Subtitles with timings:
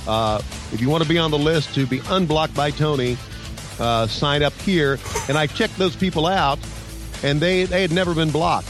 [0.08, 3.18] uh, if you want to be on the list to be unblocked by Tony,
[3.80, 5.00] uh, sign up here.
[5.28, 6.60] And I checked those people out,
[7.24, 8.70] and they they had never been blocked.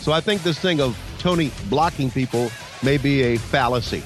[0.00, 2.50] So I think this thing of Tony blocking people
[2.82, 4.02] may be a fallacy,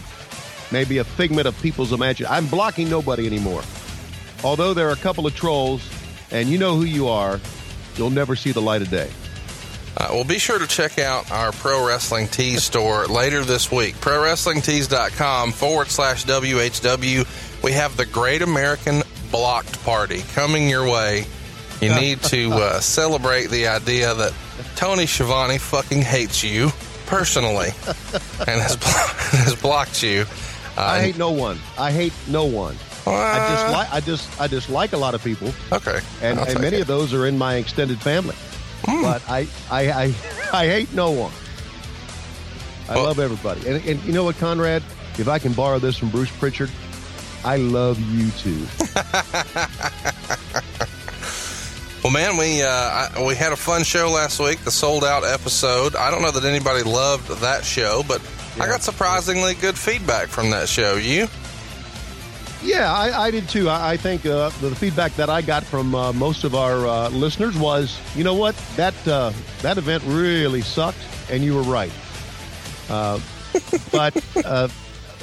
[0.73, 2.35] maybe a figment of people's imagination.
[2.35, 3.63] I'm blocking nobody anymore.
[4.43, 5.89] Although there are a couple of trolls,
[6.31, 7.41] and you know who you are,
[7.97, 9.11] you'll never see the light of day.
[9.97, 13.95] Uh, well, be sure to check out our Pro Wrestling Tees store later this week.
[13.97, 17.63] ProWrestlingTees.com forward slash WHW.
[17.63, 21.27] We have the Great American Blocked Party coming your way.
[21.85, 24.33] You need to uh, celebrate the idea that
[24.77, 26.71] Tony Schiavone fucking hates you
[27.07, 27.69] personally
[28.47, 28.91] and has, blo-
[29.45, 30.25] has blocked you.
[30.77, 31.59] Uh, I hate no one.
[31.79, 32.77] I hate no one.
[33.07, 36.01] I just uh, like I just I dislike a lot of people, Okay.
[36.23, 36.83] and, and many it.
[36.83, 38.35] of those are in my extended family.
[38.87, 40.05] But I I, I
[40.53, 41.33] I hate no one.
[42.89, 44.83] I Well- love everybody, and and you know what, Conrad?
[45.19, 46.71] If I can borrow this from Bruce Pritchard,
[47.45, 48.67] I love you too.
[52.05, 55.97] Well, man, we uh, we had a fun show last week, the sold out episode.
[55.97, 58.21] I don't know that anybody loved that show, but
[58.61, 60.97] I got surprisingly good feedback from that show.
[60.97, 61.29] You?
[62.63, 63.71] Yeah, I, I did too.
[63.71, 67.09] I, I think uh, the feedback that I got from uh, most of our uh,
[67.09, 69.33] listeners was, you know what, that uh,
[69.63, 70.99] that event really sucked,
[71.31, 71.93] and you were right.
[72.91, 73.19] Uh,
[73.91, 74.69] but uh,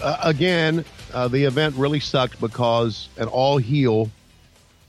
[0.02, 4.09] uh, again, uh, the event really sucked because an all heel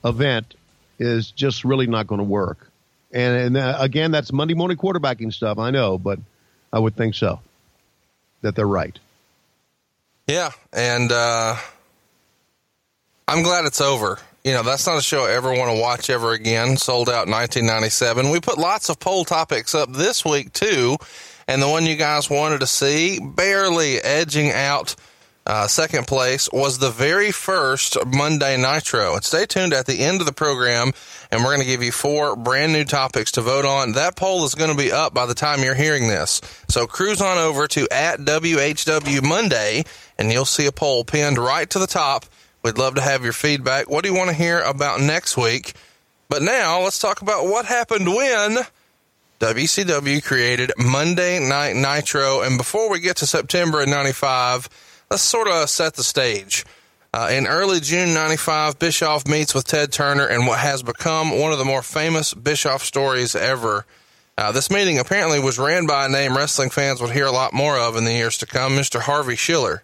[0.07, 0.55] event
[0.99, 2.71] is just really not going to work.
[3.13, 5.59] And, and uh, again, that's Monday morning quarterbacking stuff.
[5.59, 6.19] I know, but
[6.73, 7.41] I would think so.
[8.41, 8.99] That they're right.
[10.27, 11.57] Yeah, and uh,
[13.29, 14.19] I'm glad it's over.
[14.45, 16.77] You know, that's not a show I ever want to watch ever again.
[16.77, 18.31] Sold out 1997.
[18.31, 20.97] We put lots of poll topics up this week, too.
[21.47, 24.97] And the one you guys wanted to see, barely edging out
[25.47, 29.15] uh, second place, was the very first Monday Nitro.
[29.15, 30.93] And stay tuned at the end of the program,
[31.31, 33.93] and we're going to give you four brand new topics to vote on.
[33.93, 36.41] That poll is going to be up by the time you're hearing this.
[36.69, 39.85] So cruise on over to at WHW Monday,
[40.19, 42.25] and you'll see a poll pinned right to the top.
[42.63, 43.91] We'd love to have your feedback.
[43.91, 45.75] What do you want to hear about next week?
[46.29, 48.59] But now let's talk about what happened when
[49.41, 52.43] WCW created Monday Night Nitro.
[52.43, 54.69] And before we get to September of 95,
[55.13, 56.65] let's sort of set the stage.
[57.13, 61.53] Uh, in early June 95, Bischoff meets with Ted Turner in what has become one
[61.53, 63.85] of the more famous Bischoff stories ever.
[64.39, 67.53] Uh, this meeting apparently was ran by a name wrestling fans would hear a lot
[67.53, 69.01] more of in the years to come, Mr.
[69.01, 69.83] Harvey Schiller.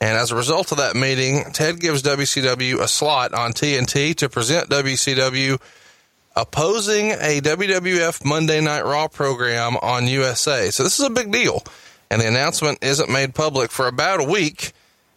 [0.00, 4.30] And as a result of that meeting, Ted gives WCW a slot on TNT to
[4.30, 5.60] present WCW
[6.34, 10.70] opposing a WWF Monday Night Raw program on USA.
[10.70, 11.62] So this is a big deal.
[12.10, 14.72] And the announcement isn't made public for about a week.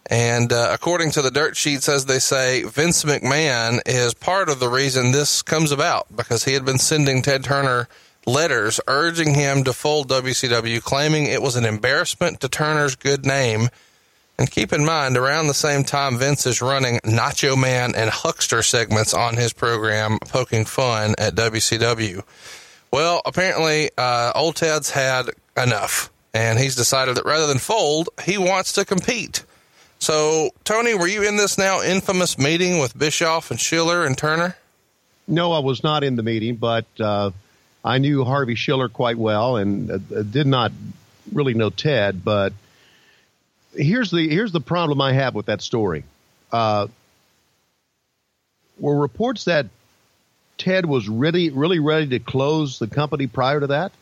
[0.09, 4.59] And uh, according to the dirt sheets, as they say, Vince McMahon is part of
[4.59, 7.87] the reason this comes about because he had been sending Ted Turner
[8.25, 13.69] letters urging him to fold WCW, claiming it was an embarrassment to Turner's good name.
[14.37, 18.63] And keep in mind, around the same time, Vince is running Nacho Man and Huckster
[18.63, 22.23] segments on his program, poking fun at WCW.
[22.91, 28.37] Well, apparently, uh, old Ted's had enough, and he's decided that rather than fold, he
[28.37, 29.43] wants to compete.
[29.99, 34.57] So, Tony, were you in this now infamous meeting with Bischoff and Schiller and Turner?
[35.27, 37.31] No, I was not in the meeting, but uh,
[37.85, 40.71] I knew Harvey Schiller quite well and uh, did not
[41.31, 42.23] really know Ted.
[42.25, 42.51] But
[43.73, 46.03] here's the here's the problem I have with that story.
[46.51, 46.87] Uh,
[48.77, 49.67] were reports that
[50.57, 53.93] Ted was really really ready to close the company prior to that?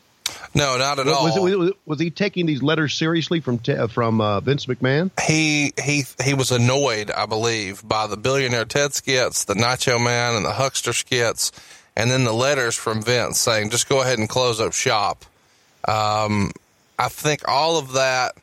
[0.54, 1.42] No, not at was, all.
[1.44, 3.58] Was, it, was, he taking these letters seriously from
[3.88, 5.10] from uh, Vince McMahon?
[5.20, 10.34] He he he was annoyed, I believe, by the billionaire Ted skits, the Nacho Man,
[10.34, 11.52] and the Huckster skits,
[11.96, 15.24] and then the letters from Vince saying, "Just go ahead and close up shop."
[15.88, 16.52] Um,
[16.98, 18.34] I think all of that,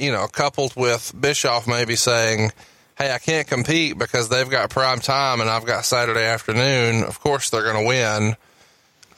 [0.00, 2.52] you know, coupled with Bischoff maybe saying,
[2.96, 7.20] "Hey, I can't compete because they've got prime time and I've got Saturday afternoon." Of
[7.20, 8.36] course, they're going to win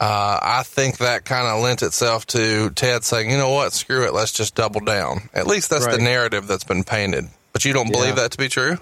[0.00, 4.06] uh, I think that kind of lent itself to Ted saying, you know what, screw
[4.06, 5.28] it, let's just double down.
[5.32, 5.96] At least that's right.
[5.96, 7.24] the narrative that's been painted.
[7.52, 8.22] But you don't believe yeah.
[8.22, 8.78] that to be true?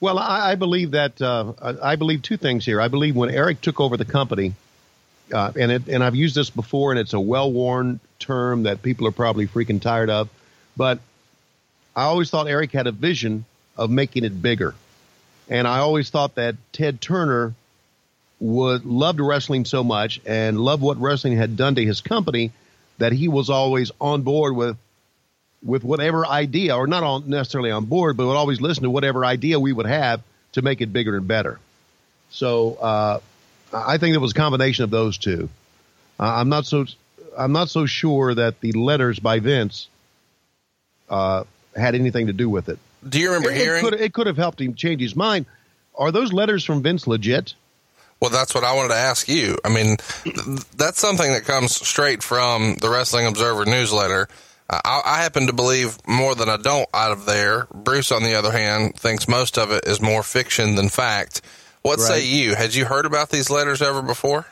[0.00, 1.20] Well, I, I believe that.
[1.20, 1.52] Uh,
[1.82, 2.80] I believe two things here.
[2.80, 4.54] I believe when Eric took over the company,
[5.32, 9.06] uh, and it, and I've used this before, and it's a well-worn term that people
[9.06, 10.28] are probably freaking tired of,
[10.76, 10.98] but
[11.96, 13.44] I always thought Eric had a vision
[13.76, 14.74] of making it bigger,
[15.48, 17.54] and I always thought that Ted Turner
[18.44, 22.52] would loved wrestling so much and loved what wrestling had done to his company
[22.98, 24.76] that he was always on board with
[25.62, 29.24] with whatever idea, or not on, necessarily on board, but would always listen to whatever
[29.24, 30.20] idea we would have
[30.52, 31.58] to make it bigger and better.
[32.28, 33.20] So uh,
[33.72, 35.48] I think it was a combination of those two.
[36.20, 36.84] Uh, I'm not so
[37.38, 39.88] I'm not so sure that the letters by Vince
[41.08, 41.44] uh,
[41.74, 42.78] had anything to do with it.
[43.08, 45.46] Do you remember it, hearing it could, it could have helped him change his mind?
[45.94, 47.54] Are those letters from Vince legit?
[48.24, 49.58] Well, that's what I wanted to ask you.
[49.66, 50.36] I mean, th-
[50.78, 54.30] that's something that comes straight from the Wrestling Observer newsletter.
[54.70, 57.66] Uh, I, I, happen to believe more than I don't out of there.
[57.74, 61.42] Bruce, on the other hand, thinks most of it is more fiction than fact.
[61.82, 62.06] What right.
[62.06, 62.54] say you?
[62.54, 64.46] Had you heard about these letters ever before?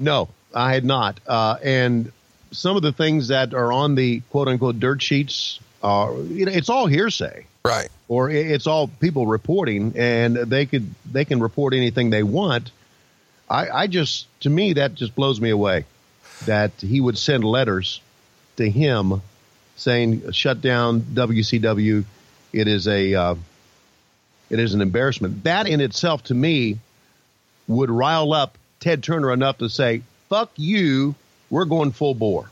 [0.00, 1.20] No, I had not.
[1.24, 2.10] Uh, and
[2.50, 6.50] some of the things that are on the quote unquote dirt sheets are, you know,
[6.50, 7.46] it's all hearsay.
[7.64, 7.88] Right.
[8.08, 12.72] Or it's all people reporting and they could, they can report anything they want
[13.52, 15.84] I, I just, to me, that just blows me away
[16.46, 18.00] that he would send letters
[18.56, 19.20] to him
[19.76, 22.04] saying, shut down WCW.
[22.54, 23.34] It is a, uh,
[24.48, 25.44] it is an embarrassment.
[25.44, 26.78] That in itself, to me,
[27.68, 31.14] would rile up Ted Turner enough to say, fuck you,
[31.50, 32.44] we're going full bore.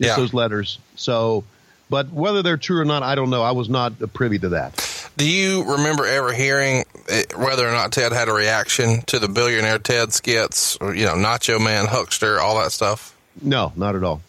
[0.00, 0.16] Just yeah.
[0.16, 0.78] those letters.
[0.94, 1.42] So,
[1.90, 3.42] but whether they're true or not, I don't know.
[3.42, 4.85] I was not privy to that.
[5.16, 6.84] Do you remember ever hearing
[7.36, 11.14] whether or not Ted had a reaction to the billionaire Ted skits, or, you know,
[11.14, 13.16] Nacho Man, Huckster, all that stuff?
[13.40, 14.20] No, not at all.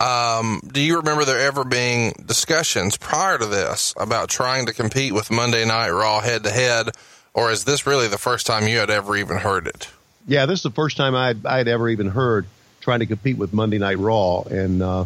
[0.00, 5.14] Um, do you remember there ever being discussions prior to this about trying to compete
[5.14, 6.90] with Monday Night Raw head to head,
[7.32, 9.88] or is this really the first time you had ever even heard it?
[10.26, 12.46] Yeah, this is the first time I'd, I'd ever even heard
[12.80, 15.04] trying to compete with Monday Night Raw, and uh,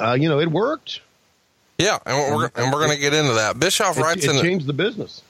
[0.00, 1.00] uh, you know, it worked.
[1.78, 3.58] Yeah, and we're and we're going to get into that.
[3.58, 5.22] Bischoff writes it, it in changed the business.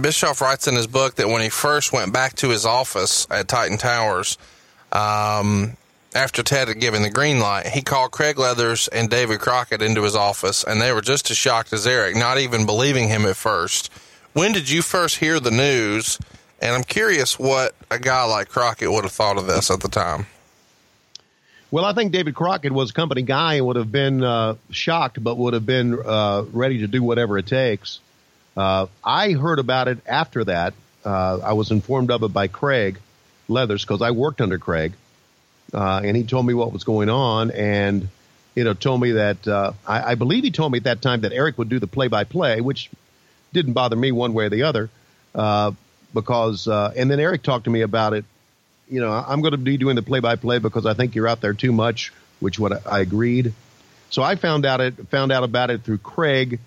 [0.00, 3.48] Bischoff writes in his book that when he first went back to his office at
[3.48, 4.38] Titan Towers,
[4.92, 5.76] um,
[6.14, 10.02] after Ted had given the green light, he called Craig Leathers and David Crockett into
[10.02, 13.36] his office, and they were just as shocked as Eric, not even believing him at
[13.36, 13.90] first.
[14.32, 16.18] When did you first hear the news?
[16.62, 19.88] And I'm curious what a guy like Crockett would have thought of this at the
[19.88, 20.26] time.
[21.72, 25.22] Well, I think David Crockett was a company guy and would have been uh, shocked,
[25.22, 28.00] but would have been uh, ready to do whatever it takes.
[28.56, 30.74] Uh, I heard about it after that.
[31.04, 32.98] Uh, I was informed of it by Craig
[33.48, 34.94] Leathers because I worked under Craig,
[35.72, 38.08] uh, and he told me what was going on, and
[38.56, 41.20] you know told me that uh, I, I, believe he told me at that time
[41.20, 42.90] that Eric would do the play-by-play, which
[43.52, 44.90] didn't bother me one way or the other,
[46.12, 48.24] because and then Eric talked to me about it
[48.90, 51.28] you know, I'm going to be doing the play by play because I think you're
[51.28, 53.54] out there too much, which what I agreed.
[54.10, 56.58] So I found out it found out about it through Craig.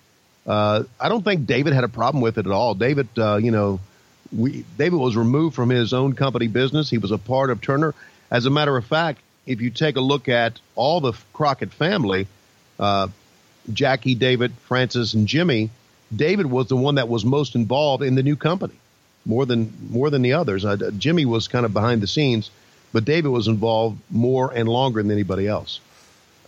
[0.47, 2.73] Uh, I don't think David had a problem with it at all.
[2.73, 3.81] David, uh, you know,
[4.35, 6.89] we, David was removed from his own company business.
[6.89, 7.93] He was a part of Turner.
[8.31, 12.27] As a matter of fact, if you take a look at all the Crockett family,
[12.79, 13.09] uh,
[13.71, 15.69] Jackie, David, Frances, and Jimmy,
[16.13, 18.75] David was the one that was most involved in the new company
[19.25, 20.65] more than more than the others.
[20.65, 22.51] Uh, Jimmy was kind of behind the scenes,
[22.91, 25.79] but David was involved more and longer than anybody else.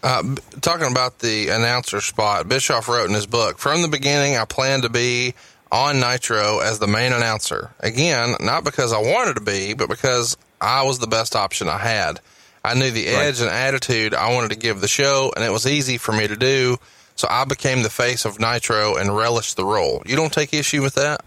[0.03, 4.46] Uh, talking about the announcer spot, Bischoff wrote in his book, from the beginning, I
[4.46, 5.34] planned to be
[5.72, 7.72] on Nitro as the main announcer.
[7.79, 11.79] Again, not because I wanted to be, but because I was the best option I
[11.79, 12.20] had.
[12.63, 15.67] I knew the edge and attitude I wanted to give the show, and it was
[15.67, 16.77] easy for me to do.
[17.15, 20.03] So I became the face of Nitro and relished the role.
[20.05, 21.22] You don't take issue with that?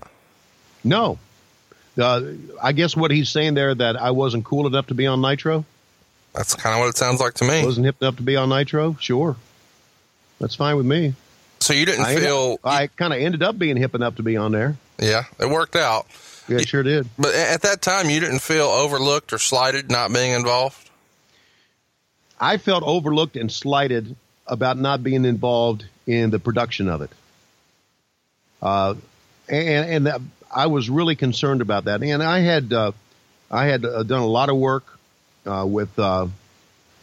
[0.84, 1.18] No.
[1.98, 5.20] Uh, I guess what he's saying there that I wasn't cool enough to be on
[5.20, 5.64] Nitro,
[6.32, 7.64] That's kind of what it sounds like to me.
[7.64, 8.96] wasn't hip enough to be on Nitro.
[9.00, 9.36] Sure,
[10.40, 11.14] that's fine with me.
[11.60, 14.36] So you didn't I, feel, I kind of ended up being hip enough to be
[14.36, 14.76] on there.
[15.00, 16.06] yeah, it worked out.
[16.48, 17.08] Yeah, sure did.
[17.18, 20.88] But at that time, you didn't feel overlooked or slighted not being involved.
[22.40, 24.14] I felt overlooked and slighted
[24.46, 27.10] about not being involved in the production of it.
[28.62, 28.94] Uh,
[29.48, 30.20] and and that,
[30.54, 32.02] I was really concerned about that.
[32.02, 32.92] And I had uh,
[33.50, 34.84] I had uh, done a lot of work
[35.46, 36.26] uh, with uh,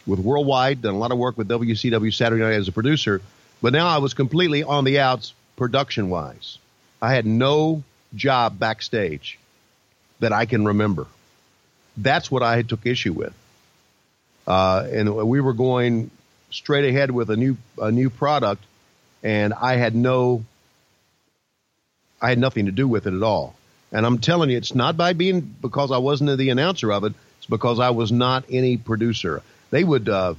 [0.06, 3.20] with Worldwide, done a lot of work with WCW Saturday Night as a producer,
[3.60, 6.58] but now I was completely on the outs production wise.
[7.02, 7.82] I had no
[8.14, 9.38] job backstage
[10.20, 11.06] that I can remember.
[11.96, 13.34] That's what I took issue with.
[14.46, 16.10] Uh, and we were going
[16.50, 18.62] straight ahead with a new a new product,
[19.22, 20.44] and I had no,
[22.26, 23.54] I had nothing to do with it at all.
[23.92, 27.12] And I'm telling you, it's not by being because I wasn't the announcer of it.
[27.38, 29.44] It's because I was not any producer.
[29.70, 30.34] They would, uh,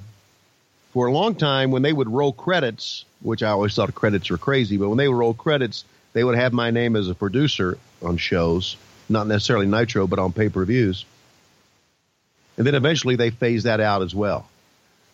[0.92, 4.38] for a long time, when they would roll credits, which I always thought credits were
[4.38, 7.78] crazy, but when they would roll credits, they would have my name as a producer
[8.02, 8.76] on shows,
[9.08, 11.06] not necessarily Nitro, but on pay per views.
[12.58, 14.46] And then eventually they phased that out as well.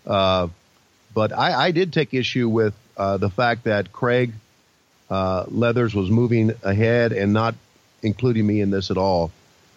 [0.08, 0.48] Uh,
[1.14, 4.34] but I, I, did take issue with uh, the fact that Craig
[5.10, 7.56] uh, Leathers was moving ahead and not
[8.02, 9.32] including me in this at all.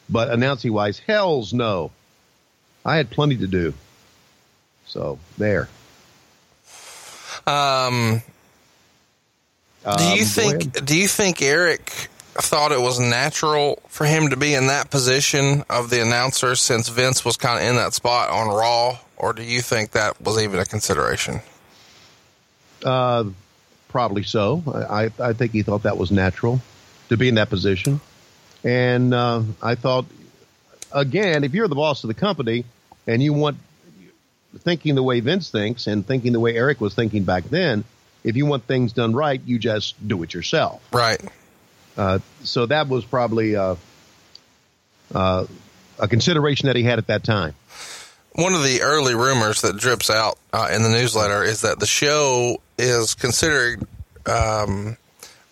[0.09, 1.91] But announcing wise, hell's no.
[2.85, 3.75] I had plenty to do.
[4.87, 5.69] So there.
[7.47, 8.23] Um,
[9.85, 10.85] do Um, you think?
[10.85, 15.65] Do you think Eric thought it was natural for him to be in that position
[15.71, 19.43] of the announcer since Vince was kind of in that spot on Raw, or do
[19.43, 21.41] you think that was even a consideration?
[22.85, 23.25] Uh,
[23.97, 24.63] probably so.
[24.67, 26.61] I, I, think he thought that was natural
[27.09, 28.03] to be in that position.
[28.63, 30.05] And uh, I thought,
[30.93, 32.67] again, if you're the boss of the company
[33.07, 33.57] and you want
[34.59, 37.85] thinking the way Vince thinks and thinking the way Eric was thinking back then,
[38.23, 40.87] if you want things done right, you just do it yourself.
[40.93, 41.23] Right.
[41.97, 43.77] Uh, so that was probably uh,
[45.15, 45.47] uh,
[45.99, 47.55] a consideration that he had at that time.
[48.33, 51.87] One of the early rumors that drips out uh, in the newsletter is that the
[51.87, 53.83] show is considered,
[54.27, 54.97] um,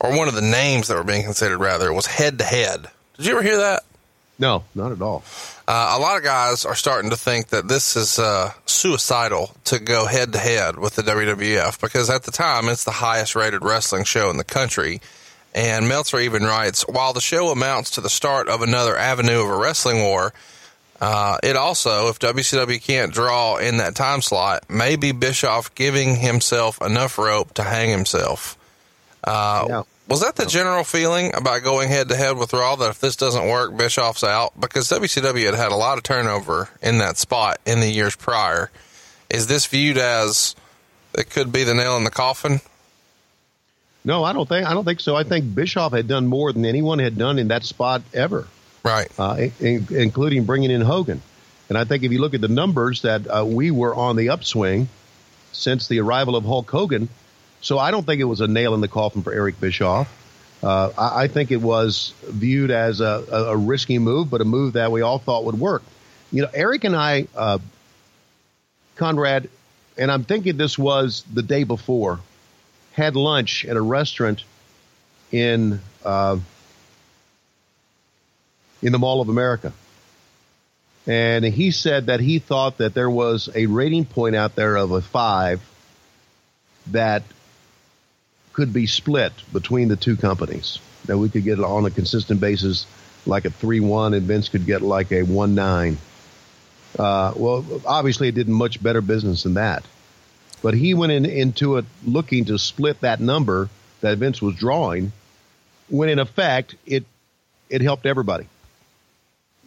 [0.00, 2.86] or one of the names that were being considered rather was head to head.
[3.16, 3.84] Did you ever hear that?
[4.38, 5.22] No, not at all.
[5.66, 9.78] Uh, a lot of guys are starting to think that this is uh, suicidal to
[9.78, 13.64] go head to head with the WWF because at the time it's the highest rated
[13.64, 15.00] wrestling show in the country.
[15.54, 19.48] And Meltzer even writes, while the show amounts to the start of another avenue of
[19.48, 20.34] a wrestling war,
[21.04, 26.80] uh, it also, if WCW can't draw in that time slot, maybe Bischoff giving himself
[26.80, 28.56] enough rope to hang himself.
[29.22, 29.82] Uh, Yeah.
[30.08, 33.16] Was that the general feeling about going head to head with Raw that if this
[33.16, 34.58] doesn't work, Bischoff's out?
[34.58, 38.70] Because WCW had had a lot of turnover in that spot in the years prior.
[39.30, 40.54] Is this viewed as
[41.16, 42.60] it could be the nail in the coffin?
[44.04, 45.16] No, I don't think I don't think so.
[45.16, 48.46] I think Bischoff had done more than anyone had done in that spot ever.
[48.84, 49.08] Right.
[49.18, 51.22] uh, in, including bringing in Hogan.
[51.68, 54.28] And I think if you look at the numbers that uh, we were on the
[54.28, 54.88] upswing
[55.52, 57.08] since the arrival of Hulk Hogan,
[57.62, 60.08] so I don't think it was a nail in the coffin for Eric Bischoff.
[60.62, 64.44] Uh, I, I think it was viewed as a, a, a risky move, but a
[64.44, 65.82] move that we all thought would work.
[66.30, 67.58] You know, Eric and I, uh,
[68.96, 69.48] Conrad,
[69.96, 72.20] and I'm thinking this was the day before,
[72.92, 74.44] had lunch at a restaurant
[75.32, 76.38] in uh,
[78.84, 79.72] in the Mall of America.
[81.06, 84.90] And he said that he thought that there was a rating point out there of
[84.90, 85.60] a five
[86.88, 87.22] that
[88.52, 90.78] could be split between the two companies.
[91.06, 92.86] That we could get it on a consistent basis
[93.26, 95.98] like a 3 1 and Vince could get like a 1 9.
[96.98, 99.84] Uh, well, obviously, it did much better business than that.
[100.62, 103.68] But he went in, into it looking to split that number
[104.00, 105.12] that Vince was drawing,
[105.88, 107.04] when in effect, it,
[107.68, 108.46] it helped everybody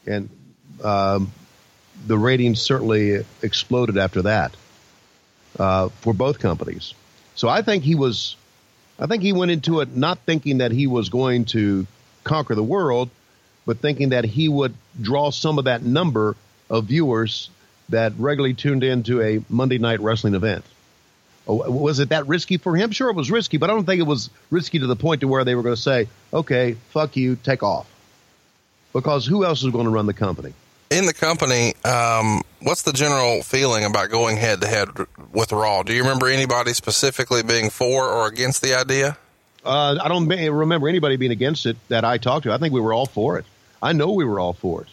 [0.08, 0.30] and
[0.84, 1.32] um,
[2.06, 4.56] the ratings certainly exploded after that
[5.60, 6.94] uh, for both companies.
[7.36, 8.36] So I think he was,
[9.00, 11.86] I think he went into it not thinking that he was going to
[12.24, 13.10] conquer the world,
[13.66, 16.36] but thinking that he would draw some of that number
[16.70, 17.50] of viewers
[17.90, 20.66] that regularly tuned into a Monday night wrestling event.
[21.48, 22.92] Oh, Was it that risky for him?
[22.92, 25.28] Sure, it was risky, but I don't think it was risky to the point to
[25.28, 27.88] where they were going to say, "Okay, fuck you, take off,"
[28.98, 30.54] because who else is going to run the company?
[30.90, 34.90] In the company, um, what's the general feeling about going head to head
[35.32, 35.84] with Raw?
[35.84, 39.16] Do you remember anybody specifically being for or against the idea?
[39.64, 42.54] Uh, I don't remember anybody being against it that I talked to.
[42.54, 43.46] I think we were all for it.
[43.84, 44.88] I know we were all for it.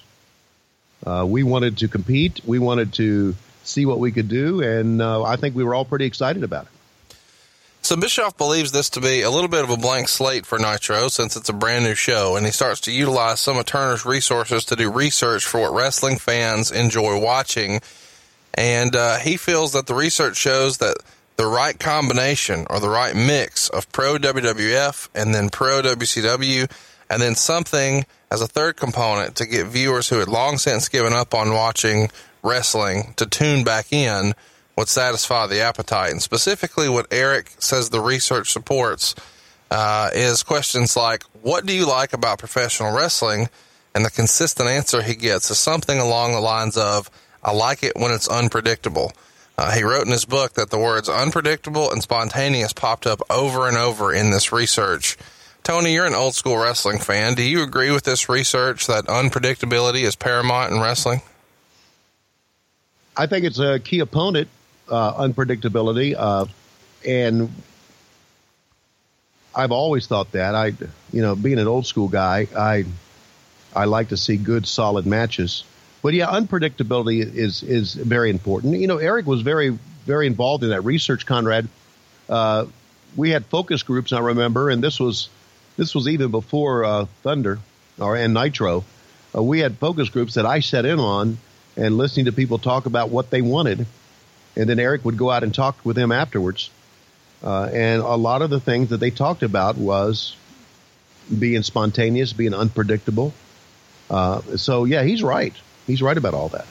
[1.09, 2.43] Uh, we wanted to compete.
[2.45, 5.87] We wanted to see what we could do, and uh, I think we were all
[5.87, 6.74] pretty excited about it.
[7.85, 11.09] So Bischoff believes this to be a little bit of a blank slate for Nitro
[11.09, 14.65] since it's a brand new show, and he starts to utilize some of Turner's resources
[14.65, 17.83] to do research for what wrestling fans enjoy watching.
[18.55, 20.97] And uh, he feels that the research shows that
[21.37, 26.73] the right combination or the right mix of pro WWF and then pro WCW,
[27.11, 31.13] and then something as a third component to get viewers who had long since given
[31.13, 32.09] up on watching
[32.43, 34.33] wrestling to tune back in
[34.77, 36.11] would satisfy the appetite.
[36.11, 39.15] And specifically, what Eric says the research supports
[39.71, 43.49] uh, is questions like, What do you like about professional wrestling?
[43.95, 47.11] And the consistent answer he gets is something along the lines of,
[47.43, 49.13] I like it when it's unpredictable.
[49.57, 53.69] Uh, he wrote in his book that the words unpredictable and spontaneous popped up over
[53.69, 55.17] and over in this research.
[55.63, 57.35] Tony, you're an old school wrestling fan.
[57.35, 61.23] Do you agree with this research that unpredictability is paramount in wrestling?
[63.17, 64.49] I think it's a key opponent,
[64.89, 66.47] uh, unpredictability, uh,
[67.07, 67.51] and
[69.55, 70.55] I've always thought that.
[70.55, 70.73] I,
[71.13, 72.85] you know, being an old school guy, I,
[73.75, 75.65] I like to see good, solid matches.
[76.03, 78.77] But yeah, unpredictability is is very important.
[78.79, 81.25] You know, Eric was very very involved in that research.
[81.25, 81.67] Conrad,
[82.29, 82.67] uh,
[83.17, 84.13] we had focus groups.
[84.13, 85.31] I remember, and this was
[85.79, 87.59] this was even before uh, Thunder
[87.99, 88.85] or and Nitro.
[89.35, 91.39] Uh, we had focus groups that I set in on
[91.77, 93.87] and listening to people talk about what they wanted,
[94.57, 96.71] and then Eric would go out and talk with them afterwards.
[97.43, 100.37] Uh, and a lot of the things that they talked about was
[101.39, 103.35] being spontaneous, being unpredictable.
[104.09, 105.55] Uh, so yeah, he's right.
[105.87, 106.67] He's right about all that.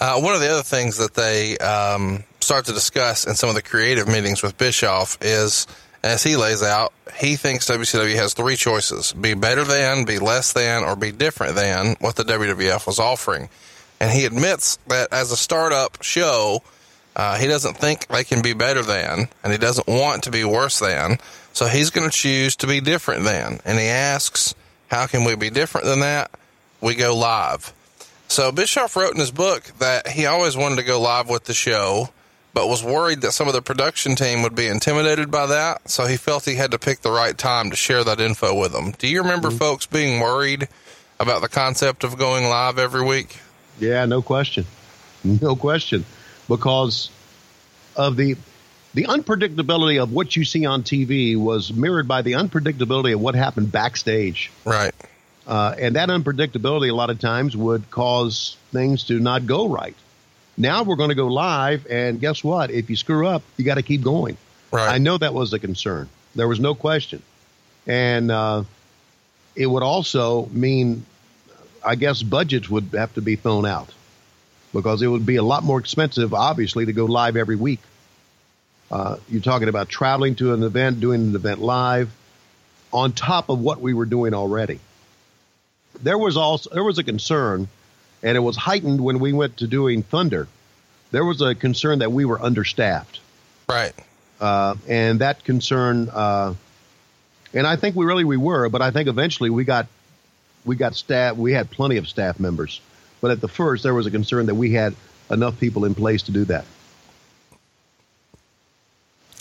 [0.00, 3.54] Uh, one of the other things that they um, start to discuss in some of
[3.54, 5.66] the creative meetings with Bischoff is,
[6.02, 10.52] as he lays out, he thinks WCW has three choices be better than, be less
[10.52, 13.48] than, or be different than what the WWF was offering.
[14.04, 16.62] And he admits that as a startup show,
[17.16, 20.44] uh, he doesn't think they can be better than, and he doesn't want to be
[20.44, 21.16] worse than.
[21.54, 23.60] So he's going to choose to be different than.
[23.64, 24.54] And he asks,
[24.88, 26.30] how can we be different than that?
[26.82, 27.72] We go live.
[28.28, 31.54] So Bischoff wrote in his book that he always wanted to go live with the
[31.54, 32.10] show,
[32.52, 35.88] but was worried that some of the production team would be intimidated by that.
[35.88, 38.72] So he felt he had to pick the right time to share that info with
[38.72, 38.90] them.
[38.98, 39.56] Do you remember mm-hmm.
[39.56, 40.68] folks being worried
[41.18, 43.38] about the concept of going live every week?
[43.78, 44.66] Yeah, no question.
[45.40, 46.04] No question.
[46.50, 47.08] Because
[47.96, 48.36] of the
[48.92, 53.34] the unpredictability of what you see on TV was mirrored by the unpredictability of what
[53.34, 54.52] happened backstage.
[54.66, 54.92] Right.
[55.46, 59.96] Uh, and that unpredictability a lot of times would cause things to not go right.
[60.56, 62.70] Now we're going to go live, and guess what?
[62.70, 64.36] If you screw up, you got to keep going.
[64.70, 64.94] Right.
[64.94, 66.08] I know that was a concern.
[66.34, 67.22] There was no question.
[67.86, 68.64] And uh,
[69.56, 71.04] it would also mean,
[71.84, 73.92] I guess, budgets would have to be thrown out
[74.72, 77.80] because it would be a lot more expensive, obviously, to go live every week.
[78.90, 82.10] Uh, you're talking about traveling to an event, doing an event live,
[82.92, 84.78] on top of what we were doing already.
[86.02, 87.68] There was also there was a concern,
[88.22, 90.48] and it was heightened when we went to doing Thunder.
[91.12, 93.20] There was a concern that we were understaffed,
[93.68, 93.92] right?
[94.40, 96.54] Uh, and that concern, uh,
[97.52, 99.86] and I think we really we were, but I think eventually we got
[100.64, 101.36] we got staff.
[101.36, 102.80] We had plenty of staff members
[103.24, 104.94] but at the first, there was a concern that we had
[105.30, 106.66] enough people in place to do that.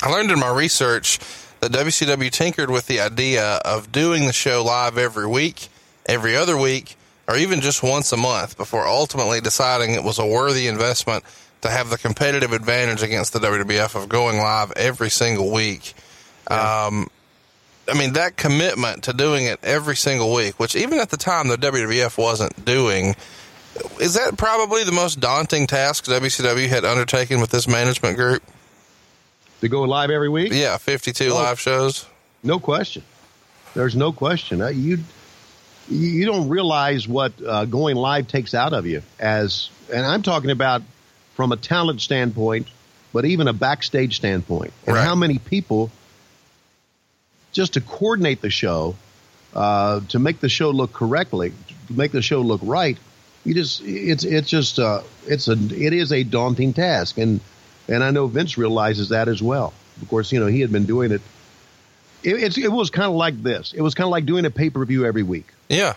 [0.01, 1.19] I learned in my research
[1.59, 5.67] that WCW tinkered with the idea of doing the show live every week,
[6.05, 6.95] every other week,
[7.27, 11.25] or even just once a month before ultimately deciding it was a worthy investment
[11.59, 15.93] to have the competitive advantage against the WWF of going live every single week.
[16.49, 16.85] Yeah.
[16.85, 17.09] Um,
[17.87, 21.49] I mean, that commitment to doing it every single week, which even at the time
[21.49, 23.15] the WWF wasn't doing,
[23.99, 28.41] is that probably the most daunting task WCW had undertaken with this management group?
[29.61, 30.53] To go live every week?
[30.53, 32.05] Yeah, 52 oh, live shows.
[32.43, 33.03] No question.
[33.73, 34.61] There's no question.
[34.61, 34.99] Uh, you
[35.89, 40.49] you don't realize what uh, going live takes out of you as and I'm talking
[40.49, 40.81] about
[41.35, 42.67] from a talent standpoint,
[43.11, 44.73] but even a backstage standpoint.
[44.85, 45.03] And right.
[45.03, 45.91] how many people
[47.53, 48.95] just to coordinate the show,
[49.53, 51.53] uh, to make the show look correctly,
[51.87, 52.97] to make the show look right,
[53.45, 57.39] you just it's it's just uh, it's a it is a daunting task, and
[57.87, 59.73] and I know Vince realizes that as well.
[60.01, 61.21] Of course, you know he had been doing it.
[62.23, 63.73] It, it's, it was kind of like this.
[63.73, 65.47] It was kind of like doing a pay per view every week.
[65.69, 65.93] Yeah.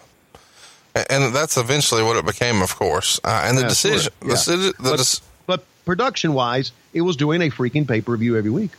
[1.11, 3.21] And that's eventually what it became, of course.
[3.23, 3.91] Uh, and the Yeah, sure.
[3.93, 4.29] decision, Yeah.
[4.35, 8.37] the, the But, dec- but production wise, it was doing a freaking pay per view
[8.37, 8.71] every week.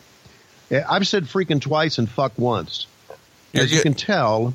[0.71, 2.87] I've said freaking twice and fuck once.
[3.53, 4.53] As you can tell,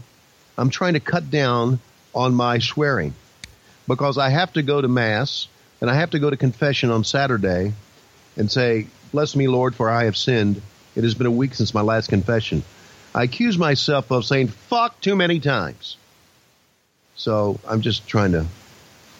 [0.56, 1.80] I'm trying to cut down
[2.14, 3.14] on my swearing
[3.88, 5.48] because I have to go to mass
[5.80, 7.72] and I have to go to confession on Saturday
[8.36, 10.62] and say, "Bless me, Lord, for I have sinned.
[10.94, 12.62] It has been a week since my last confession."
[13.14, 15.96] I accuse myself of saying "fuck" too many times,
[17.16, 18.46] so I'm just trying to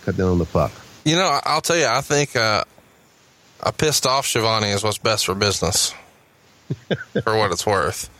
[0.04, 0.72] cut down on the fuck.
[1.04, 2.64] you know, I'll tell you, I think uh,
[3.60, 5.92] a pissed off Schiavone is what's best for business,
[7.22, 8.10] for what it's worth.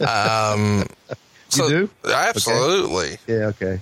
[0.00, 0.86] Um,
[1.48, 1.90] so, do?
[2.04, 3.18] Absolutely.
[3.26, 3.80] Yeah, okay.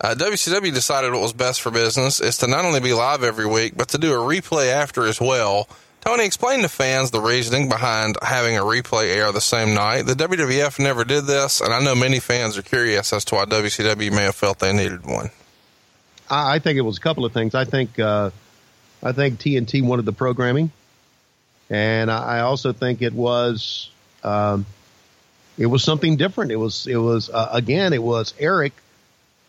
[0.00, 3.46] Uh, WCW decided what was best for business is to not only be live every
[3.46, 5.68] week, but to do a replay after as well.
[6.00, 10.02] Tony, explained to fans the reasoning behind having a replay air the same night.
[10.02, 13.44] The WWF never did this, and I know many fans are curious as to why
[13.44, 15.30] WCW may have felt they needed one.
[16.28, 17.54] I, I think it was a couple of things.
[17.54, 18.30] I think uh,
[19.00, 20.72] I think TNT wanted the programming,
[21.72, 23.90] and I, also think it was
[24.22, 24.66] um,
[25.56, 26.52] it was something different.
[26.52, 28.74] It was it was uh, again it was Eric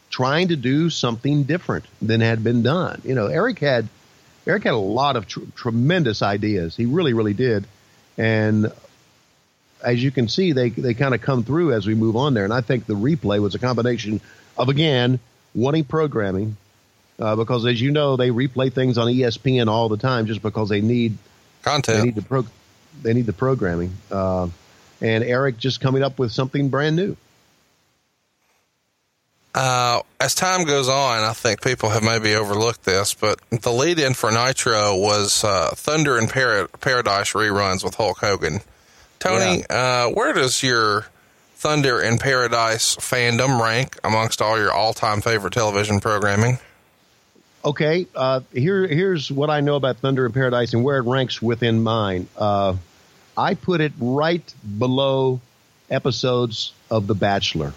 [0.09, 3.01] trying to do something different than had been done.
[3.03, 3.89] You know, Eric had
[4.47, 6.77] Eric had a lot of tr- tremendous ideas.
[6.77, 7.65] He really really did,
[8.17, 8.71] and
[9.83, 12.45] as you can see, they they kind of come through as we move on there.
[12.45, 14.21] And I think the replay was a combination
[14.57, 15.19] of again
[15.53, 16.55] wanting programming
[17.19, 20.69] uh, because, as you know, they replay things on ESPN all the time just because
[20.69, 21.17] they need
[21.63, 22.03] they Content.
[22.05, 22.45] need the pro
[23.01, 23.91] they need the programming.
[24.11, 24.47] Uh,
[25.01, 27.17] and Eric just coming up with something brand new.
[29.55, 33.99] Uh, as time goes on, I think people have maybe overlooked this, but the lead
[33.99, 38.61] in for Nitro was uh, Thunder and Par- Paradise reruns with Hulk Hogan.
[39.19, 41.05] Tony, uh, where does your
[41.55, 46.57] Thunder in Paradise fandom rank amongst all your all time favorite television programming?
[47.65, 51.41] Okay, uh, here here's what I know about Thunder in Paradise and where it ranks
[51.41, 52.27] within mine.
[52.37, 52.75] Uh,
[53.37, 54.43] I put it right
[54.77, 55.39] below
[55.89, 57.73] episodes of The Bachelor.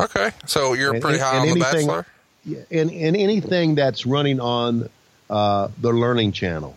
[0.00, 2.06] Okay, so you're And- pretty high and on The anything- Bachelor?
[2.44, 4.88] Yeah, and, and anything that's running on
[5.30, 6.76] uh, the Learning Channel.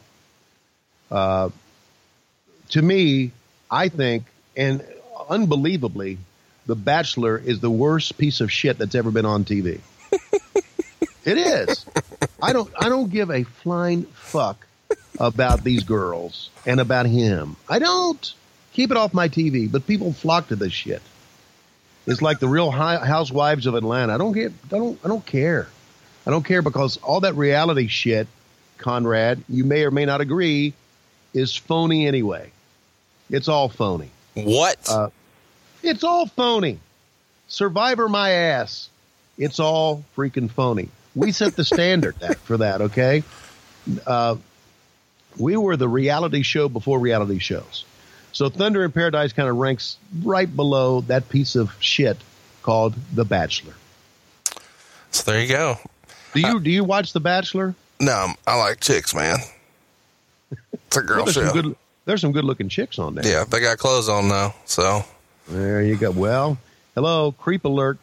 [1.11, 1.49] Uh,
[2.69, 3.31] to me,
[3.69, 4.23] I think,
[4.57, 4.83] and
[5.29, 6.17] unbelievably,
[6.65, 9.79] The Bachelor is the worst piece of shit that's ever been on TV.
[11.29, 11.85] it is.
[12.41, 12.71] I don't.
[12.79, 14.65] I don't give a flying fuck
[15.19, 17.55] about these girls and about him.
[17.67, 18.33] I don't.
[18.73, 19.69] Keep it off my TV.
[19.71, 21.01] But people flock to this shit.
[22.07, 24.13] It's like the Real Housewives of Atlanta.
[24.13, 24.51] I don't get.
[24.67, 24.99] I don't.
[25.03, 25.67] I don't care.
[26.25, 28.27] I don't care because all that reality shit,
[28.77, 30.73] Conrad, you may or may not agree,
[31.33, 32.51] is phony anyway.
[33.29, 34.09] It's all phony.
[34.35, 34.77] What?
[34.89, 35.09] Uh,
[35.83, 36.79] It's all phony.
[37.47, 38.89] Survivor my ass.
[39.37, 40.89] It's all freaking phony.
[41.19, 43.23] We set the standard that, for that, okay?
[44.07, 44.37] Uh,
[45.37, 47.83] we were the reality show before reality shows.
[48.31, 52.17] So Thunder in Paradise kind of ranks right below that piece of shit
[52.61, 53.73] called The Bachelor.
[55.11, 55.77] so there you go.
[56.33, 57.75] Do you do you watch The Bachelor?
[57.99, 59.39] No, I like chicks, man.
[60.71, 61.45] It's a girl Well, there's show.
[61.47, 63.27] some good there's some good looking chicks on there.
[63.27, 65.03] yeah, they got clothes on though, so
[65.49, 66.11] There you go.
[66.11, 66.57] Well,
[66.95, 67.97] hello, creep alert.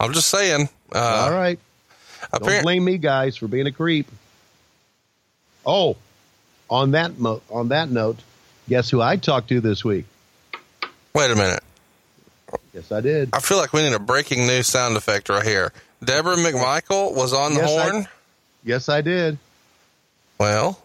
[0.00, 0.68] I'm just saying.
[0.92, 1.58] Uh, All right.
[2.38, 4.06] Don't blame me, guys, for being a creep.
[5.66, 5.96] Oh,
[6.68, 8.18] on that mo- on that note,
[8.68, 10.06] guess who I talked to this week?
[11.14, 11.62] Wait a minute.
[12.72, 13.30] Yes, I did.
[13.32, 15.72] I feel like we need a breaking news sound effect right here.
[16.02, 18.08] Debra McMichael was on the Yes, I- horn.
[18.64, 19.38] Yes, I did.
[20.38, 20.80] well,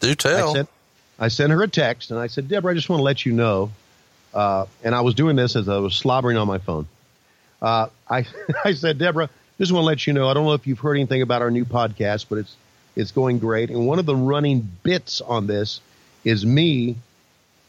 [0.00, 0.54] do I tell.
[0.54, 0.68] sent
[1.18, 3.32] I sent her a text and I said, Debra, I just want to let you
[3.32, 3.70] know.
[4.32, 6.86] Uh, and I was doing this as I was slobbering on my phone.
[7.62, 8.26] Uh, I
[8.64, 10.28] I said, Debra, just want to let you know.
[10.28, 12.56] I don't know if you've heard anything about our new podcast, but it's
[12.96, 13.70] it's going great.
[13.70, 15.80] And one of the running bits on this
[16.24, 16.96] is me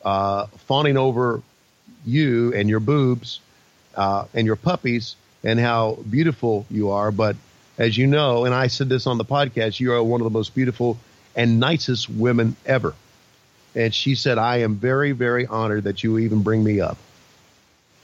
[0.04, 1.42] uh, fawning over
[2.06, 3.40] you and your boobs
[3.96, 7.12] uh, and your puppies and how beautiful you are.
[7.12, 7.36] But
[7.78, 10.32] as you know, and I said this on the podcast, you are one of the
[10.32, 10.98] most beautiful
[11.36, 12.94] and nicest women ever.
[13.76, 16.98] And she said, I am very, very honored that you even bring me up.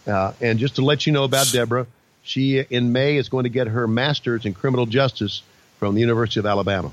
[0.06, 1.86] Uh, and just to let you know about Debra,
[2.24, 5.42] she in May is going to get her master's in criminal justice
[5.80, 6.92] from the University of Alabama.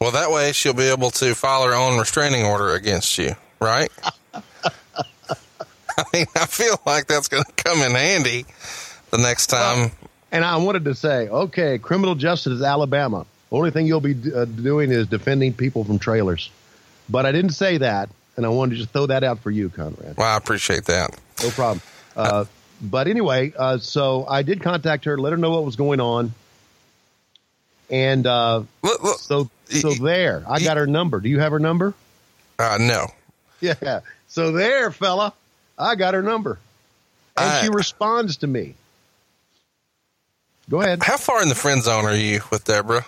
[0.00, 3.90] Well, that way she'll be able to file her own restraining order against you, right?
[4.34, 8.46] I mean, I feel like that's going to come in handy.
[9.10, 9.90] the next time.
[10.32, 13.26] And I wanted to say, okay, criminal justice is Alabama.
[13.52, 16.50] Only thing you'll be uh, doing is defending people from trailers.
[17.08, 19.68] But I didn't say that, and I wanted to just throw that out for you,
[19.68, 20.16] Conrad.
[20.16, 21.18] well, I appreciate that.
[21.42, 21.82] No problem.
[22.16, 22.44] Uh,
[22.82, 26.32] but anyway, uh, so I did contact her, let her know what was going on,
[27.90, 31.20] and uh, Look, look, so so there, I got her number.
[31.20, 31.94] Do you have her number?
[32.58, 33.06] uh, no.
[33.60, 34.00] Yeah.
[34.28, 35.34] So there, fella,
[35.78, 36.58] I got her number,
[37.36, 38.74] and I- she responds to me.
[40.70, 41.02] Go ahead.
[41.02, 43.04] How far in the friend zone are you with Debra?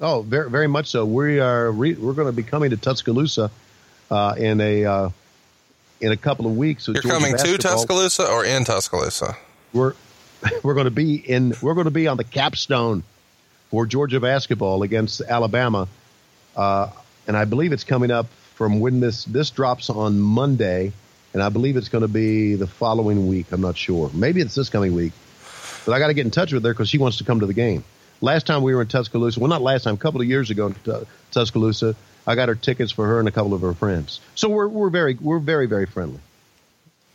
[0.00, 1.04] Oh, very, very much so.
[1.04, 3.50] We are re- we're going to be coming to Tuscaloosa
[4.10, 5.10] uh, in a uh,
[6.00, 6.86] in a couple of weeks.
[6.86, 7.58] You're Georgia coming to.
[7.58, 9.36] Tuscaloosa or in Tuscaloosa?
[9.72, 9.94] We're
[10.62, 13.02] we're going to be in we're going to be on the capstone
[13.70, 15.88] for Georgia basketball against Alabama,
[16.56, 16.90] uh,
[17.26, 20.92] and I believe it's coming up from when this this drops on Monday,
[21.34, 23.46] and I believe it's going to be the following week.
[23.52, 24.10] I'm not sure.
[24.14, 25.12] Maybe it's this coming week,
[25.84, 27.46] but I got to get in touch with her because she wants to come to
[27.46, 27.84] the game.
[28.22, 30.68] Last time we were in Tuscaloosa, well, not last time, a couple of years ago
[30.68, 31.94] in Tu- Tuscaloosa,
[32.26, 34.20] I got her tickets for her and a couple of her friends.
[34.34, 36.20] So we're we're very we're very very friendly.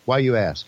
[0.05, 0.65] Why you ask?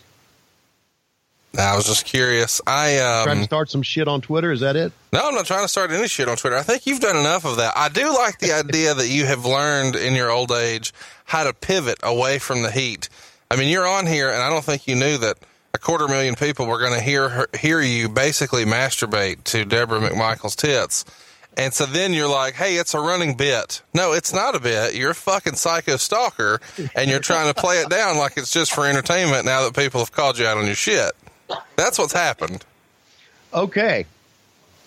[1.58, 2.60] I was just curious.
[2.66, 4.50] I Trying to um, start some shit on Twitter?
[4.50, 4.92] Is that it?
[5.12, 6.56] no, I'm not trying to start any shit on Twitter.
[6.56, 7.74] I think you've done enough of that.
[7.76, 10.92] I do like the idea that you have learned in your old age
[11.24, 13.08] how to pivot away from the heat.
[13.50, 15.38] I mean, you're on here, and I don't think you knew that
[15.74, 20.00] a quarter million people were going to hear her, hear you basically masturbate to Debra
[20.00, 21.04] McMichael's tits.
[21.56, 23.80] And so then you're like, hey, it's a running bit.
[23.94, 24.94] No, it's not a bit.
[24.96, 26.60] You're a fucking psycho stalker,
[26.96, 30.00] and you're trying to play it down like it's just for entertainment now that people
[30.00, 31.12] have called you out on your shit.
[31.76, 32.64] That's what's happened.
[33.52, 34.04] Okay.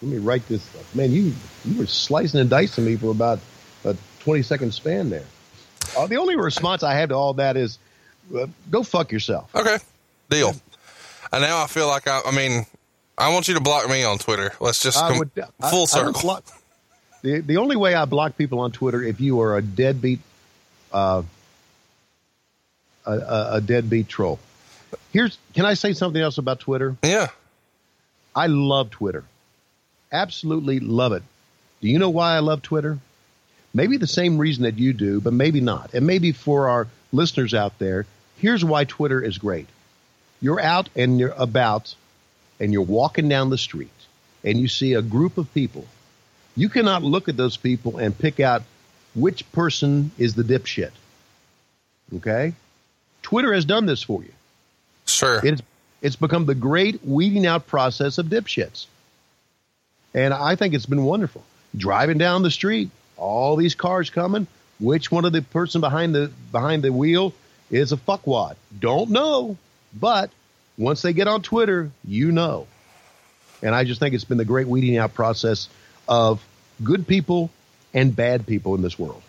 [0.01, 0.62] Let me write this.
[0.63, 0.93] Stuff.
[0.95, 1.34] Man, you
[1.65, 3.39] you were slicing and dicing me for about
[3.86, 5.25] a 20 second span there.
[5.97, 7.80] Uh, the only response I have to all that is
[8.38, 9.49] uh, go fuck yourself.
[9.56, 9.77] Okay,
[10.30, 10.53] deal.
[11.32, 12.65] And now I feel like I, I mean,
[13.17, 14.51] I want you to block me on Twitter.
[14.60, 16.21] Let's just come would, I- full I would circle.
[16.21, 16.43] block-
[17.21, 20.19] the, the only way I block people on Twitter if you are a deadbeat,
[20.91, 21.23] uh,
[23.06, 24.39] a, a, a deadbeat troll.
[25.12, 26.95] Here's, can I say something else about Twitter?
[27.03, 27.27] yeah,
[28.36, 29.23] I love Twitter.
[30.12, 31.23] Absolutely love it.
[31.82, 32.99] Do you know why I love Twitter?
[33.73, 35.93] Maybe the same reason that you do, but maybe not.
[35.93, 38.06] And maybe for our listeners out there,
[38.38, 39.67] here's why Twitter is great.
[40.41, 41.93] You're out and you're about
[42.60, 43.89] and you're walking down the street
[44.43, 45.86] and you see a group of people.
[46.58, 48.63] You cannot look at those people and pick out
[49.15, 50.91] which person is the dipshit.
[52.15, 52.54] Okay?
[53.22, 54.34] Twitter has done this for you.
[55.06, 55.39] sure.
[55.46, 55.62] It's
[56.02, 58.86] it's become the great weeding out process of dipshits.
[60.13, 61.43] And I think it's been wonderful.
[61.76, 64.48] Driving down the street, all these cars coming,
[64.80, 67.34] which one of the person behind the behind the wheel
[67.70, 68.56] is a fuckwad?
[68.80, 69.58] Don't know,
[69.93, 70.32] but
[70.78, 72.67] once they get on Twitter, you know.
[73.62, 75.67] And I just think it's been the great weeding out process
[76.08, 76.46] of
[76.84, 77.50] good people
[77.93, 79.22] and bad people in this world.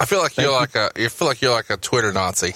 [0.00, 1.00] I feel like you're Thank like a.
[1.02, 2.54] You feel like you're like a Twitter Nazi.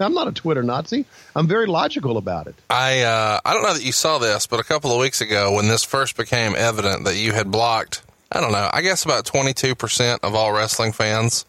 [0.00, 1.04] I'm not a Twitter Nazi.
[1.36, 2.54] I'm very logical about it.
[2.70, 5.52] I uh, I don't know that you saw this, but a couple of weeks ago,
[5.54, 9.26] when this first became evident that you had blocked, I don't know, I guess about
[9.26, 11.44] 22 percent of all wrestling fans.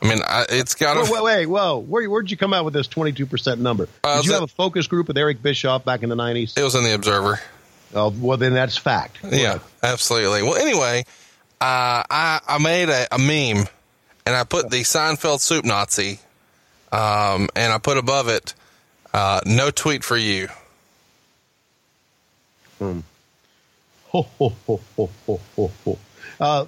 [0.00, 1.78] I mean, I, it's got Wait, wait, wait, whoa!
[1.78, 3.88] Where, where'd you come out with this twenty-two percent number?
[4.02, 6.54] Uh, Did you the- have a focus group with Eric Bischoff back in the nineties?
[6.56, 7.38] It was in the Observer.
[7.94, 9.18] Oh, well, then that's fact.
[9.30, 10.42] Yeah, absolutely.
[10.42, 11.04] Well, anyway,
[11.60, 13.66] uh, I I made a, a meme,
[14.26, 16.18] and I put the Seinfeld soup Nazi,
[16.90, 18.54] um, and I put above it,
[19.12, 20.48] uh, "No tweet for you."
[22.80, 22.96] Ho,
[24.10, 25.98] ho, ho, ho, ho, ho, ho.
[26.40, 26.64] Uh,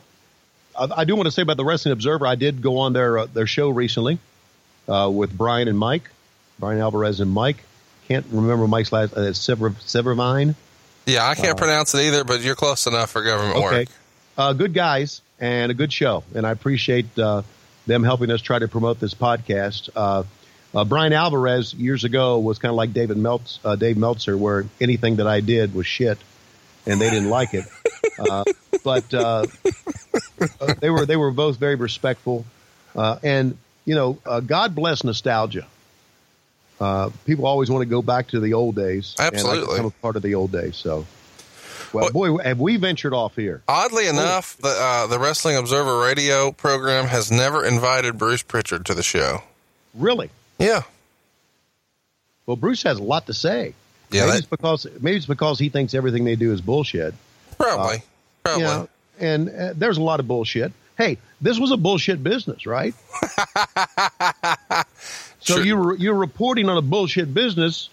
[0.78, 2.26] I, I do want to say about the Wrestling Observer.
[2.26, 4.18] I did go on their uh, their show recently
[4.88, 6.10] uh, with Bryan and Mike,
[6.58, 7.64] Bryan Alvarez and Mike.
[8.08, 9.14] Can't remember Mike's last.
[9.14, 10.54] Uh, Sever, Severvine.
[11.06, 13.78] Yeah, I can't pronounce it either, but you're close enough for government Okay.
[13.80, 13.88] work.
[14.36, 16.24] Uh, good guys and a good show.
[16.34, 17.42] And I appreciate uh,
[17.86, 19.90] them helping us try to promote this podcast.
[19.94, 20.24] Uh,
[20.74, 24.66] uh, Bryan Alvarez years ago was kind of like David Meltz, uh, Dave Meltzer, where
[24.80, 26.18] anything that I did was shit,
[26.86, 27.64] and they didn't like it.
[28.18, 28.44] Uh,
[28.82, 29.46] but uh,
[30.60, 32.44] uh, they were they were both very respectful,
[32.96, 35.66] uh, and you know, uh, God bless nostalgia.
[36.84, 39.14] Uh, people always want to go back to the old days.
[39.18, 39.64] Absolutely.
[39.66, 40.76] I become a part of the old days.
[40.76, 41.06] So,
[41.92, 43.62] well, What- boy, have we ventured off here.
[43.68, 48.94] Oddly enough, the uh, the Wrestling Observer radio program has never invited Bruce Pritchard to
[48.94, 49.42] the show.
[49.94, 50.28] Really?
[50.58, 50.82] Yeah,
[52.46, 53.74] Well, Bruce has a lot to say.
[54.10, 57.14] yeah, maybe that, it's because maybe it's because he thinks everything they do is bullshit.
[57.58, 58.02] probably,
[58.44, 58.62] probably.
[58.62, 60.72] You know, and uh, there's a lot of bullshit.
[60.98, 62.94] Hey, this was a bullshit business, right?
[65.44, 65.64] so Sure.
[65.64, 67.88] you were, you're reporting on a bullshit business.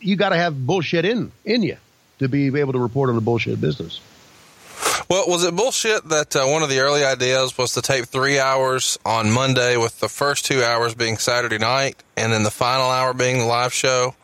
[0.00, 1.76] you got to have bullshit in in you
[2.20, 4.00] to be able to report on the bullshit business.
[5.08, 8.38] Well, was it bullshit that uh, one of the early ideas was to tape three
[8.38, 12.88] hours on Monday with the first two hours being Saturday night and then the final
[12.88, 14.14] hour being the live show?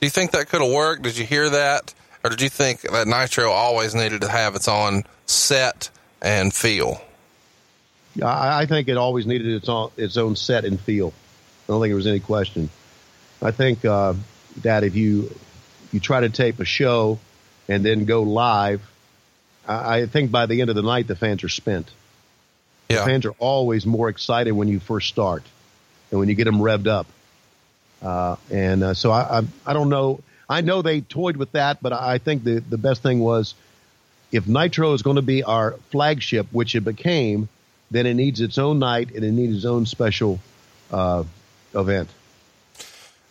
[0.00, 1.02] Do you think that could have worked?
[1.02, 1.92] Did you hear that?
[2.24, 5.90] Or did you think that Nitro always needed to have its own set
[6.22, 7.02] and feel?
[8.22, 11.12] I, I think it always needed its own, its own set and feel.
[11.70, 12.68] I don't think there was any question.
[13.40, 14.14] I think uh,
[14.62, 15.32] that if you
[15.92, 17.20] you try to tape a show
[17.68, 18.82] and then go live,
[19.68, 21.88] I, I think by the end of the night the fans are spent.
[22.88, 22.98] Yeah.
[22.98, 25.44] The fans are always more excited when you first start
[26.10, 27.06] and when you get them revved up.
[28.02, 30.20] Uh, and uh, so I, I I don't know.
[30.48, 33.54] I know they toyed with that, but I think the the best thing was
[34.32, 37.48] if Nitro is going to be our flagship, which it became,
[37.92, 40.40] then it needs its own night and it needs its own special
[40.90, 41.22] uh,
[41.74, 42.08] event.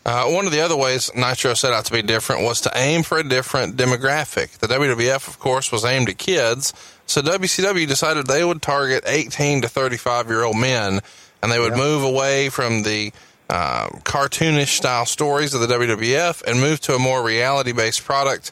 [0.06, 3.04] Uh, one of the other ways Nitro set out to be different was to aim
[3.04, 4.52] for a different demographic.
[4.60, 6.74] The WWF, of course, was aimed at kids,
[7.06, 11.02] so WCW decided they would target 18 to 35 year old men,
[11.44, 11.84] and they would Yeah.
[11.84, 13.12] move away from the
[13.50, 18.52] uh, cartoonish style stories of the WWF and move to a more reality based product.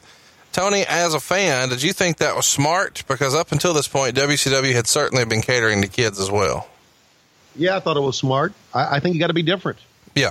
[0.52, 3.04] Tony, as a fan, did you think that was smart?
[3.06, 6.66] Because up until this point, WCW had certainly been catering to kids as well.
[7.56, 8.52] Yeah, I thought it was smart.
[8.74, 9.78] I, I think you got to be different.
[10.14, 10.30] Yeah.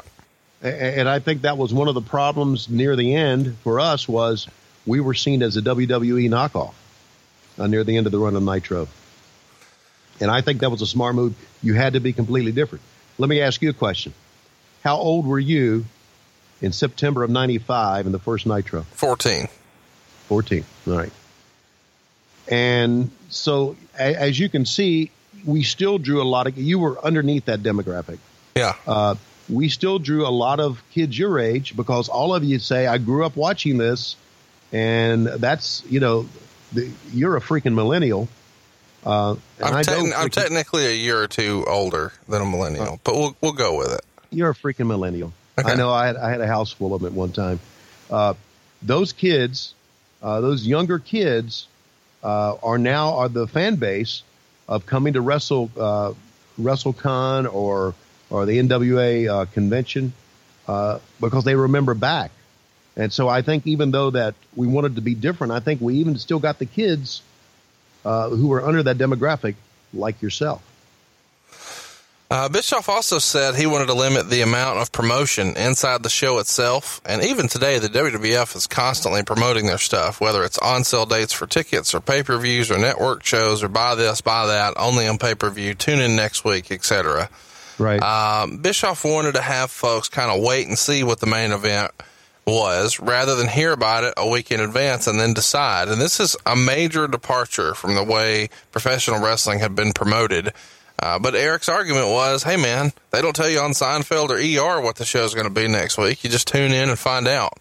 [0.64, 4.08] A- And I think that was one of the problems near the end for us
[4.08, 4.48] was
[4.86, 6.74] we were seen as a WWE knockoff
[7.60, 8.88] uh, near the end of the run of Nitro.
[10.20, 11.36] And I think that was a smart move.
[11.62, 12.84] You had to be completely different.
[13.18, 14.14] Let me ask you a question.
[14.84, 15.86] How old were you
[16.62, 18.84] in September of 95 in the first Nitro?
[18.94, 19.48] 14.
[20.28, 20.66] 14.
[20.88, 21.12] All right.
[22.48, 25.12] And so, a, as you can see,
[25.48, 28.20] we still drew a lot of, you were underneath that demographic.
[28.56, 28.76] Yeah.
[28.86, 29.16] Uh,
[29.50, 33.00] we still drew a lot of kids your age because all of you say, I
[33.00, 34.16] grew up watching this.
[34.72, 36.28] And that's, you know,
[36.74, 38.28] the, you're a freaking millennial.
[39.06, 43.16] Uh, I'm, I techn- I'm technically a year or two older than a millennial, but
[43.16, 44.02] we'll we'll go with it.
[44.32, 45.32] you're a freaking millennial.
[45.58, 45.72] Okay.
[45.72, 45.92] I know.
[45.92, 47.62] I had I had a house full of them at one time.
[48.12, 48.34] Uh,
[48.82, 49.74] those kids,
[50.22, 51.68] uh, those younger kids,
[52.24, 54.24] uh, are now are the fan base
[54.68, 56.14] of coming to Wrestle uh,
[56.60, 57.96] WrestleCon or
[58.30, 60.14] or the NWA uh, convention
[60.68, 62.32] uh, because they remember back.
[62.98, 65.96] And so I think even though that we wanted to be different, I think we
[65.96, 67.22] even still got the kids
[68.04, 69.56] uh, who were under that demographic,
[69.94, 70.62] like yourself.
[72.30, 76.40] Uh, Bischoff also said he wanted to limit the amount of promotion inside the show
[76.40, 77.00] itself.
[77.06, 81.32] And even today, the WWF is constantly promoting their stuff, whether it's on sale dates
[81.32, 85.08] for tickets or pay per views or network shows or buy this, buy that, only
[85.08, 87.30] on pay per view, tune in next week, etc.
[87.80, 88.02] Right.
[88.02, 91.92] Um, Bischoff wanted to have folks kind of wait and see what the main event
[92.46, 95.90] was rather than hear about it a week in advance and then decide.
[95.90, 100.54] And this is a major departure from the way professional wrestling had been promoted.
[101.02, 104.82] Uh, but Eric's argument was, hey man, they don't tell you on Seinfeld or ER
[104.82, 106.24] what the show's going to be next week.
[106.24, 107.54] You just tune in and find out.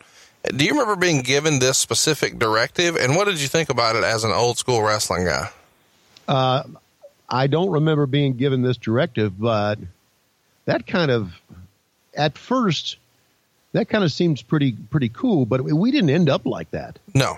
[0.44, 2.96] Do you remember being given this specific directive?
[2.96, 5.50] And what did you think about it as an old school wrestling guy?
[6.28, 6.62] Uh,
[7.28, 9.78] I don't remember being given this directive, but
[10.64, 11.32] that kind of,
[12.14, 12.96] at first,
[13.72, 15.44] that kind of seems pretty pretty cool.
[15.44, 16.98] But we didn't end up like that.
[17.14, 17.36] No.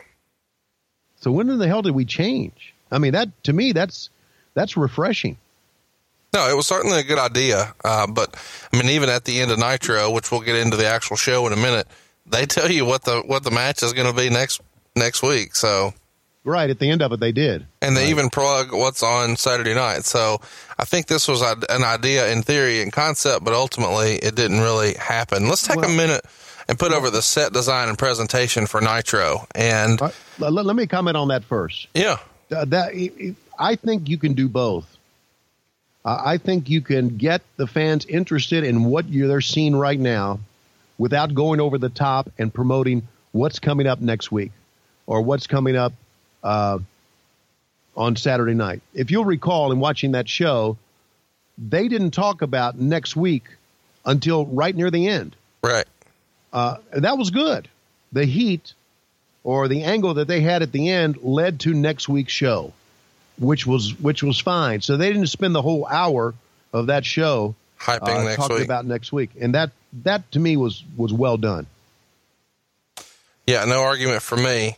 [1.20, 2.74] So when in the hell did we change?
[2.92, 4.10] I mean, that to me, that's
[4.54, 5.36] that's refreshing.
[6.34, 7.74] No, it was certainly a good idea.
[7.84, 8.36] Uh, but
[8.72, 11.46] I mean, even at the end of Nitro, which we'll get into the actual show
[11.46, 11.86] in a minute,
[12.26, 14.60] they tell you what the what the match is going to be next
[14.94, 15.56] next week.
[15.56, 15.94] So,
[16.44, 17.66] Right at the end of it, they did.
[17.82, 18.10] and they Right.
[18.10, 20.04] even plug what's on Saturday night.
[20.04, 20.40] So,
[20.78, 24.94] I think this was an idea in theory and concept, but ultimately it didn't really
[24.94, 25.48] happen.
[25.48, 26.24] Let's take a minute
[26.68, 29.46] and put over the set design and presentation for Nitro.
[29.54, 31.88] And Uh, let, let me comment on that first.
[31.94, 32.18] yeah,
[32.54, 32.92] Uh, that
[33.58, 34.84] I think you can do both.
[36.08, 40.40] Uh, I think you can get the fans interested in what they're seeing right now,
[40.96, 44.52] without going over the top and promoting what's coming up next week
[45.06, 45.92] or what's coming up
[46.42, 46.78] uh,
[47.94, 48.80] on Saturday night.
[48.94, 50.78] If you'll recall in watching that show,
[51.58, 53.44] they didn't talk about next week
[54.06, 55.36] until right near the end.
[55.62, 55.86] right.
[56.54, 57.68] Uh, that was good.
[58.12, 58.72] The heat
[59.44, 62.72] or the angle that they had at the end led to next week's show,
[63.38, 64.80] which was which was fine.
[64.80, 66.34] So they didn't spend the whole hour
[66.72, 68.64] of that show Hyping uh, next talking week.
[68.64, 69.70] about next week, and that
[70.04, 71.66] that to me was was well done.
[73.46, 74.76] Yeah, no argument for me.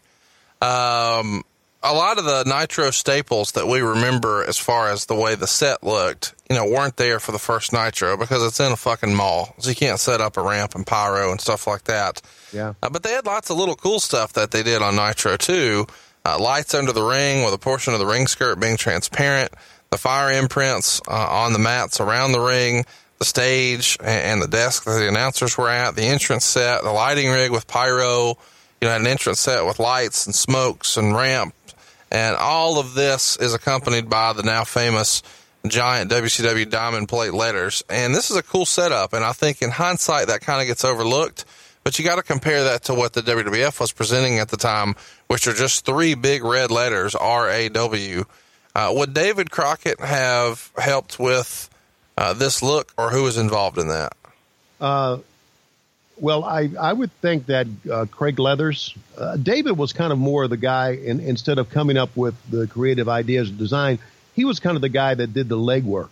[0.62, 1.42] Um,
[1.82, 5.46] a lot of the Nitro staples that we remember as far as the way the
[5.46, 9.14] set looked, you know, weren't there for the first Nitro because it's in a fucking
[9.14, 9.54] mall.
[9.58, 12.20] So you can't set up a ramp and pyro and stuff like that.
[12.52, 12.74] Yeah.
[12.82, 15.86] Uh, but they had lots of little cool stuff that they did on Nitro too.
[16.24, 19.52] Uh, lights under the ring with a portion of the ring skirt being transparent,
[19.90, 22.84] the fire imprints uh, on the mats around the ring,
[23.18, 27.30] the stage and the desk that the announcers were at, the entrance set, the lighting
[27.30, 28.38] rig with pyro,
[28.80, 31.54] you know, an entrance set with lights and smokes and ramp.
[32.10, 35.22] And all of this is accompanied by the now famous
[35.66, 37.84] giant WCW diamond plate letters.
[37.88, 39.12] And this is a cool setup.
[39.12, 41.44] And I think in hindsight, that kind of gets overlooked.
[41.84, 44.96] But you got to compare that to what the WWF was presenting at the time,
[45.30, 48.24] which are just three big red letters, R A W.
[48.74, 51.70] Uh, would David Crockett have helped with
[52.18, 54.12] uh, this look, or who was involved in that?
[54.80, 55.18] Uh,
[56.16, 60.48] well, I, I would think that uh, Craig Leathers, uh, David was kind of more
[60.48, 64.00] the guy, and instead of coming up with the creative ideas of design,
[64.34, 66.08] he was kind of the guy that did the legwork.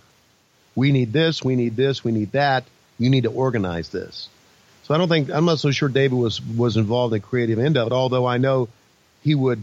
[0.77, 2.63] We need this, we need this, we need that.
[3.01, 4.29] You need to organize this.
[4.85, 7.59] So I don't think I'm not so sure David was was involved in the creative
[7.59, 7.93] end of it.
[7.93, 8.69] Although I know
[9.23, 9.63] he would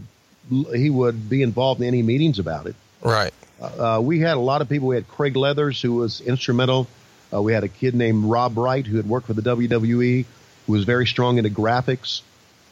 [0.74, 2.76] he would be involved in any meetings about it.
[3.02, 3.32] Right.
[3.60, 4.88] Uh, we had a lot of people.
[4.88, 6.86] We had Craig Leathers, who was instrumental.
[7.32, 10.24] Uh, we had a kid named Rob Wright, who had worked for the WWE,
[10.66, 12.22] who was very strong into graphics.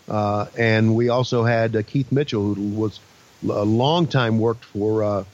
[0.08, 3.00] Uh, and we also had uh, Keith Mitchell, who was
[3.42, 5.24] a long time worked for uh,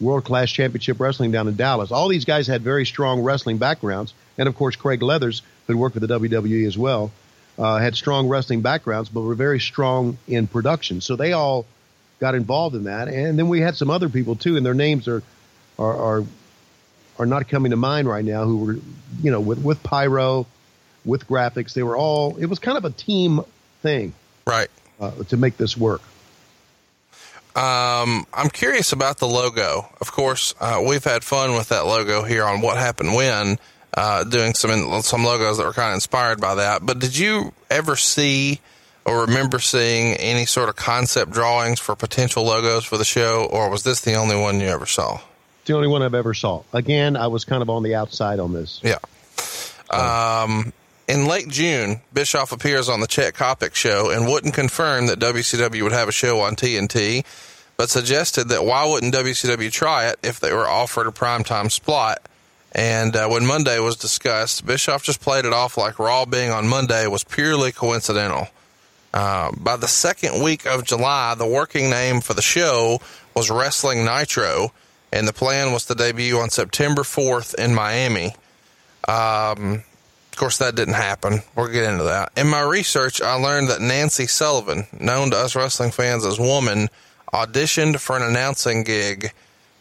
[0.00, 1.90] World Class Championship Wrestling down in Dallas.
[1.90, 4.14] All these guys had very strong wrestling backgrounds.
[4.36, 7.10] And of course, Craig Leathers, who had worked for the WWE as well,
[7.58, 11.00] uh, had strong wrestling backgrounds, but were very strong in production.
[11.00, 11.66] So they all
[12.20, 13.08] got involved in that.
[13.08, 15.22] And then we had some other people too, and their names are
[15.78, 16.24] are are,
[17.18, 18.44] are not coming to mind right now.
[18.44, 18.72] Who were
[19.22, 20.46] you know with with pyro,
[21.04, 21.74] with graphics.
[21.74, 22.36] They were all.
[22.36, 23.40] It was kind of a team
[23.82, 24.12] thing,
[24.46, 26.02] right, uh, to make this work.
[27.56, 29.88] Um, I'm curious about the logo.
[30.00, 33.58] Of course, uh, we've had fun with that logo here on What Happened When,
[33.98, 36.86] uh, doing some some logos that were kind of inspired by that.
[36.86, 38.60] But did you ever see?
[39.04, 43.70] or remember seeing any sort of concept drawings for potential logos for the show, or
[43.70, 45.18] was this the only one you ever saw?
[45.64, 46.62] The only one I've ever saw.
[46.74, 48.82] Again, I was kind of on the outside on this.
[48.84, 48.98] Yeah.
[49.88, 50.74] Um,
[51.08, 55.82] in late June, Bischoff appears on the Chet Coppock show and wouldn't confirm that WCW
[55.82, 57.24] would have a show on TNT,
[57.78, 62.18] but suggested that why wouldn't WCW try it if they were offered a primetime spot?
[62.78, 66.68] And uh, when Monday was discussed, Bischoff just played it off like Raw being on
[66.68, 68.46] Monday was purely coincidental.
[69.12, 73.00] Uh, by the second week of July, the working name for the show
[73.34, 74.72] was Wrestling Nitro,
[75.12, 78.36] and the plan was to debut on September 4th in Miami.
[79.08, 79.82] Um,
[80.30, 81.40] of course, that didn't happen.
[81.56, 82.30] We'll get into that.
[82.36, 86.90] In my research, I learned that Nancy Sullivan, known to us wrestling fans as Woman,
[87.34, 89.32] auditioned for an announcing gig.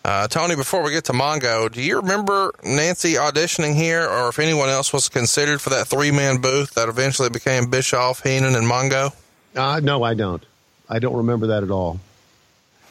[0.07, 4.39] Uh, Tony, before we get to Mongo, do you remember Nancy auditioning here, or if
[4.39, 8.65] anyone else was considered for that three man booth that eventually became Bischoff, Heenan, and
[8.65, 9.13] Mongo?
[9.53, 10.41] Uh, no, I don't.
[10.87, 11.99] I don't remember that at all.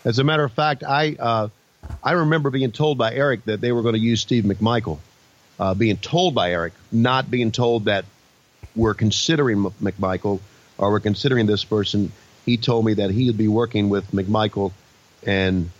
[0.04, 1.48] As a matter of fact, I uh,
[2.02, 4.98] I remember being told by Eric that they were going to use Steve McMichael.
[5.58, 8.04] Uh, being told by Eric, not being told that
[8.74, 10.40] we're considering McMichael
[10.76, 12.12] or we're considering this person.
[12.44, 14.72] He told me that he would be working with McMichael
[15.22, 15.70] and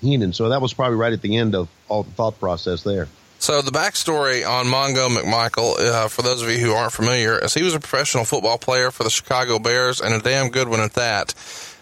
[0.00, 0.32] Heenan.
[0.32, 3.08] So that was probably right at the end of all the thought process there.
[3.40, 7.54] So the backstory on Mongo McMichael, uh, for those of you who aren't familiar, is
[7.54, 10.80] he was a professional football player for the Chicago Bears and a damn good one
[10.80, 11.34] at that.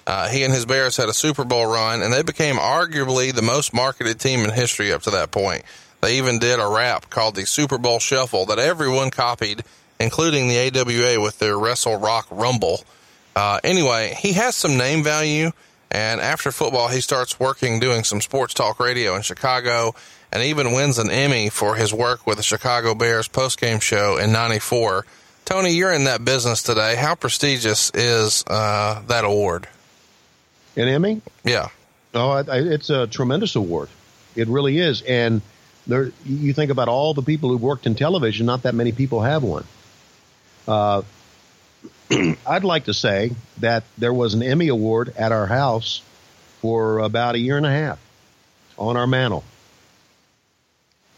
[0.06, 3.42] Uh, he and his Bears had a Super Bowl run, and they became arguably the
[3.42, 5.64] most marketed team in history up to that point.
[6.02, 9.64] They even did a rap called the Super Bowl Shuffle that everyone copied,
[9.98, 12.84] including the AWA with their Wrestle Rock Rumble.
[13.34, 15.50] Uh, anyway, he has some name value,
[15.90, 19.94] and after football, he starts working doing some sports talk radio in Chicago
[20.32, 24.32] and even wins an Emmy for his work with the Chicago Bears postgame show in
[24.32, 25.06] 94.
[25.44, 26.96] Tony, you're in that business today.
[26.96, 29.68] How prestigious is uh, that award?
[30.76, 31.22] An Emmy?
[31.44, 31.68] Yeah.
[32.12, 33.88] Oh, it's a tremendous award.
[34.34, 35.02] It really is.
[35.02, 35.40] And
[35.86, 39.22] there, you think about all the people who've worked in television, not that many people
[39.22, 39.64] have one.
[40.66, 41.02] Uh,
[42.46, 46.02] I'd like to say that there was an Emmy Award at our house
[46.60, 47.98] for about a year and a half
[48.78, 49.44] on our mantle.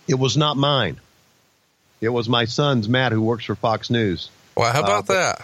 [0.07, 0.99] It was not mine.
[2.01, 4.31] It was my son's Matt, who works for Fox News.
[4.57, 5.37] Well, how about uh,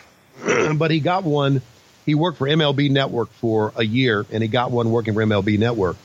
[0.43, 0.79] but, that?
[0.79, 1.63] but he got one.
[2.07, 5.59] He worked for MLB Network for a year, and he got one working for MLB
[5.59, 5.97] Network.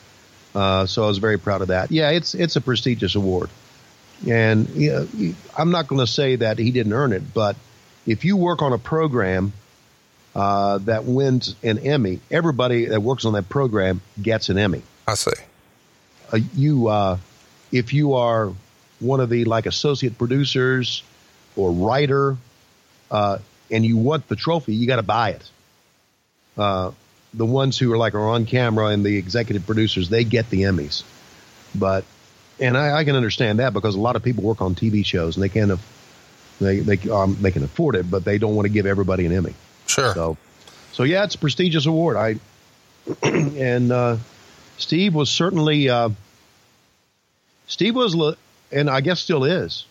[0.53, 1.91] Uh, so I was very proud of that.
[1.91, 3.49] Yeah, it's it's a prestigious award,
[4.27, 7.55] and you know, I'm not going to say that he didn't earn it, but
[8.05, 9.53] if you work on a program
[10.35, 14.81] uh, that wins an Emmy, everybody that works on that program gets an Emmy.
[15.07, 15.31] I see.
[16.31, 17.17] Uh, you, uh,
[17.71, 18.53] if you are
[18.99, 21.03] one of the like associate producers
[21.55, 22.37] or writer,
[23.09, 23.39] uh,
[23.71, 25.49] and you want the trophy, you got to buy it.
[26.57, 26.91] Uh,
[27.33, 30.63] the ones who are like are on camera and the executive producers, they get the
[30.63, 31.03] Emmys.
[31.75, 32.03] But,
[32.59, 35.35] and I, I can understand that because a lot of people work on TV shows
[35.35, 35.79] and they can't,
[36.60, 39.32] they they um, they can afford it, but they don't want to give everybody an
[39.32, 39.53] Emmy.
[39.88, 40.14] Sure.
[40.14, 40.38] So,
[40.91, 42.18] so yeah, it's a prestigious award.
[42.18, 42.36] I
[43.24, 44.18] and uh,
[44.78, 46.10] Steve was certainly uh,
[47.68, 48.16] Steve was,
[48.72, 49.86] and I guess still is.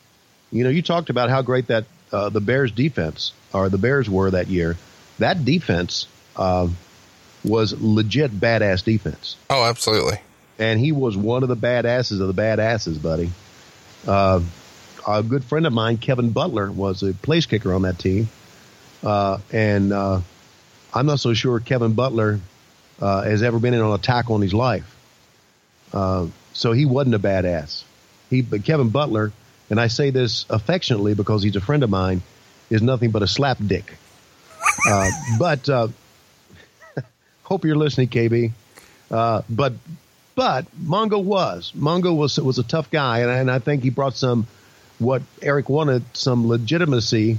[0.50, 4.08] You know, you talked about how great that uh, the Bears defense or the Bears
[4.08, 4.76] were that year.
[5.18, 6.06] That defense
[6.36, 6.68] uh,
[7.44, 10.20] was legit badass defense, oh, absolutely.
[10.58, 13.30] and he was one of the badasses of the badasses, buddy.
[15.08, 18.28] A good friend of mine, Kevin Butler, was a place kicker on that team,
[19.02, 20.20] uh, and uh,
[20.92, 22.40] I'm not so sure Kevin Butler
[23.00, 24.94] uh, has ever been in on a tackle in his life.
[25.94, 27.84] Uh, so he wasn't a badass.
[28.28, 29.32] He, but Kevin Butler,
[29.70, 32.20] and I say this affectionately because he's a friend of mine,
[32.68, 33.96] is nothing but a slap dick.
[34.86, 35.88] Uh, but uh,
[37.44, 38.52] hope you're listening, KB.
[39.08, 39.72] But
[40.34, 44.14] but Mongo was Mongo was was a tough guy, and and I think he brought
[44.14, 44.46] some
[44.98, 47.38] what Eric wanted some legitimacy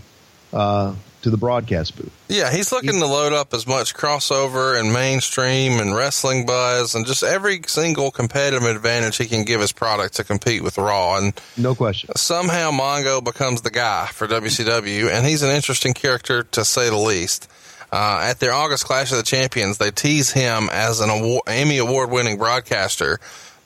[0.54, 2.12] uh, to the broadcast booth.
[2.30, 7.06] Yeah, he's looking to load up as much crossover and mainstream and wrestling buzz and
[7.06, 11.18] just every single competitive advantage he can give his product to compete with Raw.
[11.18, 12.16] And No question.
[12.16, 16.96] somehow Mongo becomes the guy for WCW, and he's an interesting character to say the
[16.98, 17.50] least.
[17.92, 21.80] Uh, at their August Clash of the Champions, they tease him as an award, Emmy
[21.80, 23.20] award winning broadcaster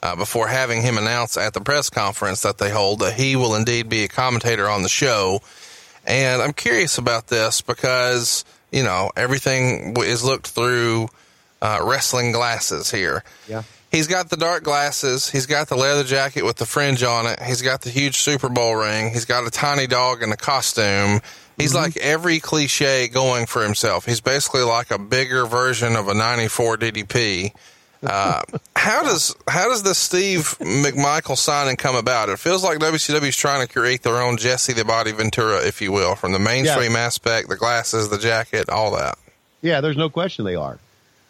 [0.04, 3.54] uh, before having him announce at the press conference that they hold that he will
[3.54, 5.40] indeed be a commentator on the show.
[6.06, 11.08] And I'm curious about this because, you know, everything is looked through
[11.62, 13.24] uh, wrestling glasses here.
[13.48, 13.62] Yeah.
[13.90, 15.30] He's got the dark glasses.
[15.30, 17.40] He's got the leather jacket with the fringe on it.
[17.40, 19.10] He's got the huge Super Bowl ring.
[19.10, 21.22] He's got a tiny dog in a costume.
[21.56, 24.04] He's like every cliche going for himself.
[24.04, 27.52] He's basically like a bigger version of a 94 DDP.
[28.04, 28.42] Uh,
[28.76, 32.28] how does how does this Steve McMichael signing come about?
[32.28, 35.80] It feels like WCW is trying to create their own Jesse the Body Ventura, if
[35.80, 39.18] you will, from the mainstream aspect, the glasses, the jacket, all that.
[39.62, 40.78] Yeah, there's no question they are.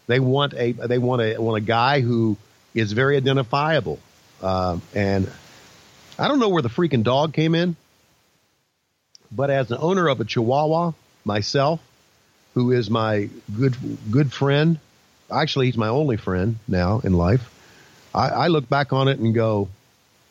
[0.07, 2.37] They want a they want a want a guy who
[2.75, 4.01] is very identifiable.
[4.43, 5.31] Um, and
[6.19, 7.77] I don't know where the freaking dog came in,
[9.31, 10.93] but as an owner of a Chihuahua
[11.25, 11.81] myself,
[12.55, 13.77] who is my good
[14.11, 14.79] good friend,
[15.31, 17.51] actually he's my only friend now in life.
[18.15, 19.69] I, I look back on it and go,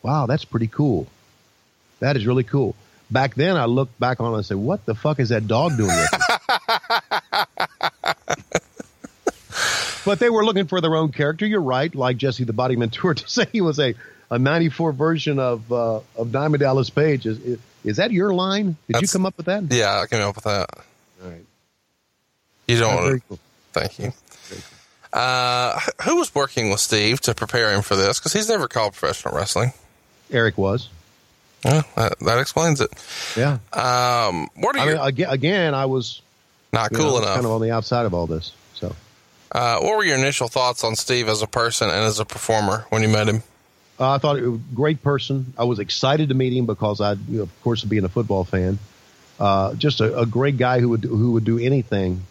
[0.02, 1.06] "Wow, that's pretty cool.
[2.00, 2.74] That is really cool."
[3.10, 5.76] Back then, I looked back on it and said, "What the fuck is that dog
[5.76, 6.10] doing with?
[10.04, 11.46] But they were looking for their own character.
[11.46, 13.94] You're right, like Jesse the Body Mentor to say he was a,
[14.30, 17.26] a 94 version of uh, of Diamond Dallas Page.
[17.26, 18.76] Is, is is that your line?
[18.88, 19.64] Did you come up with that?
[19.70, 20.68] Yeah, I came up with that.
[21.22, 21.44] All right.
[22.68, 23.20] You don't want to.
[23.28, 23.38] cool.
[23.72, 24.12] Thank you.
[25.14, 28.18] Uh, who was working with Steve to prepare him for this?
[28.18, 29.72] Because he's never called professional wrestling.
[30.30, 30.88] Eric was.
[31.64, 32.90] Yeah, that, that explains it.
[33.36, 33.58] Yeah.
[33.72, 36.20] Um, what are I your mean, again, again I was
[36.72, 37.34] not cool know, enough?
[37.34, 38.52] kind of on the outside of all this.
[38.74, 38.94] So
[39.52, 42.84] uh, what were your initial thoughts on Steve as a person and as a performer
[42.90, 43.42] when you met him?
[44.00, 45.54] uh, I thought it was a great person.
[45.56, 48.44] I was excited to meet him because I, you know, of course, being a football
[48.44, 48.78] fan,
[49.38, 52.24] uh, just a, a great guy who would who would do anything.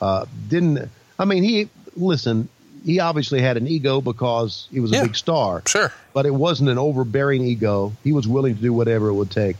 [0.00, 2.48] Uh, didn't I mean he listen?
[2.84, 5.02] He obviously had an ego because he was a Yeah.
[5.02, 5.62] big star.
[5.66, 5.92] Sure.
[6.12, 7.92] but it wasn't an overbearing ego.
[8.04, 9.56] He was willing to do whatever it would take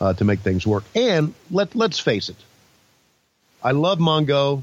[0.00, 0.84] uh, to make things work.
[0.94, 2.36] And let let's face it,
[3.62, 4.62] I love Mongo.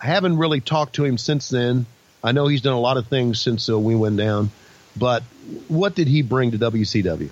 [0.00, 1.86] I haven't really talked to him since then.
[2.22, 4.50] I know he's done a lot of things since uh, we went down,
[4.96, 5.22] but
[5.68, 7.30] what did he bring to WCW?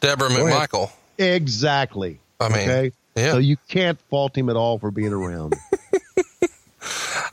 [0.00, 0.40] Debra ahead.
[0.40, 0.90] McMichael.
[1.18, 2.20] Exactly.
[2.40, 2.92] I mean, okay.
[3.16, 3.32] yeah.
[3.32, 5.54] So you can't fault him at all for being around.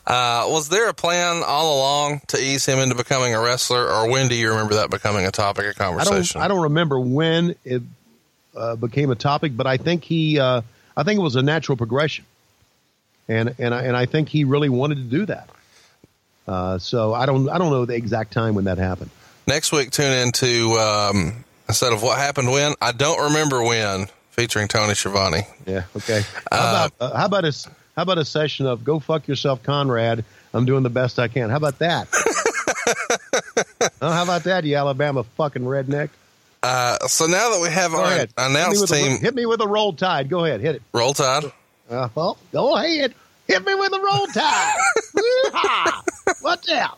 [0.08, 4.10] Uh, was there a plan all along to ease him into becoming a wrestler, or
[4.10, 6.40] when do you remember that becoming a topic of I conversation?
[6.40, 6.46] don't.
[6.46, 7.82] I don't remember when it
[8.56, 10.40] uh, became a topic, but I think he.
[10.40, 10.62] Uh,
[10.96, 12.26] I think it was a natural progression,
[13.28, 15.50] and and I, and I think he really wanted to do that.
[16.48, 17.50] Uh, so I don't.
[17.50, 19.10] I don't know the exact time when that happened.
[19.48, 22.76] Next week, tune into um, instead of what happened when.
[22.80, 25.42] I don't remember when, featuring Tony Schiavone.
[25.66, 25.86] Yeah.
[25.96, 26.22] Okay.
[26.52, 29.64] How about uh, how about a s- how about a session of "Go fuck yourself,
[29.64, 30.24] Conrad"?
[30.54, 31.50] I'm doing the best I can.
[31.50, 32.08] How about that?
[34.02, 36.10] oh, how about that, you Alabama fucking redneck?
[36.64, 38.30] Uh, so now that we have Go our ahead.
[38.30, 40.30] Hit announced a- team, hit me with a roll tide.
[40.30, 40.82] Go ahead, hit it.
[40.94, 41.52] Roll Tide.
[41.90, 43.14] Uh, well, go ahead.
[43.48, 46.02] Hit me with a roll tide.
[46.42, 46.98] Watch out.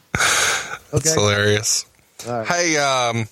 [0.93, 1.85] That's hilarious.
[2.25, 2.47] Right.
[2.47, 3.27] Hey, um,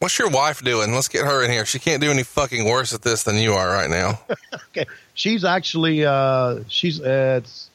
[0.00, 0.92] what's your wife doing?
[0.92, 1.64] Let's get her in here.
[1.64, 4.20] She can't do any fucking worse at this than you are right now.
[4.72, 4.86] Okay.
[5.14, 7.70] She's actually uh, she's uh, it's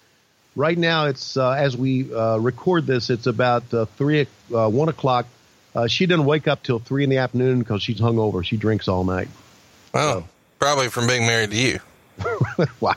[0.55, 1.07] right now.
[1.07, 3.09] It's uh, as we uh, record this.
[3.09, 5.25] It's about uh, three uh, one o'clock.
[5.75, 8.45] Uh, she didn't wake up till three in the afternoon because she's hungover.
[8.45, 9.27] She drinks all night.
[9.93, 10.23] Oh,
[10.57, 11.79] probably from being married to you.
[12.79, 12.95] wow.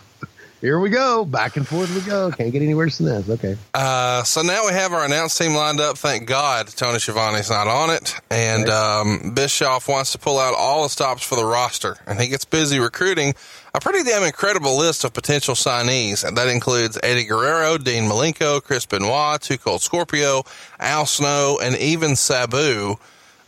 [0.61, 1.25] Here we go.
[1.25, 2.33] Back and forth we go.
[2.33, 3.29] Can't get any worse than this.
[3.31, 3.57] Okay.
[3.75, 5.97] Uh, so now we have our announce team lined up.
[5.97, 8.17] Thank God Tony Schiavone's not on it.
[8.31, 11.97] And um, Bischoff wants to pull out all the stops for the roster.
[12.07, 13.35] And he gets busy recruiting
[13.73, 16.27] a pretty damn incredible list of potential signees.
[16.27, 20.43] And that includes Eddie Guerrero, Dean Malenko, Chris Benoit, Two Cold Scorpio,
[20.81, 22.97] Al Snow, and even Sabu.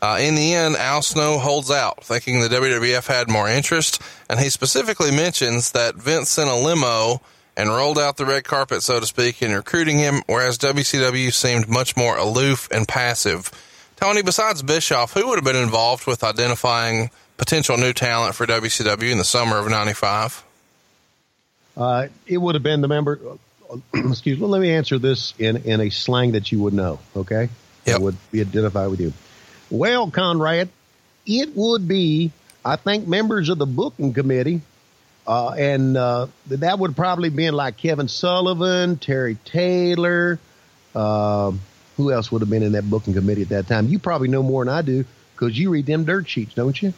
[0.03, 4.41] Uh, in the end, Al Snow holds out, thinking the WWF had more interest, and
[4.41, 7.21] he specifically mentions that Vince sent a limo
[7.57, 11.69] and rolled out the red carpet, so to speak, in recruiting him, whereas WCW seemed
[11.69, 13.51] much more aloof and passive.
[13.97, 19.13] Tony, besides Bischoff, who would have been involved with identifying potential new talent for WCW
[19.13, 20.43] in the summer of '95?
[21.77, 23.21] Uh, it would have been the member.
[23.95, 24.47] excuse me.
[24.47, 26.99] Let me answer this in in a slang that you would know.
[27.15, 27.51] Okay.
[27.85, 29.13] That would be identified with you.
[29.71, 30.69] Well, Conrad,
[31.27, 32.33] it would be.
[32.65, 34.61] I think members of the booking committee,
[35.27, 40.39] uh, and uh, that would probably been like Kevin Sullivan, Terry Taylor.
[40.95, 41.61] Um
[42.01, 43.89] who else would have been in that booking committee at that time?
[43.89, 45.05] You probably know more than I do
[45.35, 46.95] because you read them dirt sheets, don't you?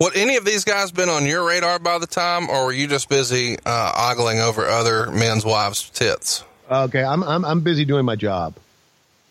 [0.00, 2.86] Would any of these guys been on your radar by the time, or were you
[2.86, 6.44] just busy uh, ogling over other men's wives' tits?
[6.70, 8.56] Okay, I'm I'm, I'm busy doing my job.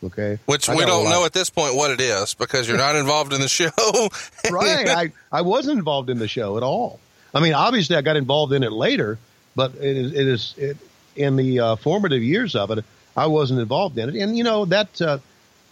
[0.05, 2.95] Okay, Which I we don't know at this point what it is because you're not
[2.95, 3.69] involved in the show.
[4.51, 4.87] right.
[4.87, 6.99] I, I wasn't involved in the show at all.
[7.33, 9.17] I mean, obviously, I got involved in it later,
[9.55, 10.77] but it is, it is it,
[11.15, 12.85] in the uh, formative years of it,
[13.15, 14.15] I wasn't involved in it.
[14.15, 15.19] And, you know, that uh,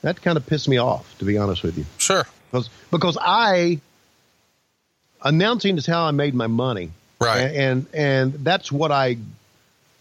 [0.02, 1.86] that kind of pissed me off, to be honest with you.
[1.98, 2.26] sure.
[2.52, 3.80] Because, because I,
[5.24, 6.92] announcing is how I made my money.
[7.20, 7.40] Right.
[7.40, 9.18] And, and, and that's what I,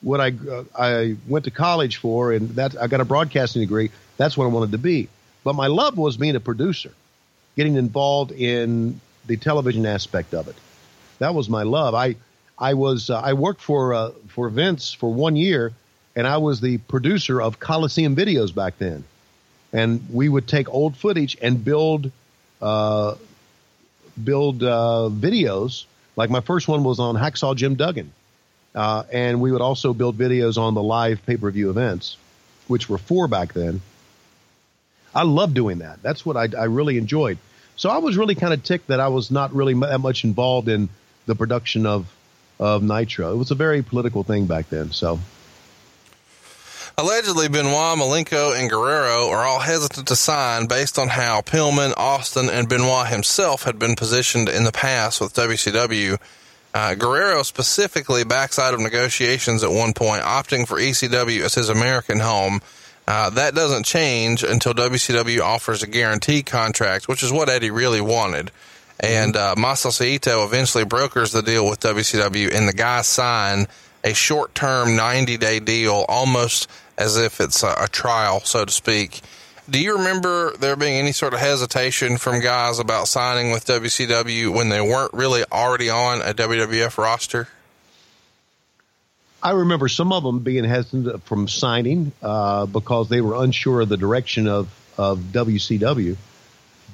[0.03, 3.91] what I, uh, I went to college for, and that I got a broadcasting degree.
[4.23, 5.09] That's what I wanted to be.
[5.43, 6.93] But my love was being a producer,
[7.57, 10.55] getting involved in the television aspect of it.
[11.19, 11.97] That was my love.
[11.97, 12.15] I,
[12.57, 15.73] I was, uh, I worked for, uh, for Vince for one year,
[16.15, 19.03] and I was the producer of Coliseum videos back then.
[19.73, 22.13] And we would take old footage and build,
[22.61, 23.17] uh,
[24.23, 25.87] build uh, videos.
[26.15, 28.13] Like my first one was on Hacksaw Jim Duggan.
[28.73, 32.17] Uh, and we would also build videos on the live pay per view events,
[32.69, 33.81] which were four back then.
[35.15, 36.03] I love doing that.
[36.03, 37.39] That's what I, I really enjoyed.
[37.77, 40.69] So I was really kind of ticked that I was not really that much involved
[40.69, 40.89] in
[41.27, 42.07] the production of
[42.61, 43.33] of Nitro.
[43.33, 44.93] It was a very political thing back then.
[44.93, 45.19] So
[46.99, 52.51] Allegedly, Benoit, Malenko, and Guerrero are all hesitant to sign based on how Pillman, Austin,
[52.51, 56.21] and Benoit himself had been positioned in the past with WCW.
[56.75, 61.71] Uh, Guerrero specifically backs out of negotiations at one point, opting for ECW as his
[61.71, 62.61] American home.
[63.07, 68.01] Uh, that doesn't change until WCW offers a guarantee contract, which is what Eddie really
[68.01, 68.51] wanted.
[69.01, 69.55] And uh,
[70.45, 73.67] eventually brokers the deal with WCW, and the guys sign
[74.05, 78.73] a short term 90 day deal, almost as if it's a, a trial, so to
[78.73, 79.21] speak.
[79.69, 84.55] Do you remember there being any sort of hesitation from guys about signing with WCW
[84.55, 87.49] when they weren't really already on a WWF roster?
[89.43, 93.89] I remember some of them being hesitant from signing uh, because they were unsure of
[93.89, 96.17] the direction of, of WCW.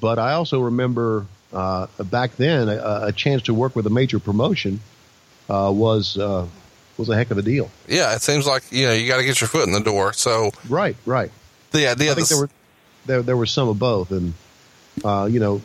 [0.00, 4.18] But I also remember uh, back then a, a chance to work with a major
[4.18, 4.80] promotion
[5.48, 6.46] uh, was uh,
[6.96, 7.70] was a heck of a deal.
[7.86, 10.12] Yeah, it seems like you know you got to get your foot in the door.
[10.12, 11.30] So Right, right.
[11.72, 12.50] the idea I think that there were
[13.06, 14.34] there there were some of both, and
[15.04, 15.60] uh, you know,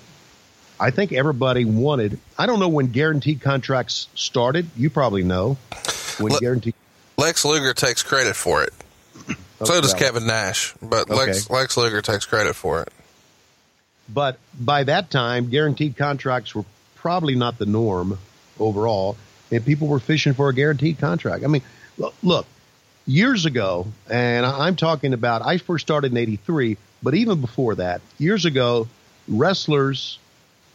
[0.79, 2.19] I think everybody wanted.
[2.38, 4.69] I don't know when guaranteed contracts started.
[4.75, 5.57] You probably know
[6.20, 6.76] when Let- guaranteed.
[7.18, 8.74] Lex Luger takes credit for it.
[9.61, 11.53] Oh, so does Kevin Nash, but Lex Okay.
[11.53, 12.91] Lex Luger takes credit for it.
[14.09, 18.18] But by that time, guaranteed contracts were probably not the norm
[18.59, 19.16] overall,
[19.51, 21.43] and people were fishing for a guaranteed contract.
[21.43, 21.61] I mean,
[21.97, 22.45] look, look
[23.05, 28.01] years ago, and I'm talking about, I first started in 83, but even before that,
[28.18, 28.88] years ago,
[29.28, 30.18] wrestlers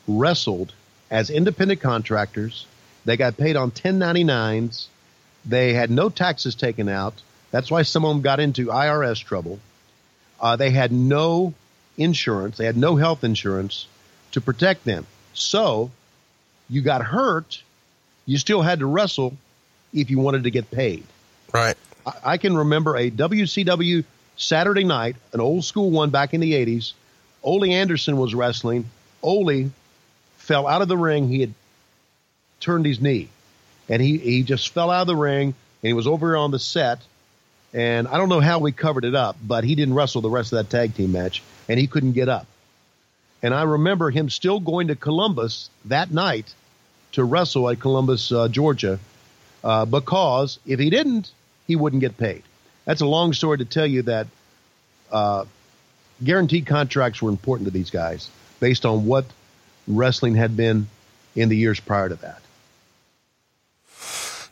[0.06, 0.72] wrestled
[1.10, 2.66] as independent contractors.
[3.04, 4.86] They got paid on 1099s.
[5.48, 7.14] They had no taxes taken out.
[7.50, 9.58] That's why some of them got into IRS trouble.
[10.38, 11.54] Uh, they had no
[11.96, 12.58] insurance.
[12.58, 13.86] They had no health insurance
[14.32, 15.06] to protect them.
[15.32, 15.90] So
[16.68, 17.62] you got hurt.
[18.26, 19.36] You still had to wrestle
[19.94, 21.04] if you wanted to get paid.
[21.52, 21.76] Right.
[22.06, 24.04] I, I can remember a WCW
[24.36, 26.92] Saturday night, an old school one back in the 80s.
[27.42, 28.90] Ole Anderson was wrestling.
[29.22, 29.70] Ole
[30.36, 31.28] fell out of the ring.
[31.28, 31.54] He had
[32.60, 33.30] turned his knee
[33.88, 35.54] and he, he just fell out of the ring and
[35.88, 37.00] he was over on the set.
[37.72, 40.52] And I don't know how we covered it up, but he didn't wrestle the rest
[40.52, 42.46] of that tag team match and he couldn't get up.
[43.42, 46.52] And I remember him still going to Columbus that night
[47.12, 48.98] to wrestle at Columbus, uh, Georgia,
[49.62, 51.30] uh, because if he didn't,
[51.66, 52.42] he wouldn't get paid.
[52.84, 54.26] That's a long story to tell you that
[55.10, 55.44] uh,
[56.22, 58.28] guaranteed contracts were important to these guys
[58.60, 59.26] based on what
[59.86, 60.88] wrestling had been
[61.36, 62.42] in the years prior to that.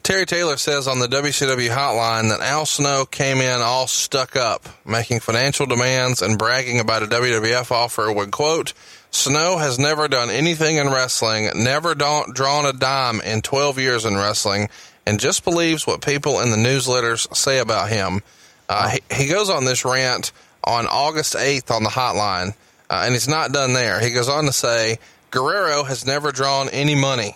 [0.07, 4.69] Terry Taylor says on the WCW hotline that Al Snow came in all stuck up,
[4.87, 8.73] making financial demands and bragging about a WWF offer when, quote,
[9.11, 14.15] Snow has never done anything in wrestling, never drawn a dime in 12 years in
[14.15, 14.69] wrestling,
[15.05, 18.23] and just believes what people in the newsletters say about him.
[18.69, 20.31] Uh, he, he, goes on this rant
[20.63, 22.55] on August 8th on the hotline,
[22.89, 23.99] uh, and he's not done there.
[23.99, 25.01] He goes on to say,
[25.33, 27.35] Guerrero has never drawn any money.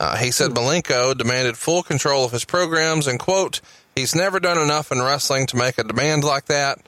[0.00, 3.60] Uh, he said Malenko demanded full control of his programs and, quote,
[3.94, 6.78] he's never done enough in wrestling to make a demand like that.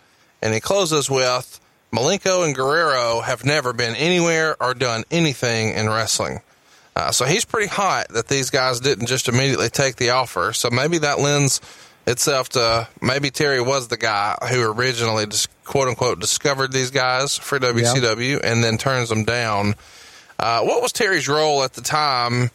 [0.43, 1.61] And he closes with,
[1.93, 6.41] Malenko and Guerrero have never been anywhere or done anything in wrestling.
[6.95, 10.53] Uh, so he's pretty hot that these guys didn't just immediately take the offer.
[10.53, 11.61] So maybe that lends
[12.07, 17.37] itself to maybe Terry was the guy who originally just quote unquote discovered these guys
[17.37, 18.51] for WCW yeah.
[18.51, 19.75] and then turns them down.
[20.39, 22.51] Uh, what was Terry's role at the time?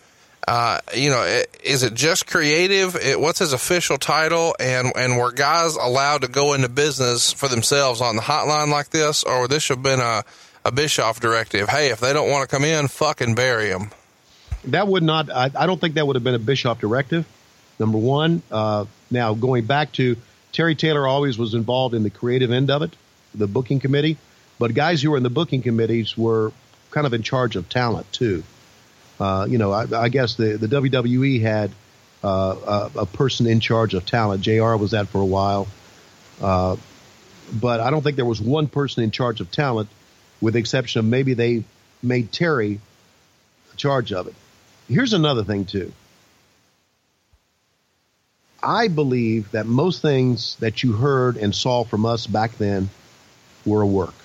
[0.48, 2.96] Uh, you know, is it just creative?
[2.96, 4.56] It, what's his official title?
[4.60, 8.90] And and were guys allowed to go into business for themselves on the hotline like
[8.90, 10.24] this, or this should have been a
[10.64, 11.70] a Bischoff directive?
[11.70, 13.92] Hey, if they don't want to come in, fucking bury them.
[14.66, 15.30] That would not.
[15.30, 17.26] I, I don't think that would have been a Bischoff directive.
[17.80, 18.42] Number one.
[18.52, 20.16] Uh, now going back to
[20.52, 22.96] Terry Taylor, always was involved in the creative end of it,
[23.34, 24.18] the booking committee.
[24.58, 26.52] But guys who were in the booking committees were
[26.92, 28.44] kind of in charge of talent too.
[29.20, 31.72] Uh, you know, I, I, guess the, the WWE had
[32.24, 34.42] uh, a, a, person in charge of talent.
[34.42, 35.68] JR was that for a while.
[36.42, 36.76] Uh,
[37.54, 39.90] but I don't think there was one person in charge of talent,
[40.42, 41.64] with the exception of maybe they
[42.04, 42.82] made Terry
[43.78, 44.36] charge of it.
[44.90, 45.94] Here's another thing, too.
[48.62, 52.90] I believe that most things that you heard and saw from us back then
[53.66, 54.16] were a work.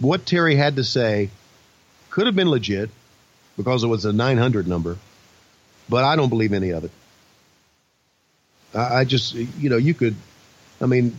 [0.00, 1.30] What Terry had to say
[2.14, 2.90] could have been legit
[3.56, 4.98] because it was a 900 number,
[5.88, 6.92] but I don't believe any of it.
[8.72, 10.14] I, I just, you know, you could,
[10.80, 11.16] I mean,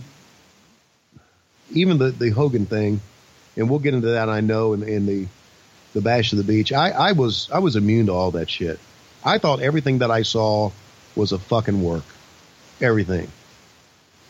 [1.74, 3.02] even the, the Hogan thing,
[3.58, 5.28] and we'll get into that, I know, in, in the,
[5.94, 6.72] the Bash of the Beach.
[6.72, 8.80] I, I was, I was immune to all that shit.
[9.22, 10.72] I thought everything that I saw
[11.14, 12.06] was a fucking work.
[12.80, 13.30] Everything.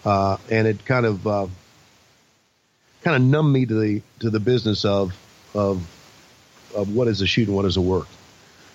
[0.03, 1.47] Uh, and it kind of, uh,
[3.03, 5.15] kind of numbed me to the, to the business of,
[5.53, 5.87] of
[6.75, 8.07] of what is a shoot and what is a work.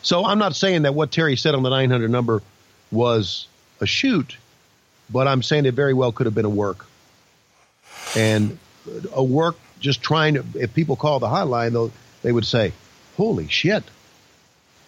[0.02, 2.42] So I'm not saying that what Terry said on the 900 number
[2.90, 3.46] was
[3.80, 4.36] a shoot,
[5.10, 6.86] but I'm saying it very well could have been a work.
[8.16, 8.58] And
[9.12, 11.92] a work just trying to, if people call the hotline, though,
[12.22, 12.72] they would say,
[13.16, 13.84] holy shit,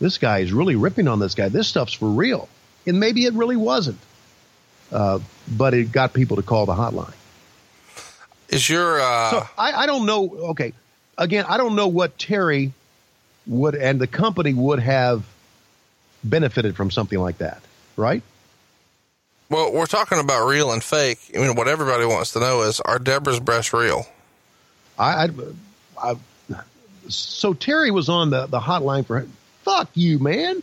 [0.00, 1.48] this guy is really ripping on this guy.
[1.48, 2.48] This stuff's for real.
[2.86, 3.98] And maybe it really wasn't.
[4.90, 7.14] Uh, but it got people to call the hotline.
[8.48, 9.00] Is your.
[9.00, 9.30] Uh...
[9.30, 10.30] So I, I don't know.
[10.50, 10.72] Okay.
[11.16, 12.72] Again, I don't know what Terry
[13.47, 15.24] would and the company would have
[16.24, 17.62] benefited from something like that,
[17.97, 18.22] right?
[19.51, 21.18] Well, we're talking about real and fake.
[21.34, 24.07] I mean, what everybody wants to know is, are Debra's breasts real?
[24.99, 25.28] I,
[26.01, 26.16] I, I
[27.09, 29.26] so Terry was on the, the hotline for,
[29.62, 30.62] fuck you, man.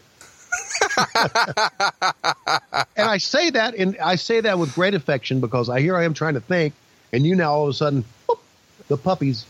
[2.97, 6.05] and I say that, and I say that with great affection because I here I
[6.05, 6.73] am trying to think,
[7.13, 8.41] and you now all of a sudden, whoop,
[8.87, 9.45] the puppies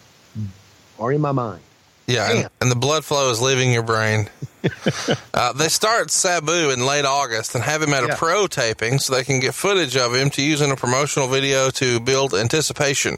[1.00, 1.62] are in my mind.
[2.10, 4.30] Yeah, and, and, the blood flow is leaving your brain.
[5.34, 8.14] uh, they start Sabu in late August and have him at yeah.
[8.14, 11.28] a pro taping so they can get footage of him to use in a promotional
[11.28, 13.18] video to build anticipation.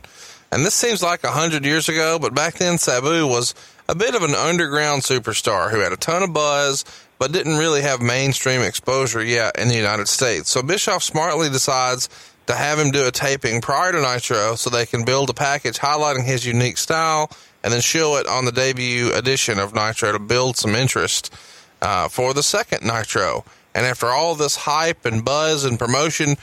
[0.51, 3.55] And this seems like a hundred years ago, but back then Sabu was
[3.87, 6.83] a bit of an underground superstar who had a ton of buzz,
[7.17, 10.49] but didn't really have mainstream exposure yet in the United States.
[10.49, 12.09] So Bischoff smartly decides
[12.47, 15.79] to have him do a taping prior to Nitro so they can build a package
[15.79, 17.31] highlighting his unique style
[17.63, 21.33] and then show it on the debut edition of Nitro to build some interest
[21.81, 23.43] uh, for the second Nitro.
[23.73, 26.35] And after all this hype and buzz and promotion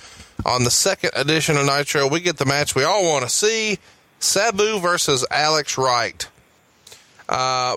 [0.46, 3.78] on the second edition of Nitro, we get the match we all want to see
[4.20, 6.26] Sabu versus Alex Wright.
[7.28, 7.76] Uh,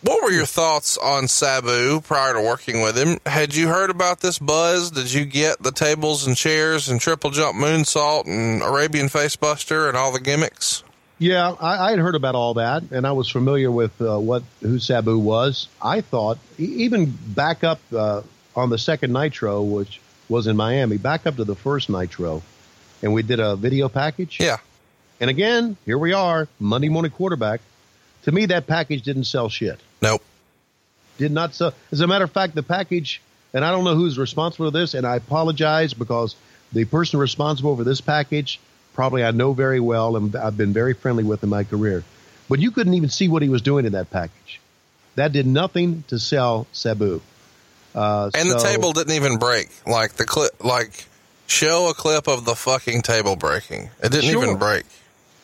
[0.00, 3.18] What were your thoughts on Sabu prior to working with him?
[3.26, 4.92] Had you heard about this buzz?
[4.92, 9.96] Did you get the tables and chairs and triple jump moonsault and Arabian facebuster and
[9.96, 10.84] all the gimmicks?
[11.18, 14.44] Yeah, I, I had heard about all that, and I was familiar with uh, what
[14.60, 15.68] who Sabu was.
[15.82, 18.22] I thought even back up uh,
[18.54, 22.42] on the second Nitro, which was in Miami, back up to the first Nitro,
[23.02, 24.38] and we did a video package.
[24.40, 24.58] Yeah.
[25.20, 27.60] And again, here we are, Monday morning quarterback.
[28.22, 29.80] To me, that package didn't sell shit.
[30.00, 30.22] Nope.
[31.16, 31.74] Did not sell.
[31.90, 33.20] As a matter of fact, the package,
[33.52, 36.36] and I don't know who's responsible for this, and I apologize because
[36.72, 38.60] the person responsible for this package,
[38.98, 42.02] probably I know very well, and I've been very friendly with in my career.
[42.48, 44.60] But you couldn't even see what he was doing in that package.
[45.14, 47.20] That did nothing to sell Sabu.
[47.94, 49.68] Uh, And the table didn't even break.
[49.86, 51.04] Like the clip, like
[51.46, 53.88] show a clip of the fucking table breaking.
[54.02, 54.42] It didn't Sure.
[54.42, 54.84] even break.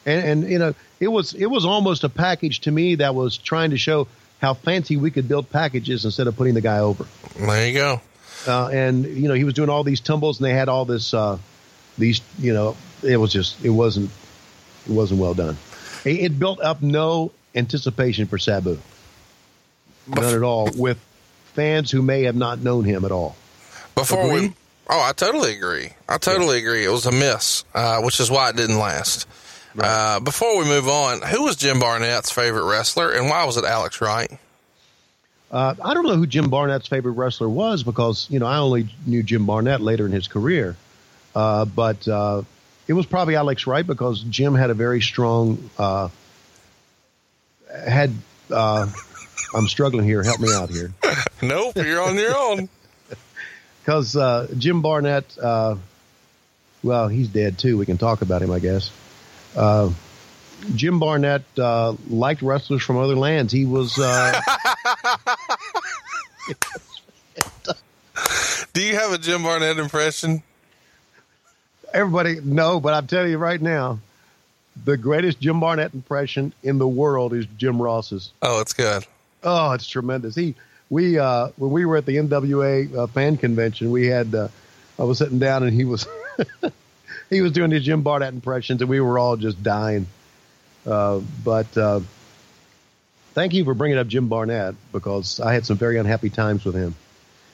[0.05, 3.37] and, and you know it was it was almost a package to me that was
[3.39, 4.09] trying to show
[4.43, 7.07] how fancy we could build packages instead of putting the guy over.
[7.39, 8.01] There you go.
[8.49, 11.15] uh, and you know he was doing all these tumbles, and they had all this
[11.15, 11.39] uh,
[11.99, 14.11] these you know it was just it wasn't
[14.87, 15.57] it wasn't well done.
[16.05, 18.79] It, it built up no anticipation for Sabu,
[20.07, 20.99] none at all, with
[21.55, 23.37] fans who may have not known him at all.
[23.95, 24.53] Before we,
[24.89, 25.91] oh, I totally agree.
[26.09, 26.85] I totally agree.
[26.85, 29.29] It was a miss, uh, which is why it didn't last.
[29.79, 33.65] Uh, before we move on, who was Jim Barnett's favorite wrestler, and why was it
[33.65, 34.31] Alex Wright?
[35.51, 38.89] Uh, I don't know who Jim Barnett's favorite wrestler was because you know I only
[39.07, 40.77] knew Jim Barnett later in his career,
[41.35, 42.43] uh, but uh,
[42.87, 46.09] it was probably Alex Wright because Jim had a very strong uh,
[47.73, 48.13] had.
[48.51, 48.91] Uh,
[49.55, 50.23] I'm struggling here.
[50.23, 50.93] Help me out here.
[51.43, 52.71] Nope, you're on your own.
[53.83, 55.77] because uh, Jim Barnett, uh,
[56.83, 57.77] well, he's dead too.
[57.77, 58.91] We can talk about him, I guess.
[59.55, 59.91] Uh,
[60.75, 63.53] Jim Barnett uh, liked wrestlers from other lands.
[63.53, 64.41] He was uh,
[68.73, 70.43] Do you have a Jim Barnett impression?
[71.95, 74.01] Everybody no, but I'm telling you right now,
[74.85, 78.33] the greatest Jim Barnett impression in the world is Jim Ross's.
[78.43, 79.07] Oh, it's good.
[79.43, 80.35] Oh, it's tremendous.
[80.35, 80.55] He
[80.91, 84.49] we uh, when we were at the NWA uh, fan convention, we had uh,
[84.99, 86.07] I was sitting down and he was
[87.31, 90.07] he was doing his Jim Barnett impressions, and we were all just dying.
[90.85, 92.01] Uh, but uh,
[93.33, 96.75] thank you for bringing up Jim Barnett because I had some very unhappy times with
[96.75, 96.95] him.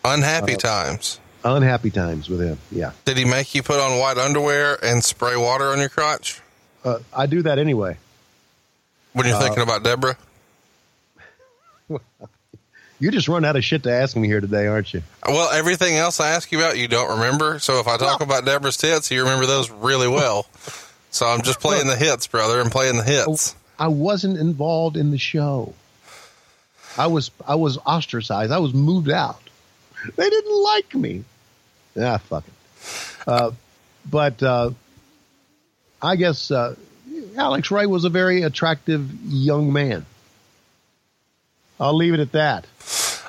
[0.05, 1.21] Unhappy times.
[1.45, 2.59] Unhappy times with him.
[2.71, 6.41] Yeah, Did he make you put on white underwear and spray water on your crotch
[6.85, 7.97] uh, I do that anyway.
[9.13, 10.17] when you're thinking about Debra?
[13.03, 15.03] You just run out of shit to ask me here today, aren't you?
[15.27, 17.59] Well, everything else I ask you about, you don't remember.
[17.59, 20.47] So if I talk about Debra's tits, you remember those really well.
[21.11, 22.61] So I'm just playing the hits, brother.
[22.61, 23.57] I'm playing the hits.
[23.79, 25.73] I wasn't involved in the show.
[26.99, 28.53] I was I was ostracized.
[28.53, 29.41] I was moved out.
[30.17, 31.25] They didn't like me.
[32.01, 33.29] Ah, fuck it.
[33.29, 33.51] Uh,
[34.09, 34.71] but uh,
[36.01, 36.75] I guess uh,
[37.37, 40.07] Alex Wright was a very attractive young man.
[41.79, 42.67] I'll leave it at that.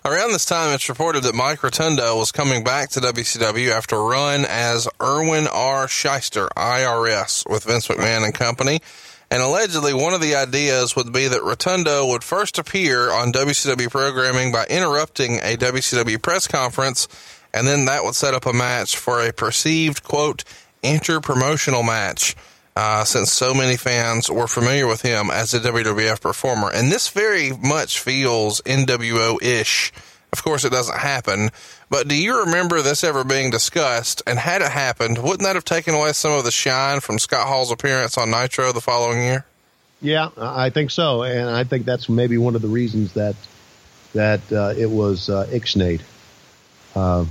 [0.04, 4.02] Around this time, it's reported that Mike Rotundo was coming back to WCW after a
[4.02, 5.86] run as Irwin R.
[5.86, 8.82] Schyster, IRS, with Vince McMahon and company.
[9.32, 13.90] And allegedly, one of the ideas would be that Rotundo would first appear on WCW
[13.90, 17.08] programming by interrupting a WCW press conference,
[17.54, 20.44] and then that would set up a match for a perceived, quote,
[20.84, 22.36] inter-promotional match.
[22.74, 26.72] Uh, since so many fans were familiar with him as a WWF performer.
[26.72, 29.92] And this very much feels NWO ish.
[30.34, 31.50] Of course, it doesn't happen.
[31.90, 34.24] But do you remember this ever being discussed?
[34.26, 37.48] And had it happened, wouldn't that have taken away some of the shine from Scott
[37.48, 39.46] Hall's appearance on Nitro the following year?
[40.02, 43.36] Yeah, I think so, and I think that's maybe one of the reasons that
[44.14, 45.48] that uh, it was uh.
[46.96, 47.26] Uh,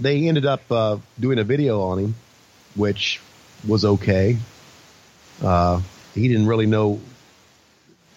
[0.00, 2.14] they ended up uh, doing a video on him,
[2.74, 3.20] which
[3.66, 4.36] was okay.
[5.42, 5.80] Uh,
[6.14, 7.00] he didn't really know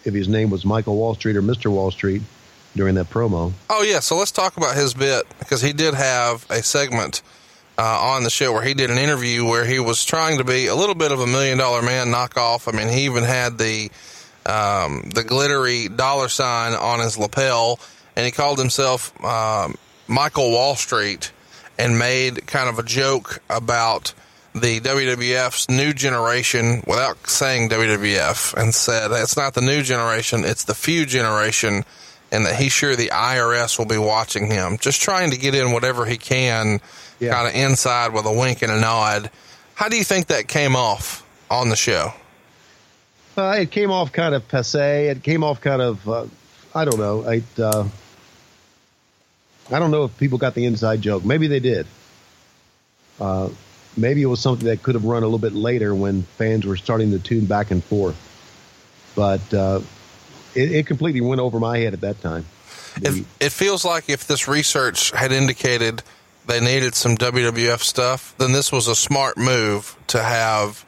[0.04, 2.22] if his name was Michael Wall Street or Mister Wall Street
[2.76, 3.52] during that promo.
[3.70, 4.00] Oh, yeah.
[4.00, 7.22] So let's talk about his bit because he did have a segment
[7.78, 10.66] uh, on the show where he did an interview where he was trying to be
[10.66, 12.72] a little bit of a million dollar man knockoff.
[12.72, 13.90] I mean, he even had the
[14.46, 17.80] um, the glittery dollar sign on his lapel,
[18.14, 19.74] and he called himself um,
[20.06, 21.32] Michael Wall Street,
[21.78, 24.12] and made kind of a joke about
[24.54, 30.64] the WWF's new generation without saying WWF, and said it's not the new generation, it's
[30.64, 31.84] the few generation,
[32.34, 35.72] and that he's sure the IRS will be watching him, just trying to get in
[35.72, 36.80] whatever he can,
[37.20, 37.32] Yeah.
[37.34, 39.30] kind of inside with a wink and a nod.
[39.74, 42.12] How do you think that came off on the show?
[43.36, 45.06] Uh, it came off kind of passe.
[45.08, 46.26] It came off kind of uh,
[46.74, 47.24] I don't know.
[47.28, 47.88] I uh,
[49.72, 51.24] I don't know if people got the inside joke.
[51.24, 51.86] Maybe they did.
[53.20, 53.48] Uh,
[53.96, 56.76] maybe it was something that could have run a little bit later when fans were
[56.76, 58.16] starting to tune back and forth.
[59.14, 59.80] But uh,
[60.54, 62.44] it, it, completely went over my head at that time.
[62.96, 66.02] It, it feels like if this research had indicated
[66.46, 70.84] they needed some WWF stuff, then this was a smart move to have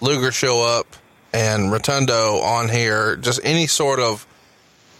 [0.00, 0.86] Luger show up
[1.32, 3.16] and Rotundo on here.
[3.16, 4.26] Just any sort of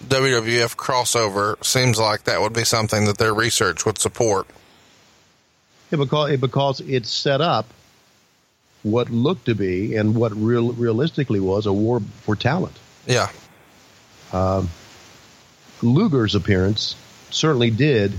[0.07, 4.47] WWF crossover seems like that would be something that their research would support.
[5.91, 7.67] Yeah, because because it's set up
[8.83, 12.79] what looked to be and what real realistically was a war for talent.
[13.07, 13.31] Yeah.
[14.33, 14.71] Um,
[15.83, 16.97] Luger's appearance
[17.31, 18.13] certainly did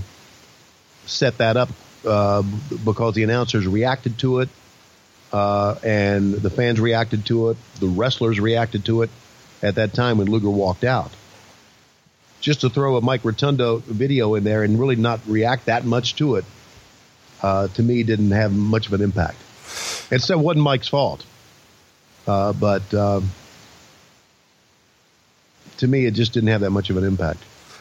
[1.06, 1.70] set that up
[2.06, 2.42] uh,
[2.84, 4.48] because the announcers reacted to it,
[5.32, 9.10] uh, and the fans reacted to it, the wrestlers reacted to it
[9.62, 11.10] at that time when Luger walked out.
[12.40, 16.16] Just to throw a Mike Rotundo video in there and really not react that much
[16.16, 16.44] to it,
[17.40, 19.36] uh, to me, didn't have much of an impact.
[20.10, 21.24] It still wasn't Mike's fault,
[22.26, 23.30] uh, but um,
[25.82, 27.40] to me, it just didn't have that much of an impact.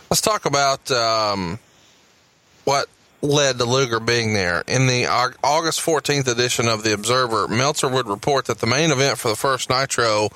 [0.09, 1.59] Let's talk about um,
[2.65, 2.87] what
[3.21, 4.63] led to Luger being there.
[4.67, 9.17] In the August 14th edition of The Observer, Meltzer would report that the main event
[9.17, 10.29] for the first Nitro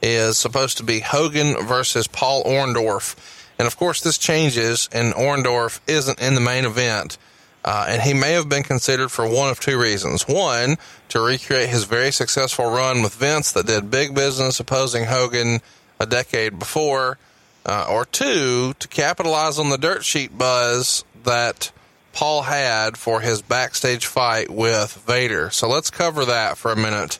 [0.00, 3.16] is supposed to be Hogan versus Paul Orndorff.
[3.58, 7.18] And of course, this changes, and Orndorff isn't in the main event.
[7.62, 10.26] Uh, and he may have been considered for one of two reasons.
[10.26, 10.78] One,
[11.10, 15.60] to recreate his very successful run with Vince that did big business opposing Hogan
[16.00, 17.18] a decade before.
[17.64, 21.70] Uh, or two, to capitalize on the dirt sheet buzz that
[22.14, 25.50] Paul had for his backstage fight with Vader.
[25.50, 27.18] So let's cover that for a minute.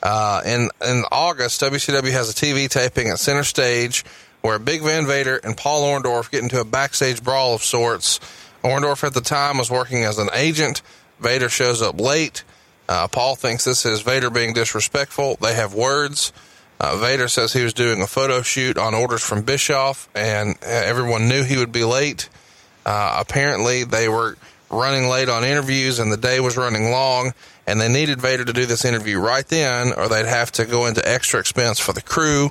[0.00, 4.04] Uh, in in August, WCW has a TV taping at Center Stage
[4.42, 8.20] where Big Van Vader and Paul Orndorff get into a backstage brawl of sorts.
[8.62, 10.82] Orndorff at the time was working as an agent.
[11.20, 12.44] Vader shows up late.
[12.88, 15.36] Uh, Paul thinks this is Vader being disrespectful.
[15.40, 16.32] They have words.
[16.80, 20.66] Uh, Vader says he was doing a photo shoot on orders from Bischoff, and uh,
[20.66, 22.30] everyone knew he would be late.
[22.86, 24.38] Uh, apparently, they were
[24.70, 27.34] running late on interviews and the day was running long,
[27.66, 30.86] and they needed Vader to do this interview right then, or they'd have to go
[30.86, 32.50] into extra expense for the crew.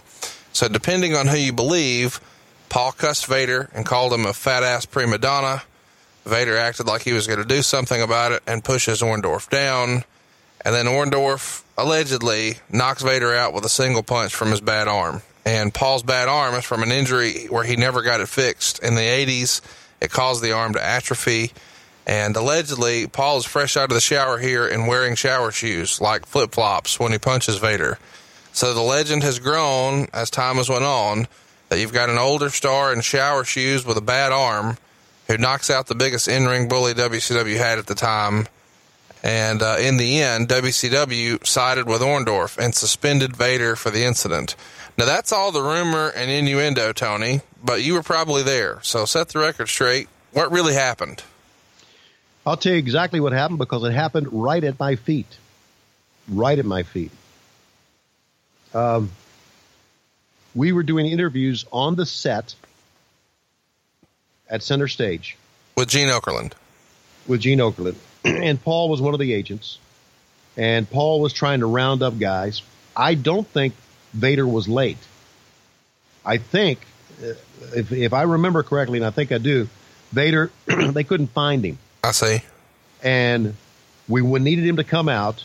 [0.54, 2.22] So, depending on who you believe,
[2.70, 5.64] Paul cussed Vader and called him a fat ass prima donna.
[6.26, 10.04] Vader acted like he was going to do something about it and pushes Orndorff down.
[10.66, 15.22] And then Orndorff allegedly knocks Vader out with a single punch from his bad arm.
[15.46, 18.80] And Paul's bad arm is from an injury where he never got it fixed.
[18.84, 19.62] In the 80s,
[20.02, 21.54] it caused the arm to atrophy.
[22.06, 26.26] And allegedly, Paul is fresh out of the shower here and wearing shower shoes, like
[26.26, 27.98] flip flops, when he punches Vader.
[28.52, 31.28] So the legend has grown as time has went on
[31.70, 34.78] that you've got an older star in shower shoes with a bad arm
[35.28, 38.48] who knocks out the biggest in ring bully WCW had at the time.
[39.22, 44.56] And uh, in the end, WCW sided with Orndorff and suspended Vader for the incident.
[44.98, 48.80] Now, that's all the rumor and innuendo, Tony, but you were probably there.
[48.82, 50.08] So set the record straight.
[50.32, 51.24] What really happened?
[52.46, 55.38] I'll tell you exactly what happened because it happened right at my feet.
[56.28, 57.12] Right at my feet.
[58.74, 59.12] Um,
[60.56, 62.56] we were doing interviews on the set
[64.50, 65.38] at center stage
[65.76, 66.54] with Gene Okerlund.
[67.28, 67.96] With Gene Okerlund.
[68.26, 69.80] and Paul was one of the agents.
[70.58, 72.62] And Paul was trying to round up guys.
[72.96, 73.74] I don't think
[74.14, 74.98] Vader was late.
[76.26, 76.80] I think,
[77.24, 77.34] uh,
[77.76, 79.70] if, if I remember correctly, and I think I do,
[80.12, 81.78] Vader, they couldn't find him.
[82.04, 82.42] I see.
[83.02, 83.56] And
[84.08, 85.44] we needed him to come out.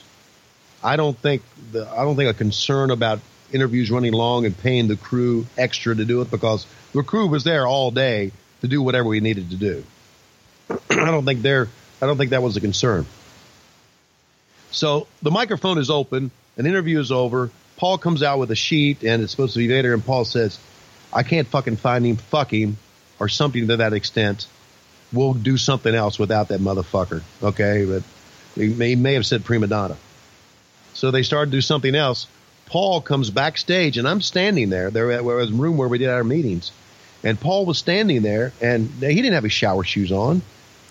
[0.82, 3.20] I don't think the I don't think a concern about
[3.52, 7.44] interviews running long and paying the crew extra to do it because the crew was
[7.44, 9.84] there all day to do whatever we needed to do.
[10.90, 11.68] I don't think they're
[12.04, 13.06] I don't think that was a concern.
[14.70, 19.02] So the microphone is open, an interview is over, Paul comes out with a sheet
[19.02, 20.58] and it's supposed to be Vader, and Paul says,
[21.14, 22.76] I can't fucking find him, fuck him,
[23.18, 24.46] or something to that extent.
[25.14, 27.22] We'll do something else without that motherfucker.
[27.42, 28.02] Okay, but
[28.54, 29.96] he may, he may have said prima donna.
[30.92, 32.26] So they started to do something else.
[32.66, 34.90] Paul comes backstage, and I'm standing there.
[34.90, 36.70] There was a room where we did our meetings,
[37.22, 40.42] and Paul was standing there, and he didn't have his shower shoes on.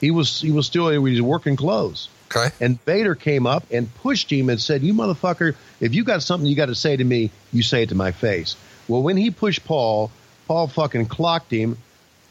[0.04, 2.10] He was he was still he was working clothes.
[2.30, 2.54] Okay.
[2.60, 6.46] And Vader came up and pushed him and said, You motherfucker, if you got something
[6.46, 8.58] you got to say to me, you say it to my face.
[8.90, 10.12] Well, when he pushed Paul,
[10.46, 11.78] Paul fucking clocked him,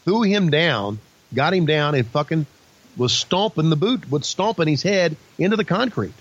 [0.04, 0.98] threw him down,
[1.32, 2.44] got him down, and fucking
[2.98, 6.12] was stomping the boot, was stomping his head into the concrete.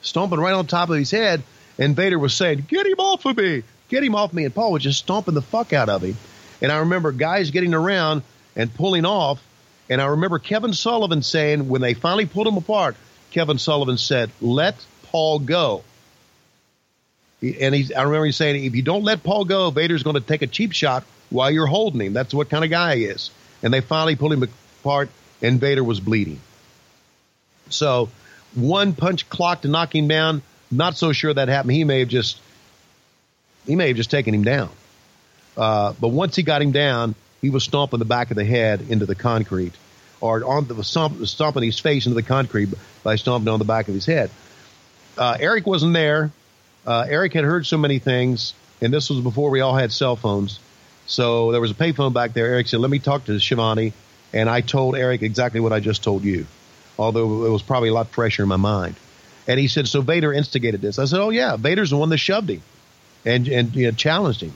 [0.00, 1.42] Stomping right on top of his head.
[1.78, 3.64] And Vader was saying, Get him off of me!
[3.90, 4.46] Get him off me.
[4.46, 6.16] And Paul was just stomping the fuck out of him.
[6.62, 8.22] And I remember guys getting around
[8.56, 9.42] and pulling off.
[9.90, 12.96] And I remember Kevin Sullivan saying, when they finally pulled him apart,
[13.30, 14.74] Kevin Sullivan said, let
[15.04, 15.84] Paul go.
[17.40, 20.20] And he's, I remember him saying, if you don't let Paul go, Vader's going to
[20.20, 22.12] take a cheap shot while you're holding him.
[22.12, 23.30] That's what kind of guy he is.
[23.62, 24.42] And they finally pulled him
[24.82, 25.08] apart,
[25.40, 26.40] and Vader was bleeding.
[27.70, 28.10] So
[28.54, 30.42] one punch clock to knock him down.
[30.70, 31.72] Not so sure that happened.
[31.72, 32.40] He may have just
[33.66, 34.70] he may have just taken him down.
[35.56, 38.86] Uh, but once he got him down, he was stomping the back of the head
[38.88, 39.74] into the concrete,
[40.20, 42.68] or on the stomp, stomping his face into the concrete
[43.02, 44.30] by stomping on the back of his head.
[45.16, 46.30] Uh, Eric wasn't there.
[46.86, 50.16] Uh, Eric had heard so many things, and this was before we all had cell
[50.16, 50.58] phones.
[51.06, 52.46] So there was a payphone back there.
[52.46, 53.92] Eric said, "Let me talk to Schiavone,"
[54.32, 56.46] and I told Eric exactly what I just told you
[56.98, 58.96] although it was probably a lot fresher in my mind.
[59.46, 62.18] And he said, "So Vader instigated this." I said, "Oh yeah, Vader's the one that
[62.18, 62.62] shoved him
[63.24, 64.52] and and you know, challenged him."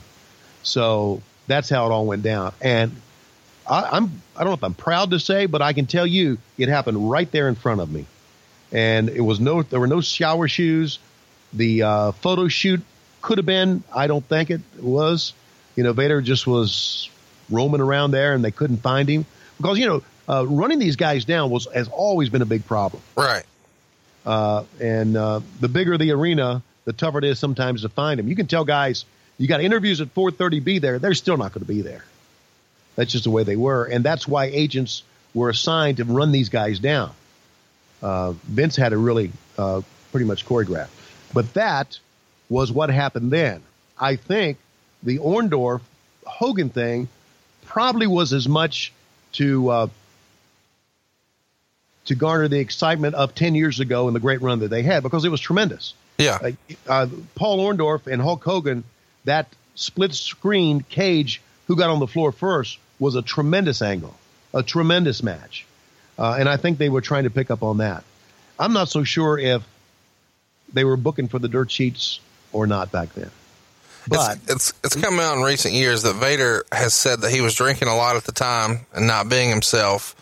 [0.61, 2.53] So that's how it all went down.
[2.61, 2.95] And
[3.69, 6.37] I, I'm I don't know if I'm proud to say, but I can tell you
[6.57, 8.05] it happened right there in front of me.
[8.71, 10.99] And it was no there were no shower shoes.
[11.53, 12.81] The uh, photo shoot
[13.21, 13.83] could have been.
[13.93, 15.33] I don't think it was.
[15.75, 17.09] You know, Vader just was
[17.49, 19.25] roaming around there, and they couldn't find him
[19.57, 23.01] because you know uh, running these guys down was has always been a big problem.
[23.15, 23.43] Right.
[24.25, 28.27] Uh, and uh, the bigger the arena, the tougher it is sometimes to find them.
[28.27, 29.05] You can tell guys
[29.43, 30.63] you got interviews at 4:30.
[30.63, 30.99] Be there.
[30.99, 32.05] They're still not going to be there.
[32.95, 36.47] That's just the way they were, and that's why agents were assigned to run these
[36.47, 37.11] guys down.
[38.01, 39.81] Uh, Vince had a really uh,
[40.13, 40.91] pretty much choreographed,
[41.33, 41.99] but that
[42.47, 43.61] was what happened then.
[43.99, 44.59] I think
[45.03, 45.81] the Orndorff
[46.25, 47.09] Hogan thing
[47.65, 48.93] probably was as much
[49.33, 49.87] to uh,
[52.05, 55.03] to garner the excitement of 10 years ago and the great run that they had
[55.03, 55.95] because it was tremendous.
[56.17, 56.51] Yeah.
[56.87, 58.85] Uh, Paul Orndorff and Hulk Hogan,
[59.25, 64.15] that split screen cage, who got on the floor first, was a tremendous angle,
[64.53, 65.65] a tremendous match.
[66.17, 68.03] Uh, and I think they were trying to pick up on that.
[68.59, 69.63] I'm not so sure if
[70.71, 72.19] they were booking for the dirt sheets
[72.51, 73.31] or not back then.
[74.07, 77.41] But it's, it's, it's come out in recent years that Vader has said that he
[77.41, 80.15] was drinking a lot at the time and not being himself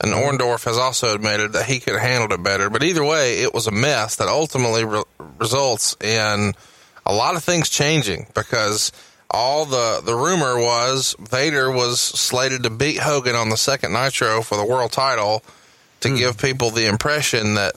[0.00, 2.68] and Orndorff has also admitted that he could have handled it better.
[2.68, 5.04] But either way, it was a mess that ultimately re-
[5.38, 6.52] results in
[7.06, 8.92] a lot of things changing because
[9.30, 14.42] all the, the rumor was Vader was slated to beat Hogan on the second Nitro
[14.42, 15.42] for the world title
[16.00, 16.16] to hmm.
[16.16, 17.76] give people the impression that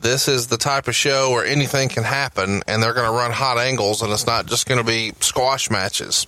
[0.00, 3.32] this is the type of show where anything can happen and they're going to run
[3.32, 6.26] hot angles and it's not just going to be squash matches.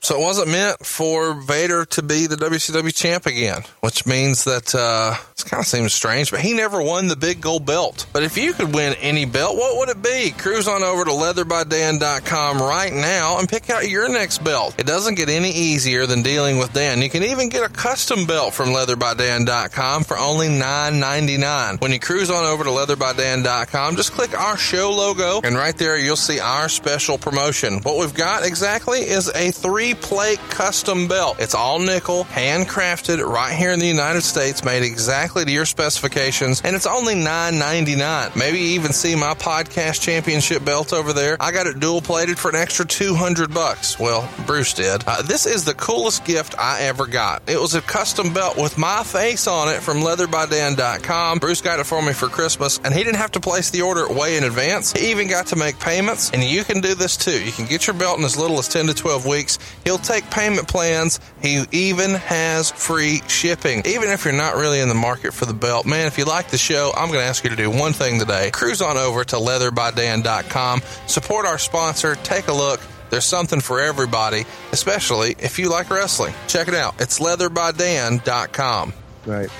[0.00, 4.74] So it wasn't meant for Vader to be the WCW champ again, which means that
[4.74, 8.06] uh, it kind of seems strange, but he never won the big gold belt.
[8.12, 10.30] But if you could win any belt, what would it be?
[10.30, 14.74] Cruise on over to leatherbydan.com right now and pick out your next belt.
[14.78, 17.02] It doesn't get any easier than dealing with Dan.
[17.02, 21.80] You can even get a custom belt from leatherbydan.com for only $9.99.
[21.80, 25.98] When you cruise on over to leatherbydan.com, just click our show logo, and right there
[25.98, 27.80] you'll see our special promotion.
[27.82, 31.36] What we've got exactly is a three plate custom belt.
[31.40, 36.62] It's all nickel, handcrafted right here in the United States, made exactly to your specifications,
[36.64, 38.36] and it's only $9.99.
[38.36, 41.36] Maybe even see my podcast championship belt over there.
[41.40, 43.98] I got it dual plated for an extra 200 bucks.
[43.98, 45.04] Well, Bruce did.
[45.06, 47.48] Uh, this is the coolest gift I ever got.
[47.48, 51.38] It was a custom belt with my face on it from leatherbydan.com.
[51.38, 54.08] Bruce got it for me for Christmas, and he didn't have to place the order
[54.12, 54.92] way in advance.
[54.92, 57.42] He even got to make payments, and you can do this too.
[57.42, 59.58] You can get your belt in as little as 10 to 12 weeks.
[59.84, 61.20] He'll take payment plans.
[61.40, 63.82] He even has free shipping.
[63.86, 66.50] Even if you're not really in the market for the belt, man, if you like
[66.50, 68.50] the show, I'm going to ask you to do one thing today.
[68.50, 70.82] Cruise on over to leatherbydan.com.
[71.06, 72.16] Support our sponsor.
[72.16, 72.80] Take a look.
[73.10, 76.34] There's something for everybody, especially if you like wrestling.
[76.46, 77.00] Check it out.
[77.00, 78.92] It's leatherbydan.com.
[79.24, 79.50] Right.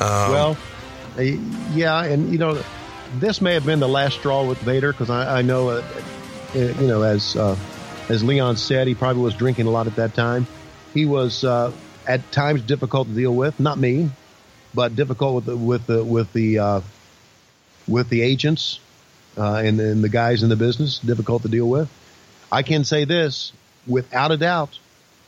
[0.00, 0.58] Um, well,
[1.18, 2.62] uh, yeah, and you know,
[3.16, 5.84] this may have been the last straw with Vader because I, I, know, uh,
[6.54, 7.56] uh, you know, as uh,
[8.08, 10.46] as Leon said, he probably was drinking a lot at that time.
[10.94, 11.72] He was uh,
[12.06, 13.60] at times difficult to deal with.
[13.60, 14.10] Not me,
[14.74, 16.80] but difficult with the with the with the uh,
[17.86, 18.80] with the agents
[19.36, 20.98] uh, and, and the guys in the business.
[20.98, 21.90] Difficult to deal with.
[22.50, 23.52] I can say this
[23.86, 24.78] without a doubt.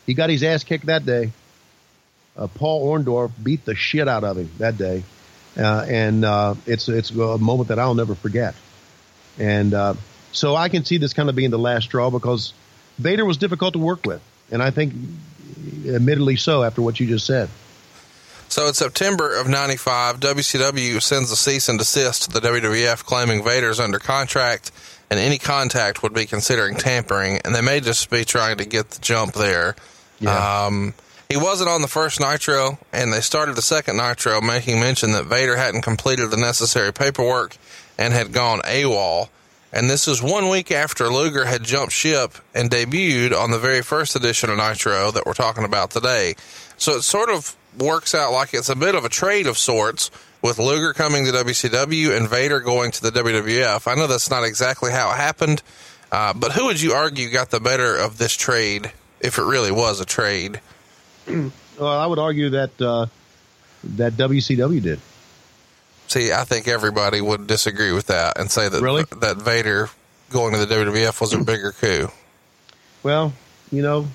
[0.06, 1.32] He got his ass kicked that day.
[2.36, 5.02] Uh, Paul Orndorff beat the shit out of him that day,
[5.58, 8.54] uh, and uh, it's it's a moment that I'll never forget.
[9.38, 9.94] And uh,
[10.32, 12.54] so I can see this kind of being the last straw because
[13.00, 14.94] Vader was difficult to work with, and I think,
[15.86, 17.48] admittedly so, after what you just said.
[18.48, 23.44] So in September of 95, WCW sends a cease and desist to the WWF claiming
[23.44, 24.72] Vader's under contract
[25.10, 28.90] and any contact would be considering tampering, and they may just be trying to get
[28.90, 29.74] the jump there.
[30.20, 30.66] Yeah.
[30.66, 30.94] Um,
[31.28, 35.26] he wasn't on the first Nitro, and they started the second Nitro, making mention that
[35.26, 37.56] Vader hadn't completed the necessary paperwork
[37.98, 39.28] and had gone AWOL.
[39.72, 43.82] And this is one week after Luger had jumped ship and debuted on the very
[43.82, 46.34] first edition of Nitro that we're talking about today.
[46.76, 50.10] So it sort of works out like it's a bit of a trade of sorts
[50.42, 53.90] with Luger coming to WCW and Vader going to the WWF.
[53.90, 55.62] I know that's not exactly how it happened,
[56.10, 58.90] uh, but who would you argue got the better of this trade,
[59.20, 60.60] if it really was a trade?
[61.78, 63.06] Well, I would argue that uh,
[63.84, 65.00] that WCW did.
[66.10, 69.04] See, I think everybody would disagree with that and say that Really?
[69.20, 69.88] that Vader
[70.30, 72.08] going to the WWF was a bigger coup.
[73.04, 73.32] Well,
[73.70, 74.08] you know,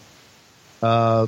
[0.84, 1.28] uh,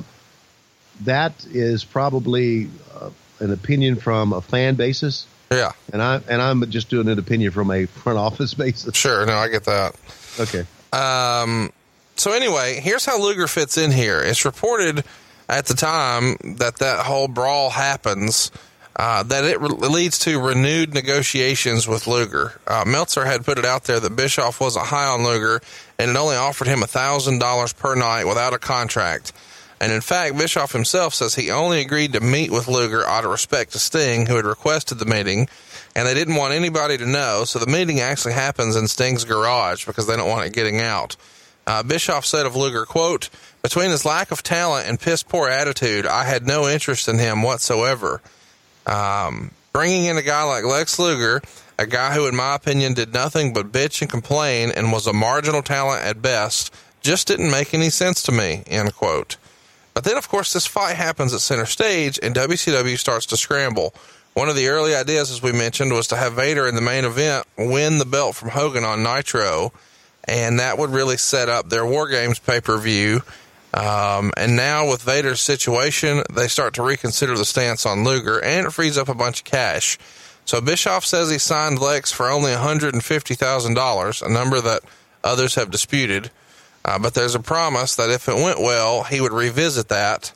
[1.04, 2.68] that is probably
[3.00, 3.08] uh,
[3.40, 7.50] an opinion from a fan basis, Yeah, and I and I'm just doing an opinion
[7.50, 8.94] from a front office basis.
[8.94, 9.24] sure.
[9.24, 9.96] No, I get that.
[10.38, 10.66] Okay.
[10.92, 11.72] Um,
[12.16, 14.20] so anyway, here's how Luger fits in here.
[14.20, 15.02] It's reported
[15.48, 18.50] at the time that that whole brawl happens.
[18.98, 22.60] Uh, that it re- leads to renewed negotiations with Luger.
[22.66, 25.60] Uh, Meltzer had put it out there that Bischoff wasn't high on Luger
[26.00, 29.32] and it only offered him $1,000 per night without a contract.
[29.80, 33.30] And in fact, Bischoff himself says he only agreed to meet with Luger out of
[33.30, 35.48] respect to Sting, who had requested the meeting,
[35.94, 37.44] and they didn't want anybody to know.
[37.44, 41.16] So the meeting actually happens in Sting's garage because they don't want it getting out.
[41.66, 43.28] Uh, Bischoff said of Luger, quote,
[43.62, 47.42] between his lack of talent and piss poor attitude, I had no interest in him
[47.42, 48.20] whatsoever.
[48.88, 51.42] Um, bringing in a guy like Lex Luger,
[51.78, 55.12] a guy who, in my opinion, did nothing but bitch and complain and was a
[55.12, 59.36] marginal talent at best, just didn't make any sense to me, end quote.
[59.94, 63.94] But then, of course, this fight happens at center stage and WCW starts to scramble.
[64.34, 67.04] One of the early ideas, as we mentioned, was to have Vader in the main
[67.04, 69.72] event win the belt from Hogan on Nitro,
[70.24, 73.22] and that would really set up their War Games pay per view.
[73.74, 78.66] Um, and now with Vader's situation, they start to reconsider the stance on Luger, and
[78.66, 79.98] it frees up a bunch of cash.
[80.44, 84.82] So Bischoff says he signed Lex for only $150,000, a number that
[85.22, 86.30] others have disputed.
[86.84, 90.32] Uh, but there's a promise that if it went well, he would revisit that.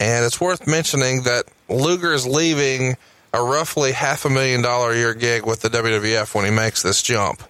[0.00, 2.96] And it's worth mentioning that Luger is leaving
[3.32, 6.82] a roughly half a million dollar a year gig with the WWF when he makes
[6.82, 7.42] this jump.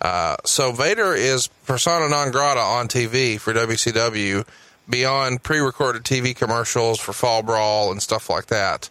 [0.00, 4.46] Uh, so Vader is persona non grata on TV for WCW
[4.88, 8.88] beyond pre-recorded TV commercials for Fall Brawl and stuff like that.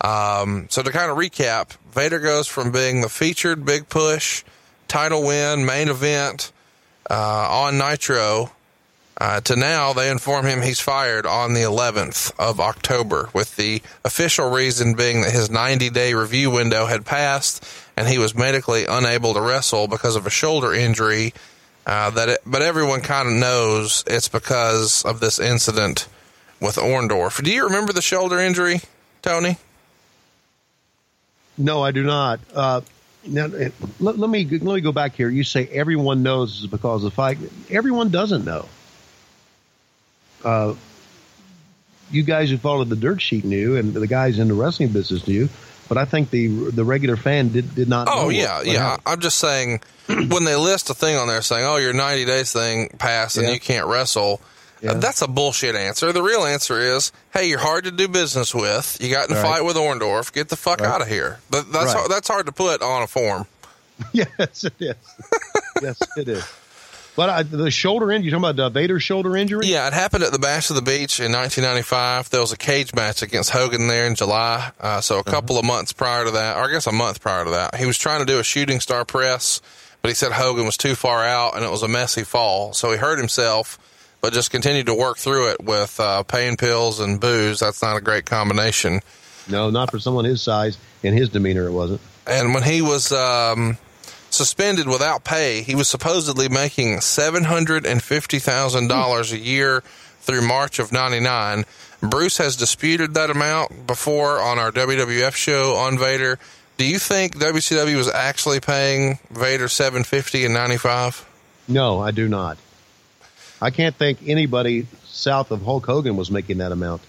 [0.00, 4.44] Um, so to kind of recap, Vader goes from being the featured big push,
[4.88, 6.52] title win, main event
[7.10, 8.50] uh, on Nitro
[9.18, 13.80] uh, to now they inform him he's fired on the 11th of October, with the
[14.04, 17.64] official reason being that his 90 day review window had passed
[17.96, 21.32] and he was medically unable to wrestle because of a shoulder injury.
[21.86, 26.08] Uh, that it, but everyone kind of knows it's because of this incident
[26.60, 27.42] with Orndorff.
[27.42, 28.80] Do you remember the shoulder injury,
[29.20, 29.58] Tony?
[31.58, 32.40] No, I do not.
[32.54, 32.80] Uh,
[33.26, 35.28] now, eh, let, let me let me go back here.
[35.28, 37.38] You say everyone knows it's because of the fight.
[37.70, 38.66] Everyone doesn't know.
[40.42, 40.74] Uh,
[42.10, 45.26] you guys who followed the dirt sheet knew, and the guys in the wrestling business
[45.26, 45.48] knew.
[45.88, 48.08] But I think the the regular fan did did not.
[48.10, 48.78] Oh yeah, what yeah.
[48.78, 49.02] happened.
[49.06, 52.52] I'm just saying when they list a thing on there saying, "Oh, your 90 days
[52.52, 53.52] thing passed and Yeah.
[53.54, 54.46] you can't wrestle," uh,
[54.86, 54.94] Yeah.
[54.94, 56.12] that's a bullshit answer.
[56.12, 58.96] The real answer is, "Hey, you're hard to do business with.
[59.00, 59.56] You got in a Right.
[59.56, 60.32] fight with Orndorff.
[60.32, 60.88] Get the fuck Right.
[60.90, 61.96] out of here." But that's Right.
[61.96, 63.46] hard, that's hard to put on a form.
[64.12, 64.94] yes, it is.
[65.82, 66.44] yes, it is.
[67.16, 69.66] But I, the shoulder injury, you talking about uh, Vader's shoulder injury?
[69.66, 72.30] Yeah, it happened at the Bash of the Beach in 1995.
[72.30, 74.72] There was a cage match against Hogan there in July.
[74.80, 77.44] Uh, so a couple of months prior to that, or I guess a month prior
[77.44, 79.60] to that, he was trying to do a shooting star press,
[80.02, 82.72] but he said Hogan was too far out and it was a messy fall.
[82.72, 83.78] So he hurt himself,
[84.20, 87.60] but just continued to work through it with uh, pain pills and booze.
[87.60, 89.00] That's not a great combination.
[89.48, 91.68] No, not for someone his size and his demeanor.
[91.68, 92.00] It wasn't.
[92.26, 93.76] And when he was um,
[94.34, 99.82] suspended without pay, he was supposedly making seven hundred and fifty thousand dollars a year
[100.20, 101.64] through March of '99.
[102.00, 106.38] Bruce has disputed that amount before on our WWF show on Vader.
[106.76, 111.24] Do you think WCW was actually paying Vader seven fifty in '95?
[111.68, 112.58] No, I do not.
[113.62, 117.00] I can't think anybody south of Hulk Hogan was making that amount.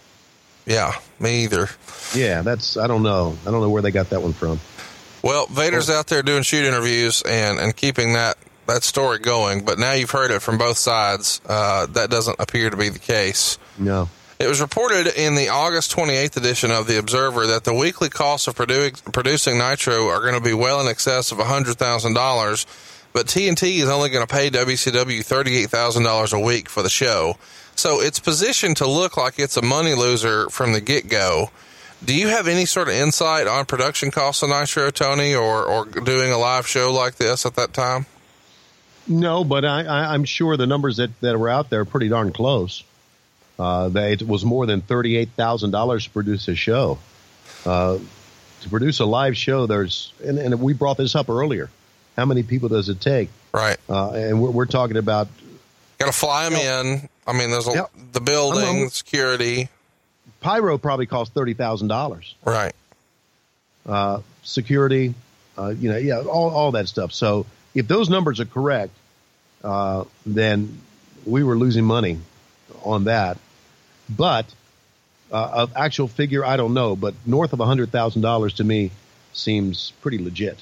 [0.65, 1.69] Yeah, me either.
[2.13, 3.37] Yeah, that's I don't know.
[3.45, 4.59] I don't know where they got that one from.
[5.25, 8.37] Well, Vader's out there doing shoot interviews and, and keeping that,
[8.67, 11.41] that story going, but now you've heard it from both sides.
[11.43, 13.57] Uh, that doesn't appear to be the case.
[13.79, 14.07] No.
[14.37, 18.47] It was reported in the August 28th edition of The Observer that the weekly costs
[18.47, 22.65] of produ- producing Nitro are going to be well in excess of $100,000,
[23.11, 27.35] but TNT is only going to pay WCW $38,000 a week for the show.
[27.75, 31.49] So it's positioned to look like it's a money loser from the get go.
[32.05, 35.85] Do you have any sort of insight on production costs of Nitro, Tony, or, or
[35.85, 38.05] doing a live show like this at that time?
[39.07, 42.09] No, but I, I, I'm sure the numbers that, that were out there are pretty
[42.09, 42.83] darn close.
[43.57, 46.99] Uh, that it was more than thirty-eight thousand dollars to produce a show.
[47.65, 47.97] Uh,
[48.61, 51.69] to produce a live show, there's and, and we brought this up earlier.
[52.17, 53.29] How many people does it take?
[53.53, 53.77] Right.
[53.89, 55.29] Uh, and we're, we're talking about
[55.97, 57.09] Got to fly them in.
[57.25, 59.69] I mean, there's a, the building, security.
[60.45, 62.35] Pyro probably cost thirty thousand dollars.
[62.45, 62.73] Right.
[63.87, 65.13] uh, security,
[65.57, 67.11] uh, you know, yeah, all, all that stuff.
[67.13, 68.91] So if those numbers are correct,
[69.63, 70.79] uh, then
[71.25, 72.19] we were losing money
[72.83, 73.37] on that.
[74.09, 74.45] But
[75.31, 76.95] uh, of actual figure, I don't know.
[76.95, 78.91] But north of hundred thousand dollars to me
[79.33, 80.59] seems pretty legit,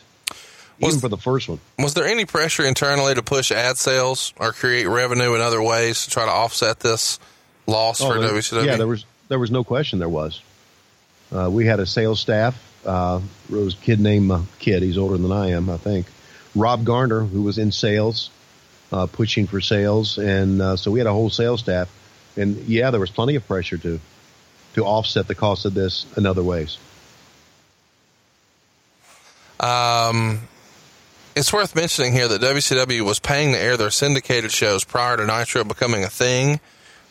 [0.79, 1.59] Was- even for the first one.
[1.77, 6.05] Was there any pressure internally to push ad sales or create revenue in other ways
[6.05, 7.19] to try to offset this
[7.67, 8.65] loss for Oh, there- WCW?
[8.65, 10.43] Yeah, there was there was no question there was.
[11.35, 12.55] Uh, we had a sales staff.
[12.85, 13.19] Uh,
[13.49, 14.83] was a kid named uh, Kid.
[14.83, 16.05] He's older than I am, I think.
[16.53, 18.29] Rob Garner, who was in sales,
[18.91, 21.89] uh, pushing for sales, and uh, so we had a whole sales staff.
[22.37, 23.99] And yeah, there was plenty of pressure to
[24.75, 26.77] to offset the cost of this in other ways.
[29.59, 30.47] Um,
[31.35, 35.25] it's worth mentioning here that WCW was paying to air their syndicated shows prior to
[35.25, 36.59] Nitro becoming a thing.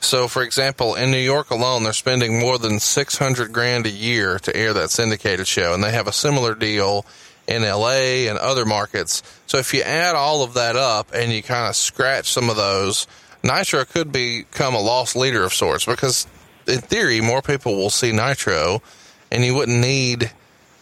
[0.02, 3.90] So, for example, in New York alone, they're spending more than six hundred grand a
[3.90, 7.06] year to air that syndicated show, and they have a similar deal
[7.46, 9.22] in LA and other markets.
[9.46, 12.56] So, if you add all of that up and you kind of scratch some of
[12.56, 13.06] those,
[13.44, 16.26] Nitro could become a loss leader of sorts because,
[16.66, 18.82] in theory, more people will see Nitro,
[19.30, 20.32] and you wouldn't need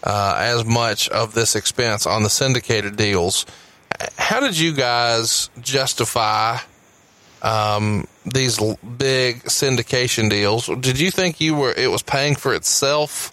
[0.03, 3.45] uh, as much of this expense on the syndicated deals.
[4.17, 6.57] How did you guys justify
[7.43, 10.67] um, these big syndication deals?
[10.67, 13.33] Did you think you were it was paying for itself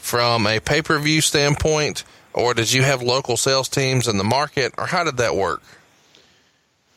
[0.00, 4.24] from a pay per view standpoint, or did you have local sales teams in the
[4.24, 5.62] market, or how did that work?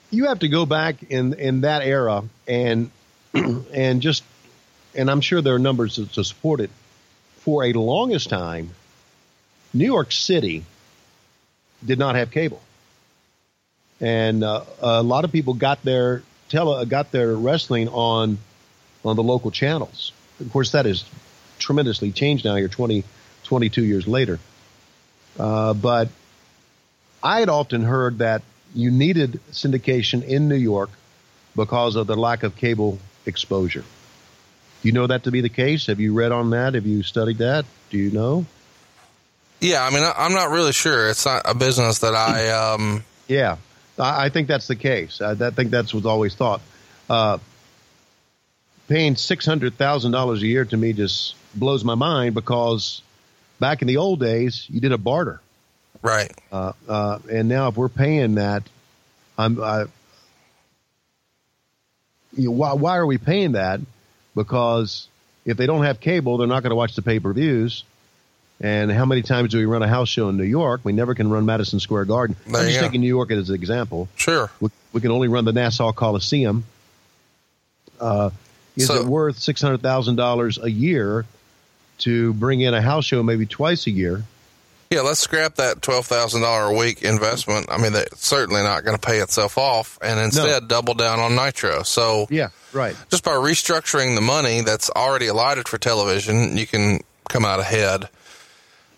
[0.09, 2.91] you have to go back in in that era and
[3.33, 4.23] and just
[4.95, 6.71] and I'm sure there are numbers to, to support it.
[7.39, 8.71] For a longest time,
[9.73, 10.65] New York City
[11.85, 12.61] did not have cable,
[14.01, 18.37] and uh, a lot of people got their tele got their wrestling on
[19.05, 20.11] on the local channels.
[20.39, 21.03] Of course, that has
[21.59, 22.55] tremendously changed now.
[22.55, 23.03] You're 20,
[23.43, 24.39] 22 years later,
[25.39, 26.09] uh, but
[27.23, 28.43] I had often heard that
[28.75, 30.89] you needed syndication in New York
[31.55, 33.83] because of the lack of cable exposure.
[34.81, 35.87] Do you know that to be the case?
[35.87, 36.75] Have you read on that?
[36.75, 37.65] Have you studied that?
[37.89, 38.45] Do you know?
[39.59, 41.09] Yeah, I mean, I, I'm not really sure.
[41.09, 42.49] It's not a business that I.
[42.49, 43.57] Um, Yeah,
[43.97, 45.21] I, I think that's the case.
[45.21, 46.61] I, I think that's what's always thought.
[47.09, 47.37] Uh,
[48.87, 53.01] paying six hundred thousand dollars a year to me just blows my mind because
[53.59, 55.41] back in the old days, you did a barter.
[56.01, 56.31] right.
[56.51, 58.63] Uh, uh, and now if we're paying that,
[59.37, 59.85] I'm, I,
[62.35, 63.79] you know, why, why are we paying that?
[64.35, 65.07] Because
[65.45, 67.83] if they don't have cable, they're not going to watch the pay per views.
[68.59, 70.81] And how many times do we run a house show in New York?
[70.83, 72.35] We never can run Madison Square Garden.
[72.47, 74.09] There I'm just taking New York as an example.
[74.15, 74.49] Sure.
[74.59, 76.63] We, we can only run the Nassau Coliseum.
[77.99, 78.31] Uh,
[78.75, 81.25] is So- it worth six hundred thousand dollars a year
[81.99, 84.23] to bring in a house show maybe twice a year?
[84.89, 87.67] Yeah, let's scrap that twelve thousand dollar a week investment.
[87.69, 91.35] I mean, that's certainly not going to pay itself off, and instead double down on
[91.35, 91.83] Nitro.
[91.83, 92.95] So, Yeah, right.
[93.11, 98.07] just by restructuring the money that's already allotted for television, you can come out ahead.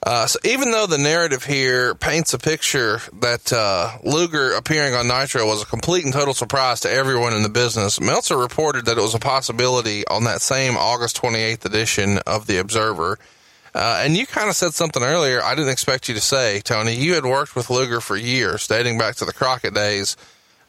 [0.02, 5.08] Uh, so even though the narrative here paints a picture that uh, Luger appearing on
[5.08, 8.98] Nitro was a complete and total surprise to everyone in the business, Meltzer reported that
[8.98, 13.20] it was a possibility on that same August 28th edition of The Observer.
[13.76, 16.96] Uh, and you kind of said something earlier I didn't expect you to say, Tony.
[16.96, 20.16] You had worked with Luger for years, dating back to the Crockett days.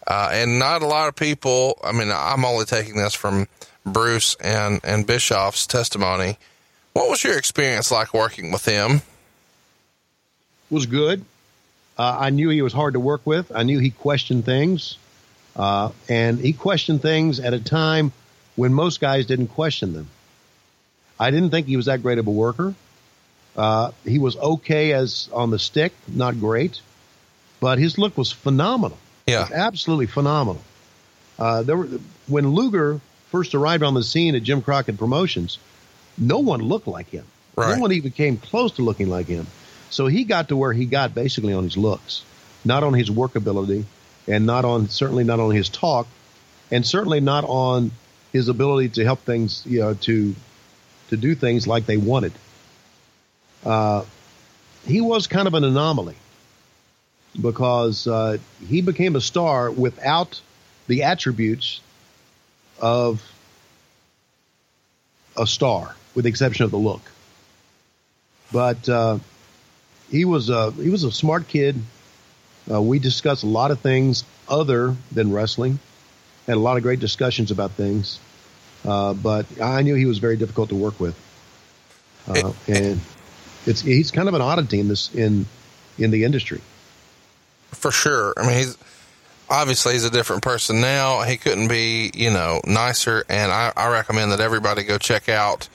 [0.07, 3.47] Uh, and not a lot of people, I mean, I'm only taking this from
[3.86, 6.36] Bruce and, and Bischoff's testimony.
[6.94, 9.02] What was your experience like working with him?
[10.70, 11.24] Was good.
[11.98, 13.52] Uh, I knew he was hard to work with.
[13.55, 14.97] I knew he questioned things,
[15.56, 18.12] uh, and he questioned things at a time
[18.56, 20.09] when most guys didn't question them.
[21.18, 22.74] I didn't think he was that great of a worker.
[23.56, 26.80] Uh, he was okay as on the stick, not great,
[27.60, 28.97] but his look was phenomenal.
[29.26, 29.40] Yeah.
[29.40, 30.62] Was absolutely phenomenal.
[31.38, 31.88] Uh, there were
[32.26, 35.59] when Luger first arrived on the scene at Jim Crockett Promotions,
[36.16, 37.24] no one looked like him.
[37.56, 37.76] Right.
[37.76, 39.47] No one even came close to looking like him.
[39.91, 42.23] So he got to where he got basically on his looks,
[42.65, 43.85] not on his workability,
[44.27, 46.07] and not on certainly not on his talk,
[46.71, 47.91] and certainly not on
[48.33, 50.35] his ability to help things, you know, to
[51.09, 52.33] to do things like they wanted.
[53.65, 54.05] Uh,
[54.87, 56.15] he was kind of an anomaly
[57.41, 60.41] because uh, he became a star without
[60.87, 61.81] the attributes
[62.81, 63.23] of
[65.37, 67.03] a star, with the exception of the look.
[68.53, 69.19] But uh,
[70.11, 71.77] he was a he was a smart kid.
[72.70, 75.78] Uh, we discussed a lot of things other than wrestling.
[76.47, 78.19] Had a lot of great discussions about things.
[78.85, 81.15] Uh, but I knew he was very difficult to work with,
[82.28, 83.01] uh, and
[83.66, 85.47] it's he's kind of an oddity in this in
[85.99, 86.61] in the industry.
[87.73, 88.35] For sure.
[88.37, 88.78] I mean, he's
[89.49, 91.23] obviously he's a different person now.
[91.23, 93.24] He couldn't be, you know, nicer.
[93.28, 95.69] And I, I recommend that everybody go check out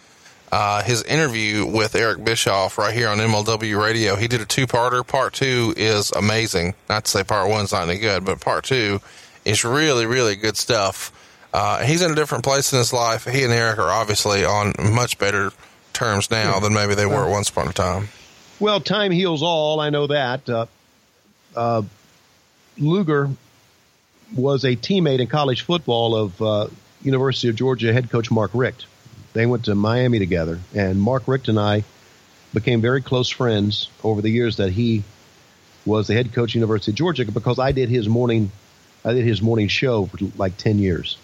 [0.55, 4.15] uh, his interview with Eric Bischoff right here on MLW Radio.
[4.15, 5.05] He did a two parter.
[5.05, 6.75] Part two is amazing.
[6.87, 9.01] Not to say part one's not any good, but part two
[9.43, 11.11] is really, really good stuff.
[11.53, 13.25] Uh, he's in a different place in his life.
[13.25, 15.51] He and Eric are obviously on much better
[15.91, 18.07] terms now than maybe they were at once upon a time.
[18.57, 19.81] Well, time heals all.
[19.81, 20.49] I know that.
[20.49, 20.67] Uh,
[21.53, 21.81] uh,
[22.77, 23.29] Luger
[24.33, 26.67] was a teammate in college football of uh,
[27.01, 28.85] University of Georgia head coach Mark Richt.
[29.35, 31.83] They went to Miami together, and Mark Richt and I
[32.53, 35.03] became very close friends over the years that he
[35.85, 38.49] was the head coach of University of Georgia because I did his morning,
[39.03, 41.17] I did his morning show for like ten years,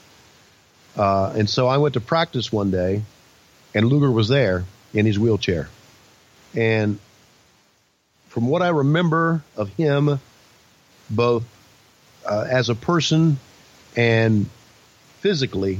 [0.97, 3.01] uh, and so I went to practice one day,
[3.73, 5.69] and Luger was there in his wheelchair,
[6.53, 6.99] and
[8.27, 10.19] from what I remember of him,
[11.09, 11.45] both
[12.29, 13.39] uh, as a person
[13.95, 14.49] and
[15.21, 15.79] physically,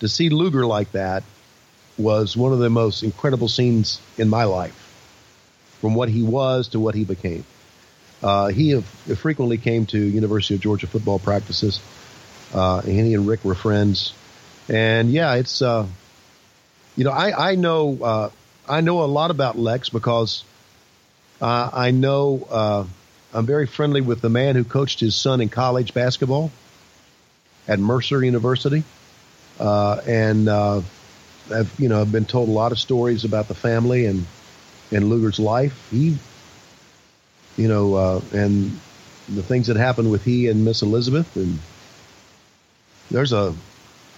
[0.00, 1.22] to see Luger like that
[1.98, 4.82] was one of the most incredible scenes in my life.
[5.80, 7.44] From what he was to what he became.
[8.22, 8.86] Uh, he have,
[9.18, 11.80] frequently came to University of Georgia football practices.
[12.54, 14.14] Uh, and he and Richt were friends.
[14.68, 15.86] And yeah, it's, uh,
[16.96, 18.30] you know, I, I know, uh,
[18.68, 20.44] I know a lot about Lex because
[21.40, 22.84] uh, I know uh,
[23.34, 26.50] I'm very friendly with the man who coached his son in college basketball
[27.68, 28.84] at Mercer University,
[29.60, 30.80] uh, and uh,
[31.52, 34.26] I've you know I've been told a lot of stories about the family and
[34.92, 35.88] and Luger's life.
[35.90, 36.16] He,
[37.56, 38.78] you know, uh, and
[39.28, 41.58] the things that happened with he and Miss Elizabeth, and
[43.10, 43.54] there's a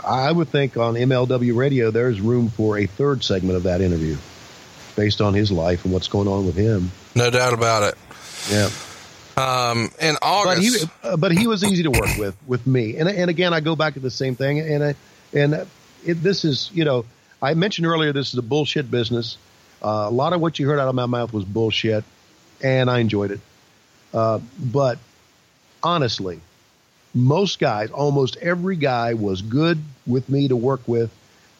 [0.04, 4.16] I would think on MLW Radio there's room for a third segment of that interview
[4.96, 6.90] based on his life and what's going on with him.
[7.14, 7.94] No doubt about it.
[8.50, 8.70] Yeah.
[9.36, 12.96] Um, in August, but he, uh, but he was easy to work with with me.
[12.96, 14.58] And and again, I go back to the same thing.
[14.58, 14.94] And I,
[15.32, 15.66] and
[16.04, 17.04] it, this is you know
[17.40, 19.36] I mentioned earlier this is a bullshit business.
[19.80, 22.02] Uh, a lot of what you heard out of my mouth was bullshit,
[22.62, 23.40] and I enjoyed it.
[24.12, 24.98] Uh, but
[25.82, 26.40] honestly,
[27.14, 31.12] most guys, almost every guy, was good with me to work with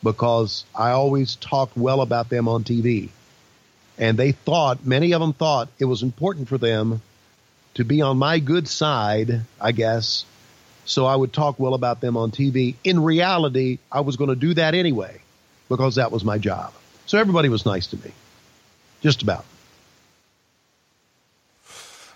[0.03, 3.11] because I always talked well about them on TV.
[3.99, 7.03] And they thought, many of them thought it was important for them
[7.75, 10.25] to be on my good side, I guess.
[10.87, 12.75] So I would talk well about them on TV.
[12.83, 15.21] In reality, I was going to do that anyway
[15.69, 16.73] because that was my job.
[17.07, 18.12] So everybody was nice to me.
[19.01, 19.45] Just about.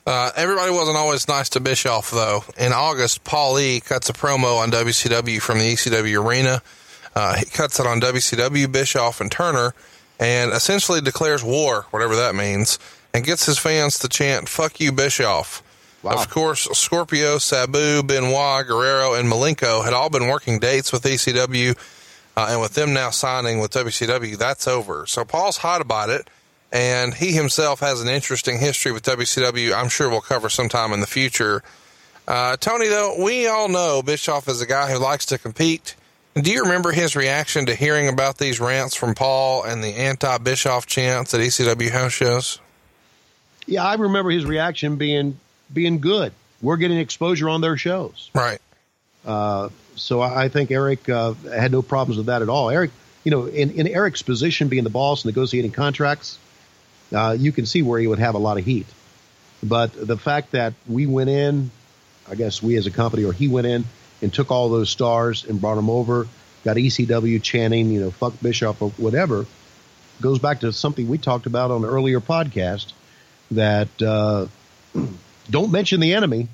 [0.04, 2.44] Uh, everybody wasn't always nice to Bischoff, though.
[2.58, 6.60] In August, Paul Lee cuts a promo on WCW from the ECW arena.
[7.14, 9.74] Uh, he cuts it on WCW, Bischoff, and Turner,
[10.18, 12.78] and essentially declares war, whatever that means,
[13.14, 15.62] and gets his fans to chant, fuck you, Bischoff.
[16.02, 16.14] Wow.
[16.14, 21.76] Of course, Scorpio, Sabu, Benoit, Guerrero, and Malenko had all been working dates with ECW,
[22.36, 25.06] uh, and with them now signing with WCW, that's over.
[25.06, 26.28] So Paul's hot about it,
[26.70, 29.74] and he himself has an interesting history with WCW.
[29.74, 31.62] I'm sure we'll cover sometime in the future.
[32.26, 35.96] Uh, Tony, though, we all know Bischoff is a guy who likes to compete.
[36.34, 40.38] Do you remember his reaction to hearing about these rants from Paul and the anti
[40.38, 42.58] Bischoff chants at ECW house shows?
[43.66, 45.38] Yeah, I remember his reaction being
[45.72, 46.32] being good.
[46.62, 48.60] We're getting exposure on their shows, right?
[49.24, 52.70] Uh, so I think Eric uh, had no problems with that at all.
[52.70, 52.90] Eric,
[53.24, 56.38] you know, in, in Eric's position, being the boss, negotiating contracts,
[57.14, 58.86] uh, you can see where he would have a lot of heat.
[59.62, 61.70] But the fact that we went in,
[62.28, 63.84] I guess we as a company, or he went in
[64.20, 66.26] and took all those stars and brought them over,
[66.64, 69.46] got ECW chanting, you know, fuck Bishop or whatever,
[70.20, 72.92] goes back to something we talked about on an earlier podcast
[73.52, 74.46] that uh,
[75.50, 76.48] don't mention the enemy,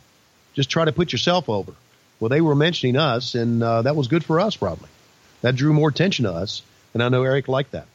[0.55, 1.73] just try to put yourself over.
[2.21, 4.89] Well, they were mentioning us, and uh, that was good for us, probably.
[5.43, 6.63] That drew more attention to us,
[6.95, 7.87] and I know Eric liked that.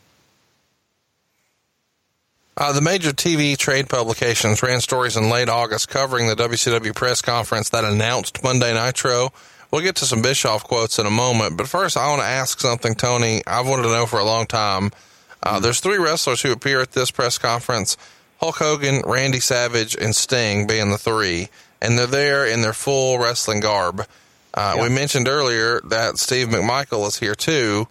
[2.56, 7.22] Uh, the major TV trade publications ran stories in late August covering the WCW press
[7.22, 9.34] conference that announced Monday Nitro
[9.74, 12.60] We'll get to some Bischoff quotes in a moment, but first I want to ask
[12.60, 13.42] something, Tony.
[13.48, 14.92] I've wanted to know for a long time.
[15.42, 17.98] Uh, there's three wrestlers who appear at this press conference:
[18.38, 21.48] Hulk Hogan, Randy Savage, and Sting being the three,
[21.84, 24.08] and they're there in their full wrestling garb.
[24.56, 27.88] Uh, We mentioned earlier that Steve McMichael is here too.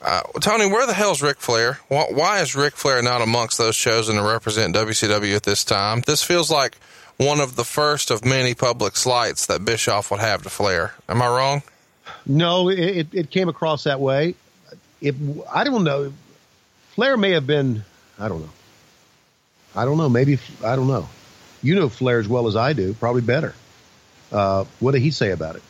[0.00, 1.78] Uh, Tony, where the hell's Ric Flair?
[1.88, 6.02] Why, why is Ric Flair not amongst those chosen to represent WCW at this time?
[6.06, 6.76] This feels like
[7.16, 10.94] one of the first of many public slights that Bischoff would have to Flair.
[11.08, 11.62] Am I wrong?
[12.26, 14.34] No, it, it, it came across that way.
[15.00, 15.14] If
[15.52, 16.12] I don't know,
[16.90, 17.84] Flair may have been.
[18.18, 18.50] I don't know.
[19.74, 20.08] I don't know.
[20.08, 21.08] Maybe I don't know.
[21.66, 23.54] You know Flair as well as I do, probably better.
[24.30, 25.62] Uh, what did he say about it?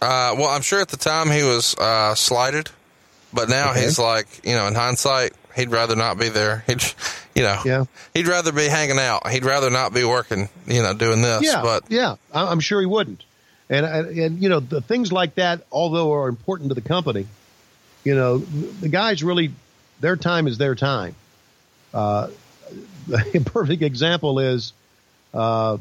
[0.00, 2.70] Uh, well, I'm sure at the time he was uh, slighted,
[3.32, 3.82] but now Okay.
[3.84, 6.62] he's like, you know, in hindsight, he'd rather not be there.
[6.66, 6.82] He'd,
[7.34, 7.84] you know, Yeah.
[8.14, 9.28] he'd rather be hanging out.
[9.28, 11.42] He'd rather not be working, you know, doing this.
[11.42, 13.24] yeah, But yeah, I'm sure he wouldn't.
[13.70, 17.26] And and and, you know the things like that, although are important to the company,
[18.02, 19.52] you know the guys really
[20.00, 21.14] their time is their time.
[21.92, 22.28] Uh,
[23.12, 24.72] a perfect example is,
[25.34, 25.78] uh,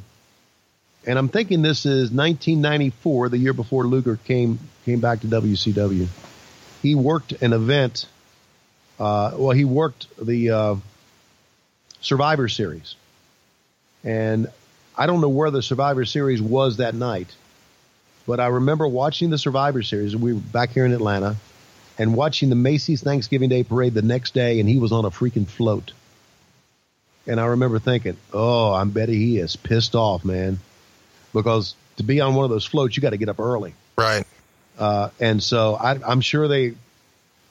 [1.06, 6.08] and I'm thinking this is 1994, the year before Luger came came back to WCW.
[6.82, 8.06] He worked an event.
[9.00, 10.76] Uh, well, he worked the uh,
[12.02, 12.96] Survivor Series,
[14.04, 14.48] and
[14.98, 17.34] I don't know where the Survivor Series was that night,
[18.26, 20.16] but I remember watching the Survivor Series.
[20.16, 21.36] We were back here in Atlanta
[21.98, 25.10] and watching the Macy's Thanksgiving Day Parade the next day, and he was on a
[25.10, 25.92] freaking float.
[27.28, 30.60] And I remember thinking, oh, I'm bet he is pissed off, man.
[31.34, 33.74] Because to be on one of those floats, you got to get up early.
[33.98, 34.26] right.
[34.80, 36.76] Uh, and so I, I'm sure they,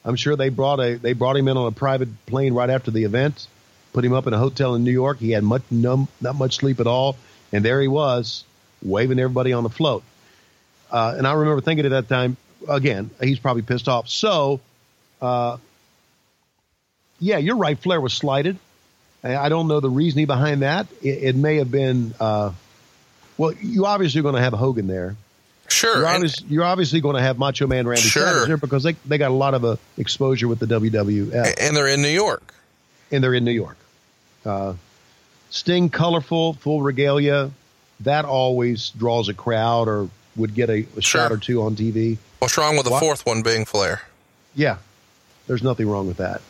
[0.05, 2.89] I'm sure they brought a they brought him in on a private plane right after
[2.89, 3.47] the event,
[3.91, 5.19] put him up in a hotel in New York.
[5.19, 7.17] He had much no, not much sleep at all,
[7.51, 8.45] and there he was
[8.81, 10.03] waving everybody on the float.
[10.89, 12.37] Uh, and I remember thinking at that time,
[12.69, 14.07] again, he's probably pissed off.
[14.07, 14.61] So,
[15.21, 15.57] uh,
[17.19, 17.77] yeah, you're right.
[17.77, 18.57] Flair was slighted.
[19.23, 20.87] I don't know the reasoning behind that.
[21.01, 22.13] It, it may have been.
[22.19, 22.51] Uh,
[23.37, 25.15] well, you obviously are going to have Hogan there.
[25.69, 25.97] Sure.
[25.97, 28.23] You're, obvious, you're obviously going to have Macho Man Randy Sure.
[28.25, 31.75] Savage there because they they got a lot of uh, exposure with the WWF, and
[31.75, 32.53] they're in New York.
[33.11, 33.77] and they're in New York.
[34.45, 34.73] Uh,
[35.49, 37.51] Sting, colorful, full regalia,
[38.01, 42.17] that always draws a crowd or would get a, a shot or two on TV.
[42.39, 42.99] What's wrong with the What?
[43.01, 44.01] fourth one being Flair?
[44.55, 44.77] Yeah,
[45.47, 46.41] there's nothing wrong with that.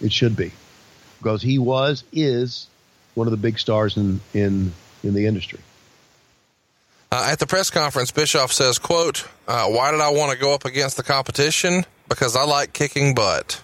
[0.00, 0.50] It should be
[1.24, 2.66] because he was is
[3.14, 4.72] one of the big stars in in
[5.02, 5.60] in the industry.
[7.10, 10.52] Uh, at the press conference, Bischoff says, "quote uh, Why did I want to go
[10.52, 11.84] up against the competition?
[12.08, 13.62] Because I like kicking butt."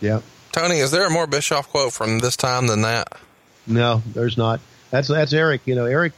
[0.00, 0.20] Yeah.
[0.52, 3.12] Tony, is there a more Bischoff quote from this time than that?
[3.66, 4.60] No, there's not.
[4.90, 5.62] That's that's Eric.
[5.66, 6.12] You know, Eric.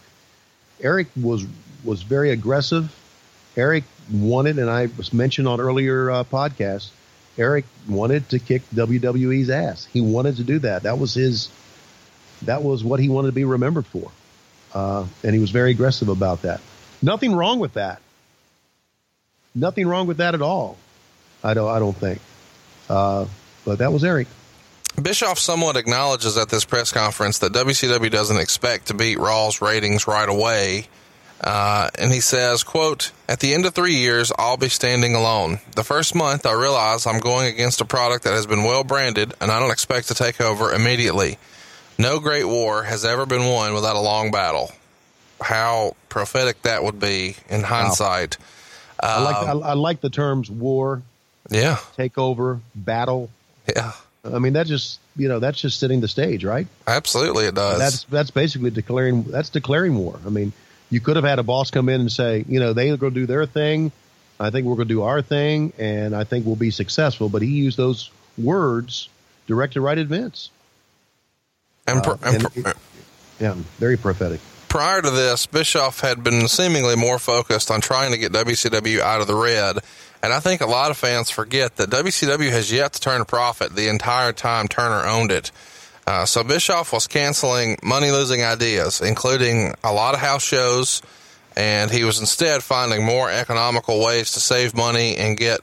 [0.82, 1.44] Eric was
[1.84, 2.96] was very aggressive.
[3.54, 6.90] Eric wanted, and I was mentioned on earlier uh, podcasts.
[7.40, 9.86] Eric wanted to kick WWE's ass.
[9.86, 10.82] He wanted to do that.
[10.82, 11.50] That was his.
[12.42, 14.10] That was what he wanted to be remembered for,
[14.74, 16.60] uh, and he was very aggressive about that.
[17.02, 18.00] Nothing wrong with that.
[19.54, 20.76] Nothing wrong with that at all.
[21.42, 21.70] I don't.
[21.70, 22.20] I don't think.
[22.88, 23.26] Uh,
[23.64, 24.28] but that was Eric.
[25.00, 30.06] Bischoff somewhat acknowledges at this press conference that WCW doesn't expect to beat Raw's ratings
[30.06, 30.88] right away.
[31.42, 35.58] Uh, and he says, quote, at the end of three years, I'll be standing alone.
[35.74, 39.32] The first month, I realize I'm going against a product that has been well branded,
[39.40, 41.38] and I don't expect to take over immediately.
[41.98, 44.70] No great war has ever been won without a long battle.
[45.40, 48.36] How prophetic that would be in hindsight.
[49.02, 49.36] I like.
[49.36, 51.00] Um, I, I like the terms war,
[51.48, 53.30] Yeah, takeover, battle.
[53.74, 53.92] yeah,
[54.22, 56.66] I mean, that just you know that's just setting the stage, right?
[56.86, 57.78] absolutely it does.
[57.78, 60.18] That's that's basically declaring that's declaring war.
[60.26, 60.52] I mean,
[60.90, 63.20] you could have had a boss come in and say, you know, they're going to
[63.20, 63.92] do their thing.
[64.38, 67.28] I think we're going to do our thing, and I think we'll be successful.
[67.28, 69.08] But he used those words
[69.46, 70.50] directed right at Vince.
[71.86, 72.74] and, uh, and and
[73.38, 74.40] Yeah, very prophetic.
[74.68, 79.20] prior to this, Bischoff had been seemingly more focused on trying to get WCW out
[79.20, 79.78] of the red.
[80.22, 83.24] And I think a lot of fans forget that WCW has yet to turn a
[83.24, 85.50] profit the entire time Turner owned it.
[86.10, 91.02] Uh, so Bischoff was canceling money losing ideas, including a lot of house shows,
[91.56, 95.60] and he was instead finding more economical ways to save money and get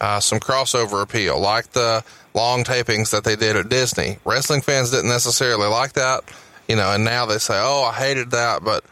[0.00, 2.02] uh, some crossover appeal, like the
[2.32, 4.16] long tapings that they did at Disney.
[4.24, 6.24] Wrestling fans didn't necessarily like that,
[6.66, 8.82] you know, and now they say, "Oh, I hated that," but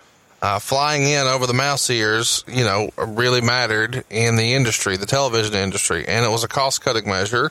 [0.43, 5.06] uh, flying in over the mouse ears, you know, really mattered in the industry, the
[5.06, 7.51] television industry, and it was a cost cutting measure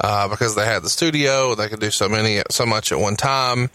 [0.00, 3.16] uh, because they had the studio, they could do so many, so much at one
[3.16, 3.70] time.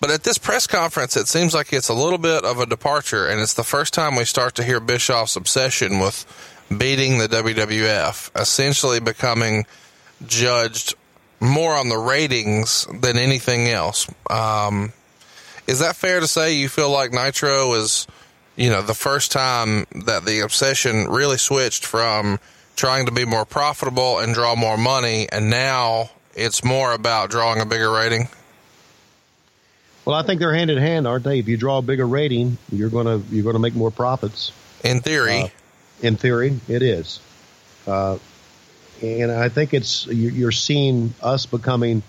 [0.00, 3.28] But at this press conference, it seems like it's a little bit of a departure,
[3.28, 6.26] and it's the first time we start to hear Bischoff's obsession with
[6.76, 9.64] beating the WWF, essentially becoming
[10.26, 10.94] judged
[11.38, 14.08] more on the ratings than anything else.
[14.28, 14.92] Um,
[15.68, 18.08] is that fair to say you feel like Nitro is,
[18.56, 22.40] you know, the first time that the obsession really switched from
[22.76, 27.60] trying to be more profitable and draw more money, and now it's more about drawing
[27.60, 28.28] a bigger rating?
[30.04, 31.38] Well, I think they're hand in hand, aren't they?
[31.38, 34.50] If you draw a bigger rating, you're gonna you're gonna make more profits.
[34.82, 35.48] In theory, Uh,
[36.02, 37.20] in theory, it is.
[37.86, 38.18] Uh,
[39.00, 42.02] and I think it's you- you're seeing us becoming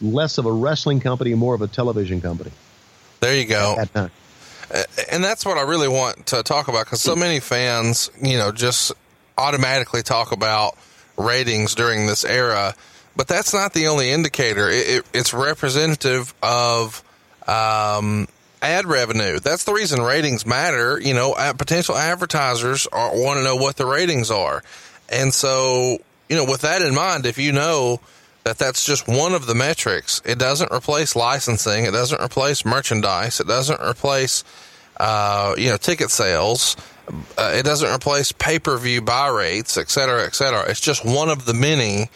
[0.00, 2.50] less of a wrestling company and more of a television company
[3.20, 3.76] there you go.
[3.78, 4.10] at that
[4.70, 4.84] time.
[5.10, 8.52] and that's what I really want to talk about because so many fans, you know,
[8.52, 8.92] just
[9.38, 10.76] automatically talk about
[11.16, 12.74] ratings during this era,
[13.16, 14.68] but that's not the only indicator.
[14.68, 17.02] It, it, it's representative of
[17.46, 18.28] um,
[18.60, 19.38] ad revenue.
[19.38, 21.00] That's the reason ratings matter.
[21.00, 24.62] You know, potential advertisers are, want to know what the ratings are,
[25.08, 25.98] and so
[26.28, 28.00] you know, with that in mind, if you know
[28.46, 30.22] that that's just one of the metrics.
[30.24, 31.84] It doesn't replace licensing.
[31.84, 33.40] It doesn't replace merchandise.
[33.40, 34.44] It doesn't replace,
[34.98, 36.76] uh, you know, ticket sales.
[37.08, 40.68] Uh, it doesn't replace pay per view buy rates, et cetera, et cetera.
[40.68, 42.10] It's just one of the many.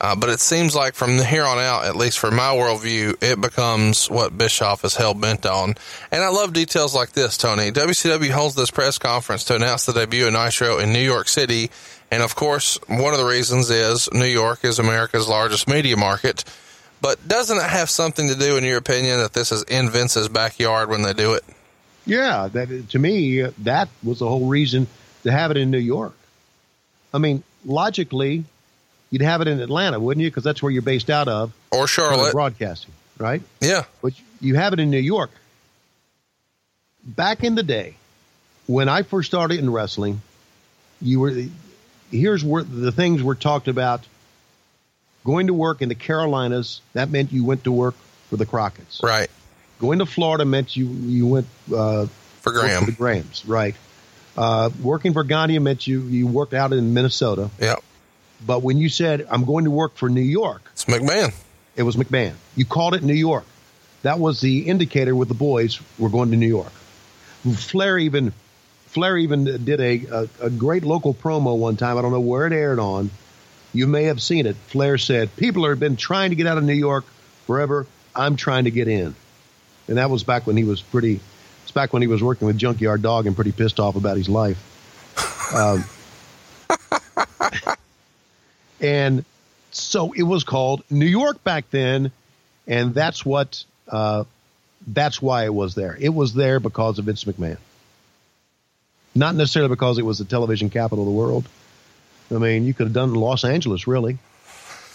[0.00, 3.40] Uh, but it seems like from here on out, at least from my worldview, it
[3.40, 5.76] becomes what Bischoff is hell bent on.
[6.10, 7.70] And I love details like this, Tony.
[7.70, 11.70] WCW holds this press conference to announce the debut of Nitro in New York City.
[12.10, 16.44] And of course, one of the reasons is New York is America's largest media market.
[17.00, 20.28] But doesn't it have something to do, in your opinion, that this is in Vince's
[20.28, 21.44] backyard when they do it?
[22.06, 24.86] Yeah, that to me that was the whole reason
[25.22, 26.14] to have it in New York.
[27.12, 28.44] I mean, logically,
[29.10, 30.30] you'd have it in Atlanta, wouldn't you?
[30.30, 32.32] Because that's where you're based out of, Or Charlotte?
[32.32, 33.42] broadcasting, right?
[33.60, 33.84] Yeah.
[34.02, 35.30] But you have it in New York.
[37.04, 37.96] Back in the day,
[38.66, 40.20] when I first started in wrestling,
[41.00, 41.44] you were
[42.10, 44.04] here's where the things were talked about.
[45.24, 47.94] Going to work in the Carolinas, that meant you went to work
[48.28, 49.00] for the Crockett's.
[49.02, 49.30] Right.
[49.80, 52.06] Going to Florida meant you you went uh,
[52.42, 52.84] For Graham.
[52.84, 53.74] for the Grahams, right?
[54.36, 57.50] Uh, working for Gagne meant you you worked out in Minnesota.
[57.60, 57.82] Yep.
[58.46, 61.32] But when you said I'm going to work for New York, It's McMahon.
[61.76, 62.34] it was McMahon.
[62.56, 63.44] You called it New York.
[64.02, 65.80] That was the indicator with the boys.
[65.98, 66.72] We're going to New York.
[67.54, 68.32] Flair even
[68.86, 71.98] Flair even did a, a, a great local promo one time.
[71.98, 73.10] I don't know where it aired on.
[73.72, 74.54] You may have seen it.
[74.68, 77.04] Flair said, "People have been trying to get out of New York
[77.46, 77.86] forever.
[78.14, 79.14] I'm trying to get in."
[79.88, 81.20] And that was back when he was pretty.
[81.62, 84.28] It's back when he was working with Junkyard Dog and pretty pissed off about his
[84.28, 84.58] life.
[85.54, 85.84] Um,
[88.80, 89.24] and
[89.70, 92.12] so it was called New York back then,
[92.66, 94.24] and that's what uh,
[94.86, 95.96] that's why it was there.
[95.98, 97.58] It was there because of Vince McMahon,
[99.14, 101.48] not necessarily because it was the television capital of the world.
[102.30, 104.18] I mean, you could have done Los Angeles, really,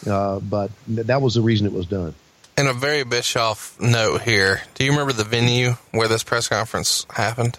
[0.07, 2.15] uh, but th- that was the reason it was done.
[2.59, 4.63] And a very Bischoff note here.
[4.75, 7.57] Do you remember the venue where this press conference happened?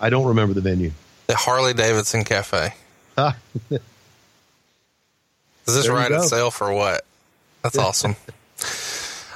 [0.00, 0.92] I don't remember the venue.
[1.26, 2.74] The Harley Davidson Cafe.
[3.16, 3.34] Does
[5.66, 6.22] this There you write go.
[6.22, 7.04] itself or what?
[7.62, 8.14] That's awesome.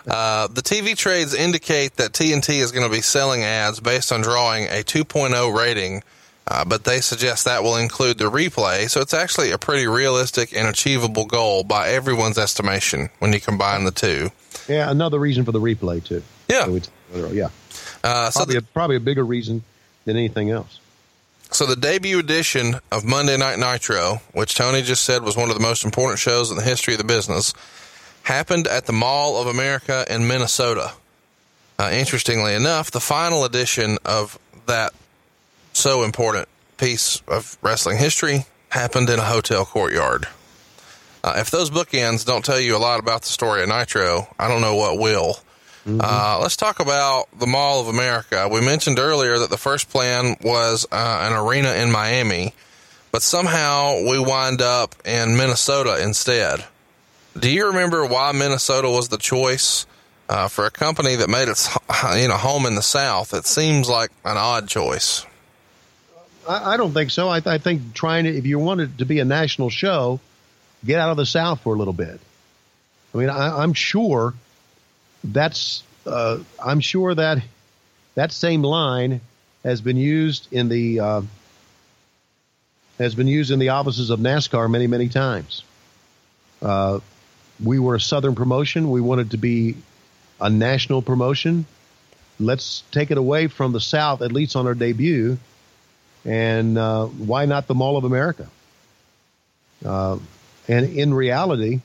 [0.07, 4.21] Uh, the TV trades indicate that TNT is going to be selling ads based on
[4.21, 6.03] drawing a 2.0 rating,
[6.47, 8.89] uh, but they suggest that will include the replay.
[8.91, 13.85] So it's actually a pretty realistic and achievable goal by everyone's estimation when you combine
[13.85, 14.31] the two.
[14.69, 16.23] yeah, another reason for the replay too.
[16.49, 16.65] Yeah.
[16.67, 17.49] So yeah,
[18.03, 19.63] Uh, so probably the, a, probably a bigger reason
[20.05, 20.81] than anything else.
[21.51, 25.55] So the debut edition of Monday Night Nitro, which Tony just said was one of
[25.57, 27.55] the most important shows in the history of the business,
[28.25, 30.93] happened at the Mall of America in Minnesota.
[31.79, 34.93] Uh, interestingly enough, the final edition of that
[35.77, 40.27] so important piece of wrestling history happened in a hotel courtyard.
[41.23, 44.49] Uh, if those bookends don't tell you a lot about the story of Nitro, I
[44.49, 45.39] don't know what will.
[45.87, 48.49] Uh, let's talk about the Mall of America.
[48.51, 52.55] We mentioned earlier that the first plan was uh, an arena in Miami,
[53.13, 56.65] but somehow we wind up in Minnesota instead.
[57.39, 59.85] Do you remember why Minnesota was the choice
[60.31, 61.69] uh, for a company that made its
[62.17, 63.35] you know home in the South?
[63.35, 65.27] It seems like an odd choice.
[66.49, 67.29] I, I don't think so.
[67.29, 70.21] I, I think trying to, if you wanted to be a national show,
[70.85, 72.21] get out of the South for a little bit.
[73.15, 74.35] I mean, I, I'm sure
[75.23, 77.43] that's, uh, I'm sure that
[78.15, 79.21] that same line
[79.65, 81.23] has been used in the, uh,
[82.99, 85.65] has been used in the offices of NASCAR many, many times.
[86.63, 87.01] Uh,
[87.63, 88.91] we were a Southern promotion.
[88.91, 89.77] We wanted to be
[90.41, 91.67] a national promotion.
[92.41, 95.39] let's take it away from the South, at least on our debut.
[96.25, 98.49] And uh, why not the Mall of America?
[99.85, 100.19] Uh,
[100.69, 101.81] and in reality,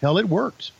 [0.00, 0.72] hell, it worked.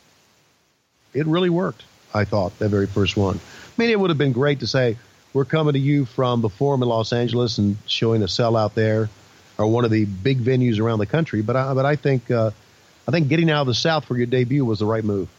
[1.13, 1.83] It really worked,
[2.13, 3.37] I thought, that very first one.
[3.37, 4.97] I mean, it would have been great to say,
[5.33, 9.09] we're coming to you from the Forum in Los Angeles and showing a sellout there
[9.57, 11.41] or one of the big venues around the country.
[11.41, 12.51] But I, but I think, uh,
[13.07, 15.29] I think getting out of the South for your debut was the right move.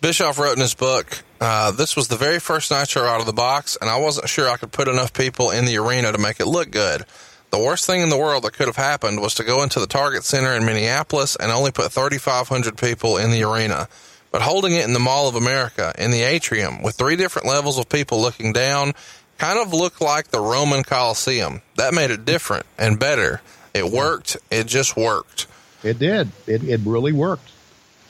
[0.00, 3.32] Bischoff wrote in his book, uh, this was the very first Nitro out of the
[3.32, 6.40] box, and I wasn't sure I could put enough people in the arena to make
[6.40, 7.04] it look good.
[7.50, 9.86] The worst thing in the world that could have happened was to go into the
[9.86, 13.88] Target Center in Minneapolis and only put 3,500 people in the arena.
[14.32, 17.78] But holding it in the Mall of America, in the atrium, with three different levels
[17.78, 18.94] of people looking down,
[19.38, 21.62] kind of looked like the Roman Coliseum.
[21.76, 23.40] That made it different and better.
[23.72, 24.36] It worked.
[24.50, 25.46] It just worked.
[25.84, 26.30] It did.
[26.46, 27.52] It, it really worked.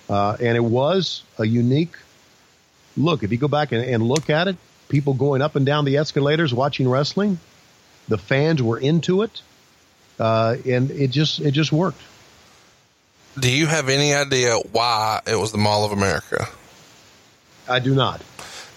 [0.08, 1.96] Uh, and it was a unique
[2.96, 3.22] look.
[3.22, 4.56] If you go back and, and look at it,
[4.88, 7.38] people going up and down the escalators watching wrestling,
[8.08, 9.42] the fans were into it,
[10.18, 12.00] uh, and it just it just worked.
[13.38, 16.46] Do you have any idea why it was the Mall of America?
[17.68, 18.22] I do not.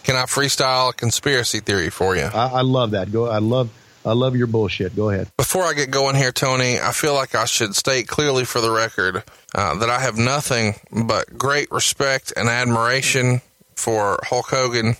[0.03, 2.23] Can I freestyle a conspiracy theory for you?
[2.23, 3.11] I, I love that.
[3.11, 3.27] Go.
[3.27, 3.69] I love.
[4.05, 4.95] I love your bullshit.
[4.95, 5.27] Go ahead.
[5.35, 8.71] Before I get going here, Tony, I feel like I should state clearly for the
[8.71, 9.21] record
[9.53, 10.75] uh, that I have nothing
[11.05, 13.41] but great respect and admiration
[13.77, 14.95] for Hulk Hogan.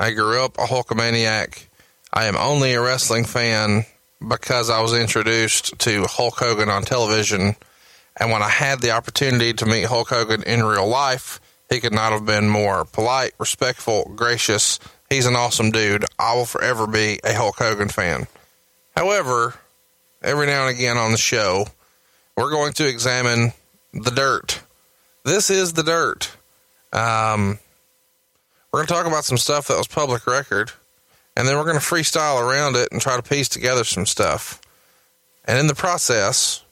[0.00, 1.66] I grew up a Hulkamaniac.
[2.12, 3.84] I am only a wrestling fan
[4.26, 7.54] because I was introduced to Hulk Hogan on television.
[8.16, 11.40] And when I had the opportunity to meet Hulk Hogan in real life,
[11.70, 14.80] he could not have been more polite, respectful, gracious.
[15.08, 16.04] He's an awesome dude.
[16.18, 18.26] I will forever be a Hulk Hogan fan.
[18.96, 19.54] However,
[20.22, 21.66] every now and again on the show,
[22.36, 23.52] we're going to examine
[23.92, 24.60] the dirt.
[25.24, 26.30] This is the dirt.
[26.92, 27.58] Um,
[28.72, 30.72] we're going to talk about some stuff that was public record,
[31.36, 34.60] and then we're going to freestyle around it and try to piece together some stuff.
[35.46, 36.62] And in the process,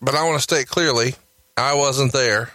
[0.00, 1.14] but I want to state clearly,
[1.56, 2.50] I wasn't there.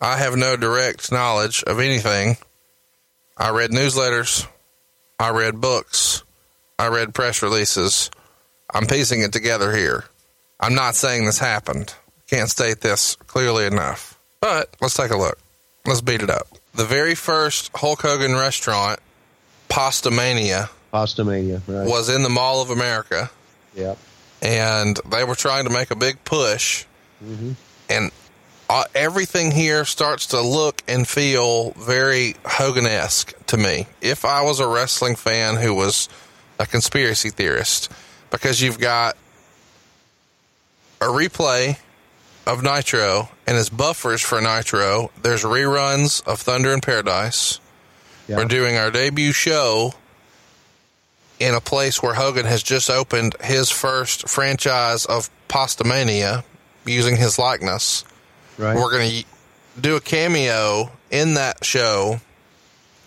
[0.00, 2.38] I have no direct knowledge of anything.
[3.36, 4.46] I read newsletters.
[5.18, 6.22] I read books.
[6.78, 8.10] I read press releases.
[8.72, 10.04] I'm piecing it together here.
[10.58, 11.94] I'm not saying this happened.
[12.26, 14.18] Can't state this clearly enough.
[14.40, 15.38] But let's take a look.
[15.84, 16.48] Let's beat it up.
[16.74, 19.00] The very first Hulk Hogan restaurant,
[19.68, 21.88] Pastamania, Pastamania, right?
[21.88, 23.30] was in the Mall of America.
[23.74, 23.98] Yep.
[24.42, 26.84] And they were trying to make a big push.
[27.90, 28.10] And
[28.70, 33.86] uh, everything here starts to look and feel very Hogan esque to me.
[34.00, 36.08] If I was a wrestling fan who was
[36.58, 37.90] a conspiracy theorist,
[38.30, 39.16] because you've got
[41.00, 41.78] a replay
[42.46, 47.60] of Nitro and as buffers for Nitro, there's reruns of Thunder in Paradise.
[48.28, 48.36] Yeah.
[48.36, 49.94] We're doing our debut show
[51.38, 56.44] in a place where Hogan has just opened his first franchise of Pastamania
[56.84, 58.04] using his likeness.
[58.58, 58.76] Right.
[58.76, 59.24] We're going to
[59.80, 62.20] do a cameo in that show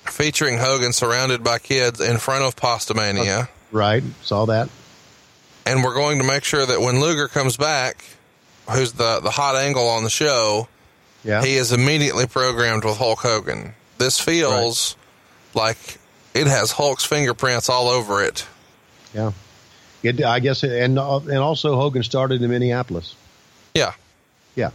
[0.05, 3.47] featuring Hogan surrounded by kids in front of Pastamania.
[3.71, 4.03] right.
[4.23, 4.69] Saw that.
[5.65, 8.03] And we're going to make sure that when Luger comes back,
[8.69, 10.67] who's the, the hot angle on the show,
[11.23, 11.43] Yeah.
[11.43, 13.73] he is immediately programmed with Hulk Hogan.
[13.97, 14.95] This feels
[15.53, 15.77] like
[16.33, 18.45] it has Hulk's fingerprints all over it.
[19.13, 19.31] yeah.
[20.01, 23.15] It, I guess, and uh, and also Hogan started in Minneapolis.
[23.73, 23.93] Yeah.
[24.53, 24.71] Yeah.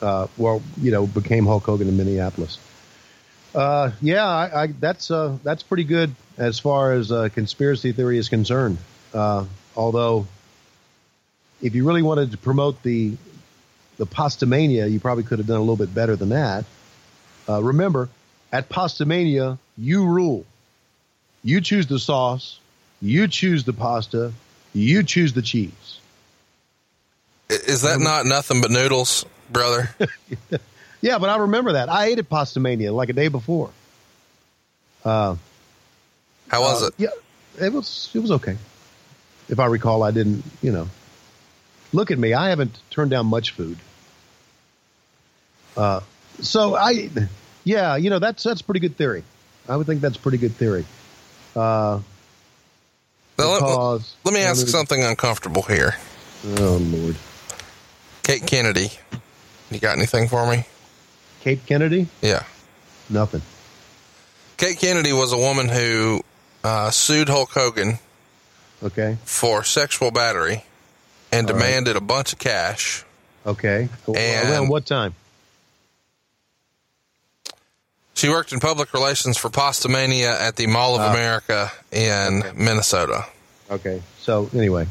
[0.00, 2.58] Uh, well, you know, became Hulk Hogan in Minneapolis.
[3.54, 8.16] Uh, yeah, I, I, that's uh, that's pretty good as far as uh, conspiracy theory
[8.16, 8.78] is concerned.
[9.12, 9.44] Uh,
[9.76, 10.26] although,
[11.64, 13.16] if you really wanted to promote the
[13.96, 16.64] the Pastamania, you probably could have done a little bit better than that.
[17.48, 18.08] Uh, remember,
[18.52, 20.44] at Pastamania, you rule.
[21.42, 22.58] You choose the sauce.
[23.00, 24.32] You choose the pasta.
[24.72, 26.00] You choose the cheese.
[27.48, 29.94] Is that not nothing but noodles, brother?
[31.04, 31.90] Yeah, but I remember that.
[31.90, 33.68] I ate at Pastamania like a day before.
[35.04, 35.36] Uh,
[36.48, 36.94] How was uh, it?
[36.96, 37.08] Yeah,
[37.60, 38.56] it was it was okay.
[39.50, 40.42] If I recall, I didn't.
[40.62, 40.88] You know,
[41.94, 42.34] look at me.
[42.34, 43.78] I haven't turned down much food.
[45.76, 46.00] Uh,
[46.40, 47.08] so I,
[47.64, 49.24] yeah, you know that's that's pretty good theory.
[49.68, 50.84] I would think that's pretty good theory.
[51.56, 52.00] Uh,
[53.38, 55.94] Now, let, because let me I ask mean- something uncomfortable here.
[56.58, 57.16] Oh Lord,
[58.22, 58.90] Kate Kennedy,
[59.70, 60.64] you got anything for me?
[61.40, 62.42] Kate Kennedy, Yeah.
[63.08, 63.42] nothing.
[64.56, 66.22] Kate Kennedy was a woman who
[66.62, 67.98] uh, sued Hulk Hogan
[68.82, 70.64] Okay, for sexual battery
[71.34, 71.62] and All right.
[71.62, 73.04] demanded a bunch of cash.
[73.46, 73.88] okay.
[74.06, 74.16] And-
[74.50, 75.14] Around what time?
[78.14, 81.10] She worked in public relations for Pastamania at the Mall of Ah.
[81.10, 83.26] America in Minnesota.
[83.70, 84.02] Okay.
[84.20, 84.86] So anyway,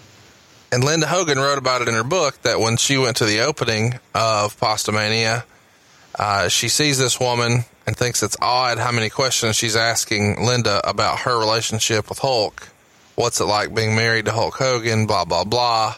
[0.71, 3.41] And Linda Hogan wrote about it in her book that when she went to the
[3.41, 5.43] opening of Pastamania,
[6.17, 10.81] uh, she sees this woman and thinks it's odd how many questions she's asking Linda
[10.87, 12.69] about her relationship with Hulk.
[13.15, 15.05] What's it like being married to Hulk Hogan?
[15.05, 15.95] Blah, blah, blah.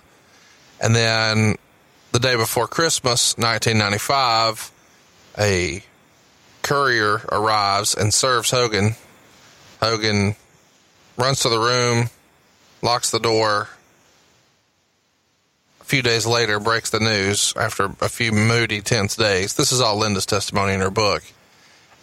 [0.81, 1.55] And then
[2.11, 4.71] the day before Christmas, 1995,
[5.37, 5.83] a
[6.61, 8.95] courier arrives and serves Hogan.
[9.81, 10.35] Hogan
[11.17, 12.09] runs to the room,
[12.81, 13.69] locks the door,
[15.85, 19.53] a few days later breaks the news after a few moody, tense days.
[19.53, 21.21] This is all Linda's testimony in her book.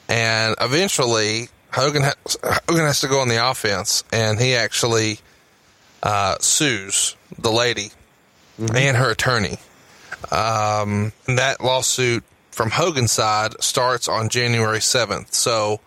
[0.08, 5.18] And eventually, Hogan, ha- Hogan has to go on the offense, and he actually
[6.00, 7.90] uh, sues the lady
[8.58, 9.58] and her attorney.
[10.30, 15.32] Um, that lawsuit from Hogan's side starts on January 7th.
[15.34, 15.80] So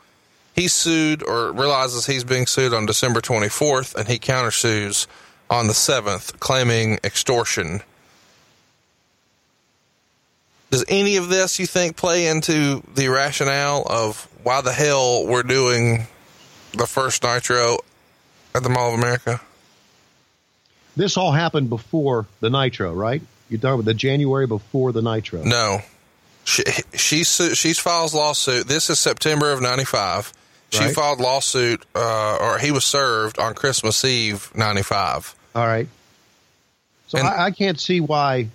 [0.53, 5.07] he sued or realizes he's being sued on December 24th, and he countersues
[5.49, 7.81] on the 7th, claiming extortion.
[10.71, 15.43] Does any of this, you think, play into the rationale of why the hell we're
[15.43, 16.07] doing
[16.73, 17.77] the first Nitro
[18.53, 19.39] at the Mall of America?
[20.95, 23.21] This all happened before the Nitro, right?
[23.49, 25.43] You're talking about the January before the Nitro.
[25.43, 25.79] No.
[26.43, 26.63] She,
[26.93, 28.67] she, she's files lawsuit.
[28.67, 30.31] This is September of 95.
[30.71, 30.93] She Right.
[30.95, 35.35] filed lawsuit, uh, or he was served on Christmas Eve, 95.
[35.55, 35.87] All right.
[37.07, 38.49] So And- I, I can't see why.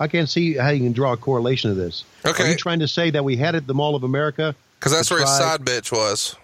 [0.00, 2.04] I can't see how you can draw a correlation to this.
[2.24, 2.44] Okay.
[2.44, 4.54] Are you trying to say that we had it at the Mall of America?
[4.78, 6.36] Because that's where his try- side bitch was.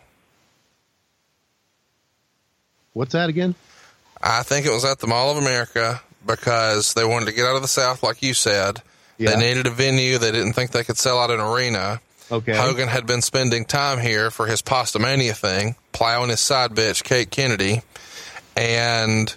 [2.93, 3.55] What's that again?
[4.27, 7.57] I think it was at the Mall of America because they wanted to get out
[7.57, 8.81] of the South, like you said.
[9.19, 9.31] Yeah.
[9.31, 10.17] They needed a venue.
[10.19, 12.01] They didn't think they could sell out an arena.
[12.33, 12.57] Okay.
[12.57, 17.31] Hogan had been spending time here for his Pastamania thing, plowing his side bitch, Kate
[17.31, 17.83] Kennedy.
[18.57, 19.35] And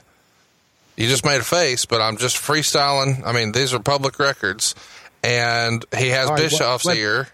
[0.96, 3.26] you just made a face, but I'm just freestyling.
[3.26, 4.74] I mean, these are public records.
[5.22, 7.28] And he has right, what- Bischoff's what- here,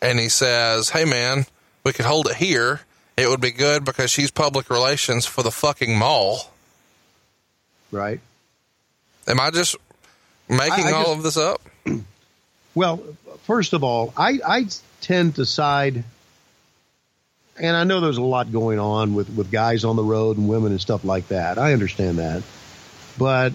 [0.00, 1.46] and he says, Hey, man,
[1.84, 2.80] we could hold it here.
[3.16, 6.51] It would be good because she's public relations for the fucking mall.
[7.92, 8.18] Right.
[9.28, 9.76] Am I just
[10.48, 11.60] making I- I all just- of this up?
[12.74, 13.02] Well,
[13.42, 14.66] first of all, I, I
[15.02, 16.04] tend to side,
[17.60, 20.48] and I know there's a lot going on with, with guys on the road and
[20.48, 21.58] women and stuff like that.
[21.58, 22.42] I understand that.
[23.18, 23.52] But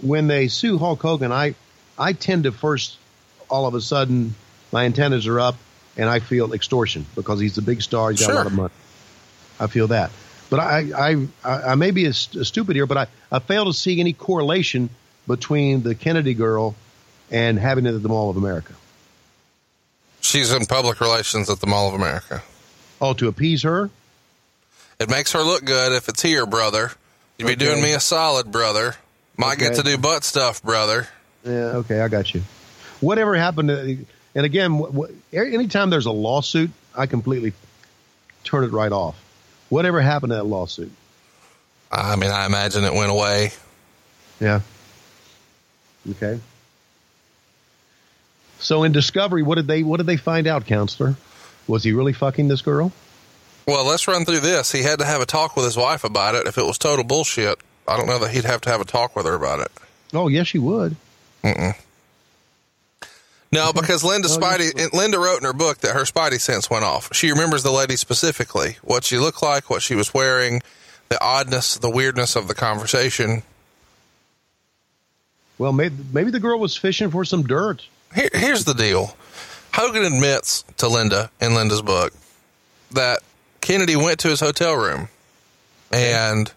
[0.00, 1.54] when they sue Hulk Hogan, I,
[1.98, 2.96] I tend to first,
[3.50, 4.34] all of a sudden,
[4.72, 5.56] my antennas are up
[5.98, 8.10] and I feel extortion because he's a big star.
[8.10, 8.74] He's got a lot of money.
[9.60, 10.10] I feel that.
[10.50, 13.72] But I, I, I, may be a, st- stupid here, but I, I fail to
[13.72, 14.88] see any correlation
[15.26, 16.74] between the Kennedy girl
[17.30, 18.72] and having it at the Mall of America.
[20.20, 22.42] She's in public relations at the Mall of America.
[23.00, 23.90] Oh, to appease her?
[24.98, 26.92] It makes her look good if it's here, brother.
[27.36, 27.64] You'd be Okay.
[27.66, 28.96] doing me a solid, brother.
[29.36, 31.06] Might get to do butt stuff, brother.
[31.44, 32.42] Yeah, okay, I got you.
[33.00, 33.98] Whatever happened to,
[34.34, 34.82] and again,
[35.32, 37.52] anytime there's a lawsuit, I completely
[38.42, 39.14] turn it right off.
[39.68, 40.90] Whatever happened to that lawsuit?
[41.90, 43.52] I mean, I imagine it went away.
[44.40, 44.60] Yeah.
[46.10, 46.40] Okay.
[48.60, 51.16] So in Discovery, what did they what did they find out, counselor?
[51.66, 52.92] Was he really fucking this girl?
[53.66, 54.72] Well, let's run through this.
[54.72, 56.46] He had to have a talk with his wife about it.
[56.46, 59.14] If it was total bullshit, I don't know that he'd have to have a talk
[59.14, 59.70] with her about it.
[60.14, 60.96] Oh, yes, she would.
[63.50, 64.92] No, because Linda Oh, Spidey.
[64.92, 67.14] Linda wrote in her book that her Spidey sense went off.
[67.14, 70.62] She remembers the lady specifically, what she looked like, what she was wearing,
[71.08, 73.42] the oddness, the weirdness of the conversation.
[75.58, 77.86] Well, maybe, maybe the girl was fishing for some dirt.
[78.14, 79.16] Here, here's the deal.
[79.74, 82.12] Hogan admits to Linda in Linda's book
[82.92, 83.20] that
[83.60, 85.08] Kennedy went to his hotel room
[85.92, 86.50] and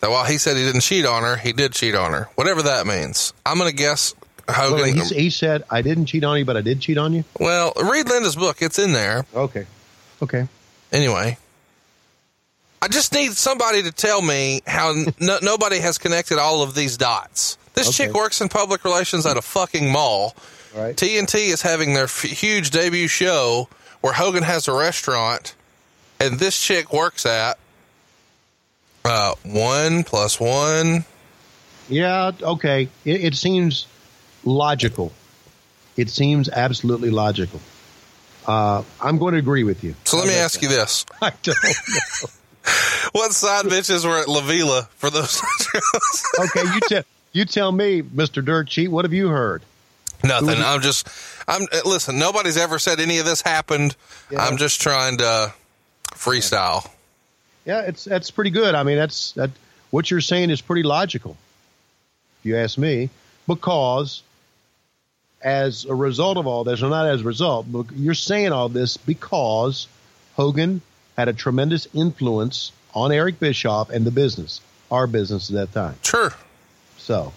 [0.00, 2.28] that while he said he didn't cheat on her, he did cheat on her.
[2.34, 3.32] Whatever that means.
[3.46, 4.14] I'm going to guess
[4.48, 4.96] Hogan.
[4.96, 7.72] Well, he, said, "I didn't cheat on you, but I did cheat on you." well,
[7.82, 8.58] read Linda's book.
[8.60, 9.24] It's in there.
[9.34, 9.66] Okay.
[10.22, 10.46] Okay.
[10.92, 11.38] Anyway,
[12.82, 16.96] I just need somebody to tell me how no, nobody has connected all of these
[16.96, 17.58] dots.
[17.74, 18.06] This Okay.
[18.06, 20.34] chick works in public relations at a fucking mall.
[20.76, 20.96] All right.
[20.96, 23.68] TNT is having their f- huge debut show
[24.00, 25.54] where Hogan has a restaurant,
[26.20, 27.58] and this chick works at
[29.04, 31.04] uh, one plus one.
[31.88, 32.88] Yeah, okay.
[33.04, 33.86] It, it seems
[34.44, 35.12] logical.
[35.96, 37.60] It seems absolutely logical.
[38.46, 39.94] Uh, I'm going to agree with you.
[40.04, 42.28] So let me ask you this: I don't know.
[43.12, 45.40] What side bitches were at La Vila for those?
[46.38, 47.02] Okay, you tell
[47.32, 48.88] you tell me, Mister Dirt Sheet.
[48.88, 49.62] What have you heard?
[50.24, 50.62] Nothing.
[50.62, 51.08] I'm just.
[51.46, 52.18] I'm listen.
[52.18, 53.94] Nobody's ever said any of this happened.
[54.30, 54.44] Yeah.
[54.44, 55.52] I'm just trying to
[56.12, 56.90] freestyle.
[57.66, 58.74] Yeah, it's that's pretty good.
[58.74, 59.50] I mean, that's that.
[59.90, 61.36] What you're saying is pretty logical,
[62.40, 63.10] if you ask me,
[63.46, 64.22] because
[65.44, 68.70] as a result of all this, or not as a result, but you're saying all
[68.70, 69.86] this because
[70.34, 70.80] Hogan
[71.16, 75.96] had a tremendous influence on Eric Bischoff and the business, our business at that time.
[76.02, 76.32] Sure.
[76.96, 77.32] So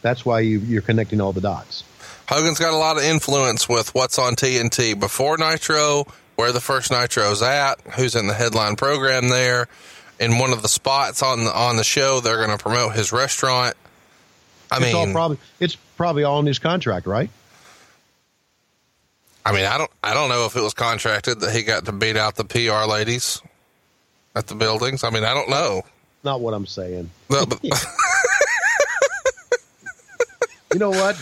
[0.00, 1.84] that's why you, you're connecting all the dots.
[2.28, 6.06] Hogan's got a lot of influence with what's on TNT before Nitro,
[6.36, 9.68] where the first Nitro's at, who's in the headline program there.
[10.18, 13.12] In one of the spots on the on the show, they're going to promote his
[13.12, 13.76] restaurant.
[14.70, 17.30] I mean, it's all mean, probably it's probably all in his contract, right?
[19.44, 21.92] I mean, I don't, I don't know if it was contracted that he got to
[21.92, 23.40] beat out the PR ladies
[24.34, 25.04] at the buildings.
[25.04, 25.82] I mean, I don't know.
[26.24, 27.10] Not what I'm saying.
[27.28, 27.86] But- but-
[30.72, 31.16] you know what?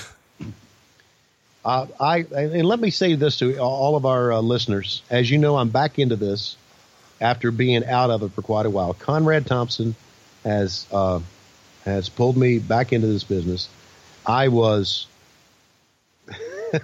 [1.64, 5.02] Uh, I and let me say this to all of our uh, listeners.
[5.10, 6.56] As you know, I'm back into this
[7.20, 8.92] after being out of it for quite a while.
[8.94, 9.94] Conrad Thompson
[10.44, 11.20] has uh,
[11.84, 13.68] has pulled me back into this business.
[14.26, 15.06] I was,
[16.28, 16.80] I,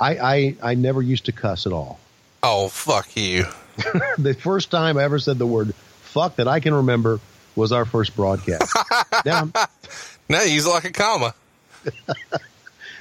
[0.00, 1.98] I I never used to cuss at all.
[2.42, 3.44] oh, fuck you.
[4.18, 7.20] the first time I ever said the word "fuck" that I can remember
[7.56, 8.74] was our first broadcast.
[9.24, 9.50] now,
[10.28, 11.34] Now you use like a comma.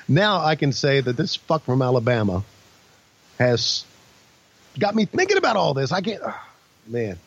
[0.07, 2.44] now I can say that this fuck from Alabama
[3.40, 3.85] has
[4.77, 5.91] got me thinking about all this.
[5.91, 6.48] I can't, ah,
[6.88, 7.18] man,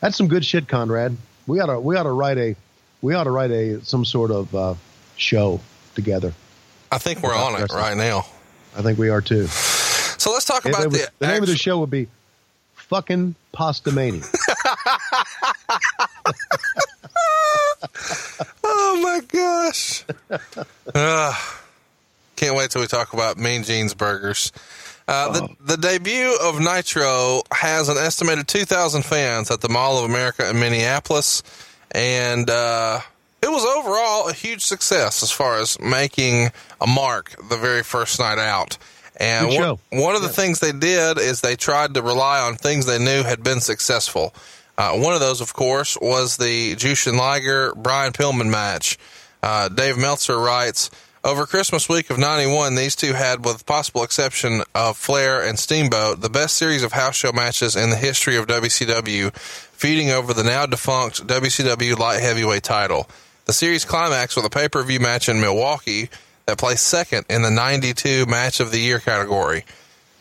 [0.00, 1.16] that's some good shit, Conrad.
[1.46, 2.56] We ought to we ought to write a
[3.02, 4.74] we ought to write a some sort of uh,
[5.22, 5.60] show
[5.94, 6.34] together.
[6.90, 8.26] I think we're on it right now.
[8.76, 9.46] I think we are too.
[9.46, 12.08] So let's talk about would- the, the name of the show would be
[12.74, 14.24] "Fucking Pastamania."
[18.64, 20.04] Oh my gosh.
[20.94, 21.60] Ah,
[22.36, 24.52] can't wait till we talk about Mean Gene's Burgers.
[25.08, 25.48] Uh, Oh.
[25.60, 30.48] the, the debut of Nitro has an estimated 2,000 fans at the Mall of America
[30.48, 31.42] in Minneapolis.
[31.90, 33.00] And uh,
[33.42, 36.50] it was overall a huge success as far as making
[36.80, 38.78] a mark the very first night out.
[39.16, 42.86] And one, one of the things they did is they tried to rely on things
[42.86, 44.34] they knew had been successful.
[44.78, 48.98] Uh, one of those, of course, was the Jushin Liger Brian Pillman match.
[49.42, 50.90] Uh, Dave Meltzer writes,
[51.24, 56.20] over Christmas week of 91, these two had, with possible exception of Flair and Steamboat,
[56.20, 60.42] the best series of house show matches in the history of WCW, feuding over the
[60.42, 63.08] now defunct WCW light heavyweight title.
[63.44, 66.10] The series climaxed with a pay-per-view match in Milwaukee
[66.46, 69.64] that placed second in the 92 match of the year category.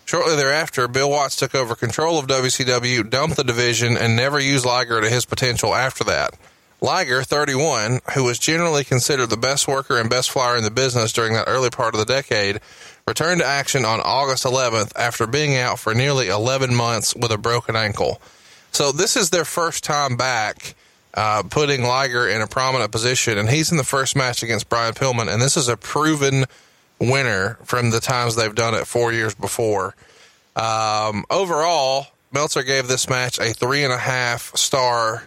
[0.06, 4.66] Shortly thereafter, Bill Watts took over control of WCW, dumped the division, and never used
[4.66, 6.34] Liger to his potential after that.
[6.82, 11.14] Liger, 31, who was generally considered the best worker and best flyer in the business
[11.14, 12.60] during that early part of the decade,
[13.08, 17.38] returned to action on August 11th after being out for nearly 11 months with a
[17.38, 18.20] broken ankle.
[18.72, 20.74] So this is their first time back,
[21.14, 24.94] uh, putting Liger in a prominent position, and he's in the first match against Brian
[24.94, 26.46] Pillman, and this is a proven
[27.00, 29.96] winner from the times they've done it four years before.
[30.56, 35.24] Um, overall, Meltzer gave this match a three and a half star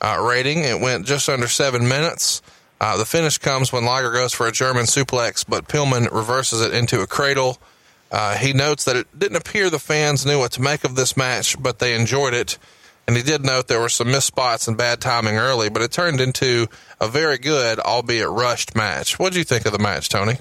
[0.00, 0.60] uh, rating.
[0.60, 2.42] It went just under seven minutes.
[2.80, 6.74] Uh, the finish comes when Liger goes for a German suplex, but Pillman reverses it
[6.74, 7.58] into a cradle.
[8.12, 11.16] Uh, he notes that it didn't appear the fans knew what to make of this
[11.16, 12.58] match, but they enjoyed it.
[13.06, 15.92] And he did note there were some missed spots and bad timing early, but it
[15.92, 16.66] turned into
[17.00, 19.18] a very good, albeit rushed match.
[19.18, 20.38] What do you think of the match, Tony?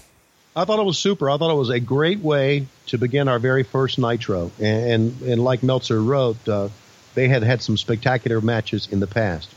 [0.56, 1.30] I thought it was super.
[1.30, 4.52] I thought it was a great way to begin our very first Nitro.
[4.60, 6.70] And and, and like Meltzer wrote, uh,
[7.14, 9.54] they had had some spectacular matches in the past.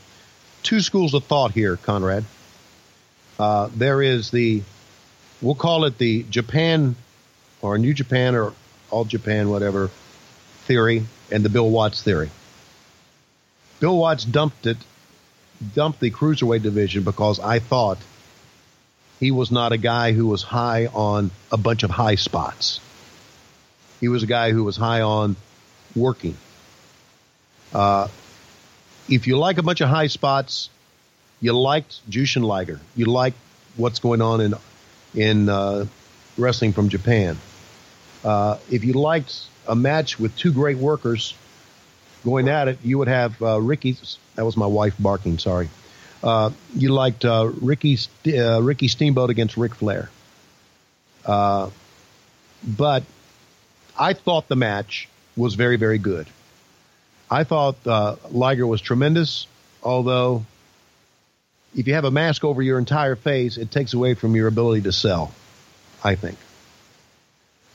[0.61, 2.25] Two schools of thought here, Conrad.
[3.39, 4.61] Uh, there is the,
[5.41, 6.95] we'll call it the Japan
[7.61, 8.53] or New Japan or
[8.91, 9.89] All Japan, whatever
[10.65, 12.29] theory, and the Bill Watts theory.
[13.79, 14.77] Bill Watts dumped it,
[15.73, 17.97] dumped the cruiserweight division because I thought
[19.19, 22.79] he was not a guy who was high on a bunch of high spots.
[23.99, 25.35] He was a guy who was high on
[25.95, 26.37] working.
[27.73, 28.07] Uh,
[29.09, 30.69] if you like a bunch of high spots,
[31.41, 32.79] you liked Jushin Liger.
[32.95, 33.37] You liked
[33.75, 34.53] what's going on in
[35.15, 35.85] in uh,
[36.37, 37.37] wrestling from Japan.
[38.23, 39.35] Uh, if you liked
[39.67, 41.33] a match with two great workers
[42.23, 43.97] going at it, you would have uh, Ricky.
[44.35, 45.37] That was my wife barking.
[45.37, 45.69] Sorry.
[46.21, 47.97] Uh, you liked uh, Ricky
[48.27, 50.09] uh, Ricky Steamboat against Ric Flair.
[51.25, 51.69] Uh,
[52.63, 53.03] but
[53.97, 56.27] I thought the match was very very good.
[57.31, 59.47] I thought uh, Liger was tremendous,
[59.83, 60.45] although
[61.75, 64.81] if you have a mask over your entire face, it takes away from your ability
[64.81, 65.31] to sell.
[66.03, 66.37] I think.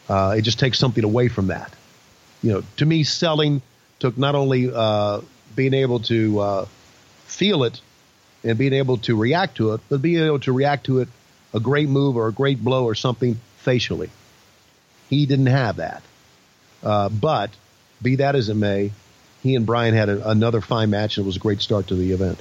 [0.08, 1.72] Uh, it just takes something away from that.
[2.42, 3.62] You know, to me, selling
[3.98, 5.20] took not only uh,
[5.54, 6.66] being able to uh,
[7.24, 7.80] feel it
[8.42, 11.08] and being able to react to it, but being able to react to it
[11.52, 14.10] a great move or a great blow or something facially.
[15.08, 16.02] He didn't have that.
[16.82, 17.50] Uh, but
[18.02, 18.92] be that as it may,
[19.42, 21.94] he and Brian had a, another fine match and it was a great start to
[21.94, 22.38] the event.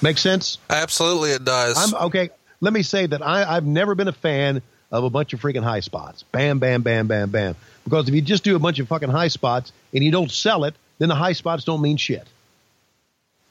[0.00, 0.58] Make sense?
[0.70, 1.76] Absolutely, it does.
[1.76, 2.30] I'm okay.
[2.60, 5.62] Let me say that I, I've never been a fan of a bunch of freaking
[5.62, 6.22] high spots.
[6.24, 7.56] Bam, bam, bam, bam, bam.
[7.88, 10.64] Because if you just do a bunch of fucking high spots and you don't sell
[10.64, 12.26] it, then the high spots don't mean shit.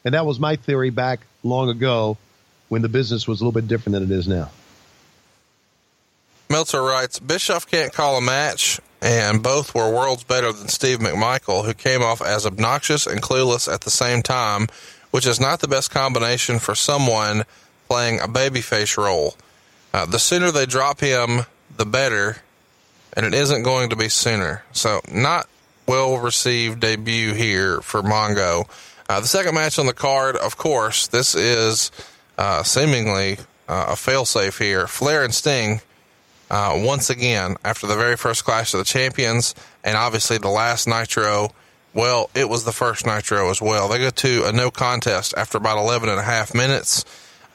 [0.05, 2.17] And that was my theory back long ago
[2.69, 4.51] when the business was a little bit different than it is now.
[6.49, 11.65] Meltzer writes Bischoff can't call a match, and both were worlds better than Steve McMichael,
[11.65, 14.67] who came off as obnoxious and clueless at the same time,
[15.11, 17.43] which is not the best combination for someone
[17.89, 19.35] playing a babyface role.
[19.93, 21.45] Uh, the sooner they drop him,
[21.75, 22.37] the better,
[23.17, 24.63] and it isn't going to be sooner.
[24.71, 25.49] So, not
[25.87, 28.69] well received debut here for Mongo.
[29.09, 31.91] Uh, the second match on the card, of course, this is
[32.37, 34.85] uh, seemingly uh, a failsafe here.
[34.85, 35.81] Flair and Sting,
[36.51, 40.87] uh, once again, after the very first Clash of the Champions, and obviously the last
[40.87, 41.49] Nitro.
[41.95, 43.87] Well, it was the first Nitro as well.
[43.87, 47.03] They go to a no contest after about 11 and a half minutes.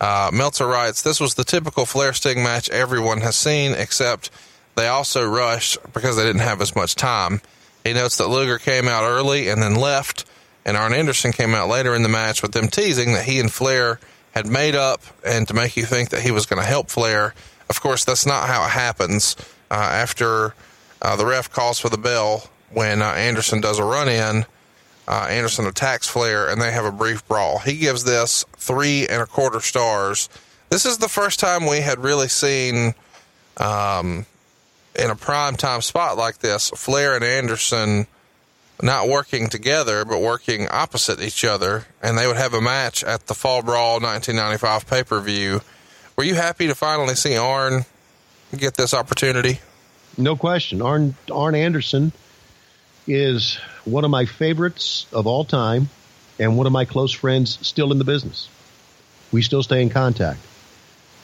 [0.01, 4.30] Uh, Meltzer writes, This was the typical Flair Sting match everyone has seen, except
[4.74, 7.40] they also rushed because they didn't have as much time.
[7.84, 10.24] He notes that Luger came out early and then left,
[10.64, 13.52] and Arn Anderson came out later in the match with them teasing that he and
[13.52, 13.98] Flair
[14.32, 17.34] had made up and to make you think that he was going to help Flair.
[17.68, 19.36] Of course, that's not how it happens.
[19.70, 20.54] Uh, after
[21.00, 24.46] uh, the ref calls for the bell, when uh, Anderson does a run in,
[25.08, 27.58] uh, Anderson attacks Flair and they have a brief brawl.
[27.58, 30.28] He gives this three and a quarter stars.
[30.70, 32.94] This is the first time we had really seen,
[33.58, 34.24] um,
[34.94, 38.06] in a prime time spot like this, Flair and Anderson
[38.82, 41.86] not working together, but working opposite each other.
[42.02, 45.60] And they would have a match at the Fall Brawl 1995 pay per view.
[46.16, 47.85] Were you happy to finally see Arn
[48.56, 49.60] get this opportunity?
[50.19, 50.82] No question.
[50.82, 52.12] Arn, Arn Anderson
[53.06, 55.89] is one of my favorites of all time
[56.39, 58.48] and one of my close friends still in the business.
[59.31, 60.40] We still stay in contact.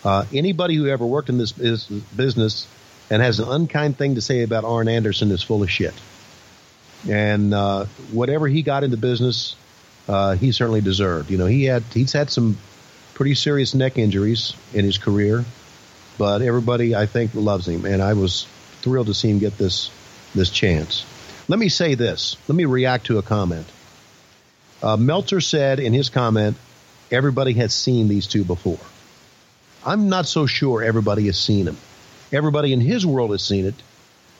[0.04, 2.66] Uh, anybody who ever worked in this business
[3.10, 5.94] and has an unkind thing to say about Arn Anderson is full of shit.
[7.08, 9.56] And uh, whatever he got into business,
[10.08, 11.30] uh, he certainly deserved.
[11.30, 12.58] You know, he had he's had some
[13.14, 15.44] pretty serious neck injuries in his career,
[16.18, 18.46] but everybody I think loves him, and I was
[18.82, 19.90] thrilled to see him get this
[20.34, 21.04] this chance.
[21.48, 22.36] Let me say this.
[22.48, 23.66] Let me react to a comment.
[24.82, 26.56] Uh, Meltzer said in his comment,
[27.10, 28.78] everybody has seen these two before.
[29.84, 31.78] I'm not so sure everybody has seen them.
[32.32, 33.74] Everybody in his world has seen it,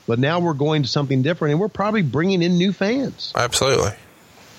[0.06, 3.32] but now we're going to something different, and we're probably bringing in new fans.
[3.35, 3.93] Absolutely.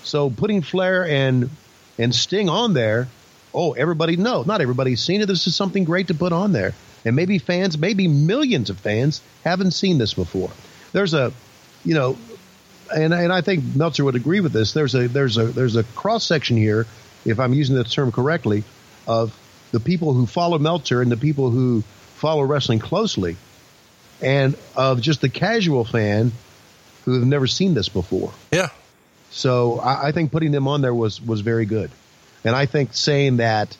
[0.02, 1.50] So putting Flair and
[1.98, 3.08] and Sting on there,
[3.54, 5.26] oh, everybody no, not everybody's seen it.
[5.26, 6.74] This is something great to put on there,
[7.04, 10.50] and maybe fans, maybe millions of fans, haven't seen this before.
[10.92, 11.32] There's a,
[11.84, 12.16] you know,
[12.94, 14.72] and and I think Meltzer would agree with this.
[14.72, 16.86] There's a there's a there's a cross section here,
[17.24, 18.64] if I'm using the term correctly,
[19.06, 19.36] of
[19.72, 21.84] the people who follow Meltzer and the people who
[22.20, 23.36] follow wrestling closely
[24.20, 26.32] and of just the casual fan
[27.04, 28.32] who have never seen this before.
[28.52, 28.68] Yeah.
[29.30, 31.90] So I, I, think putting them on there was was very good,
[32.44, 33.76] and I think saying that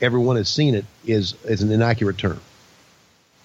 [0.00, 2.40] everyone has seen it is is an inaccurate term.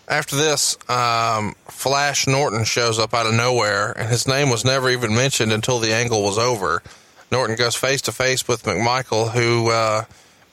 [0.08, 4.90] After this, um, Flash Norton shows up out of nowhere, and his name was never
[4.90, 6.84] even mentioned until the angle was over.
[7.32, 10.04] Norton goes face to face with McMichael, who uh,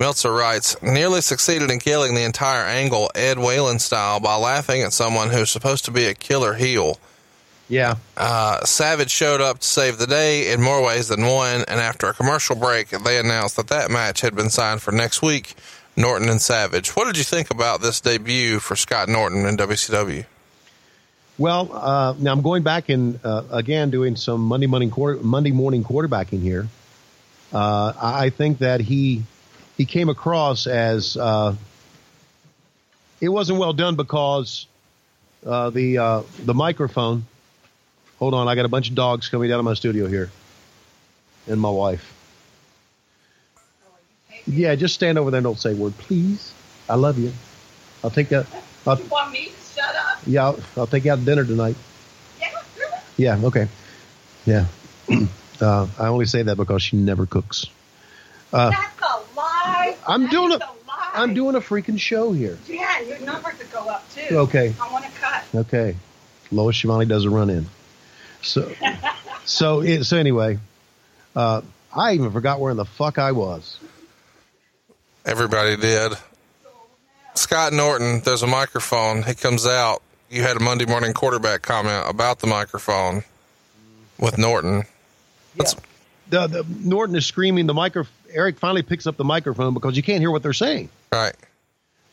[0.03, 4.93] Meltzer writes, nearly succeeded in killing the entire angle Ed Whalen style by laughing at
[4.93, 6.99] someone who's supposed to be a killer heel.
[7.69, 7.95] Yeah.
[8.17, 12.09] Uh, Savage showed up to save the day in more ways than one, and after
[12.09, 15.55] a commercial break, they announced that that match had been signed for next week.
[15.97, 16.97] Norton and Savage.
[16.97, 20.27] What did you think about this debut for Scott Norton in WCW?
[21.39, 25.53] Well, uh, now I'm going back and uh, again doing some Monday morning quarter, Monday
[25.53, 26.67] morning quarterbacking here.
[27.53, 29.23] Uh, I think that he
[29.83, 31.57] he came across as uh,
[33.21, 34.69] it wasn't well done because
[35.45, 37.27] uh, the uh, the microphone.
[38.21, 40.31] Hold on, I got a bunch of dogs coming down to my studio here,
[41.49, 42.15] and my wife.
[44.47, 46.55] Yeah, just stand over there and don't say a word, please.
[46.89, 47.33] I love you.
[48.05, 48.47] I'll take that.
[48.87, 50.21] I'll, you want me to shut up?
[50.25, 51.75] Yeah, I'll, I'll take you out to dinner tonight.
[52.41, 53.01] Yeah.
[53.17, 53.47] Yeah.
[53.47, 53.67] Okay.
[54.47, 54.67] Yeah.
[55.61, 57.67] uh, I only say that because she never cooks.
[58.53, 59.23] Uh, That's a
[59.65, 59.97] lie.
[60.07, 61.11] I'm that doing a, a lie.
[61.15, 62.59] I'm doing a freaking show here.
[62.69, 63.01] Yes.
[63.01, 64.37] and your number could go up too.
[64.39, 64.75] Okay.
[64.81, 65.45] I want to cut.
[65.55, 65.97] Okay.
[66.51, 67.67] Lois Schiavone does a run in.
[68.43, 68.73] So,
[69.45, 70.59] so, it, so anyway,
[71.37, 71.63] uh,
[71.95, 73.79] I even forgot where in the fuck I was.
[75.25, 76.13] Everybody did.
[77.35, 79.23] Scott Norton, there's a microphone.
[79.23, 80.03] He comes out.
[80.31, 83.23] You had a Monday morning quarterback comment about the microphone
[84.19, 84.85] with Norton.
[85.57, 85.77] Let's-
[86.29, 87.67] The, the Norton is screaming.
[87.67, 88.05] The micro.
[88.33, 90.89] Eric finally picks up the microphone because you can't hear what they're saying.
[91.13, 91.35] Right.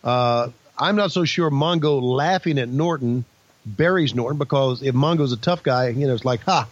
[0.03, 3.25] Uh, I'm not so sure Mongo laughing at Norton
[3.65, 6.67] buries Norton because if Mongo's a tough guy, you know, it's like, ha,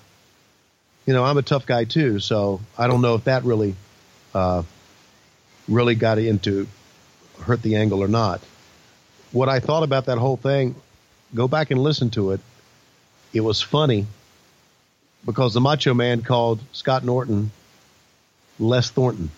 [1.06, 2.20] you know, I'm a tough guy too.
[2.20, 3.76] So I don't know if that really,
[4.34, 4.64] uh,
[5.68, 6.68] really got into
[7.42, 8.42] hurt the angle or not.
[9.32, 10.76] What I thought about that whole thing,
[11.36, 12.40] go back and listen to it.
[13.34, 14.08] It was funny
[15.26, 17.52] because the Macho Man called Scott Norton
[18.60, 19.30] Les Thornton.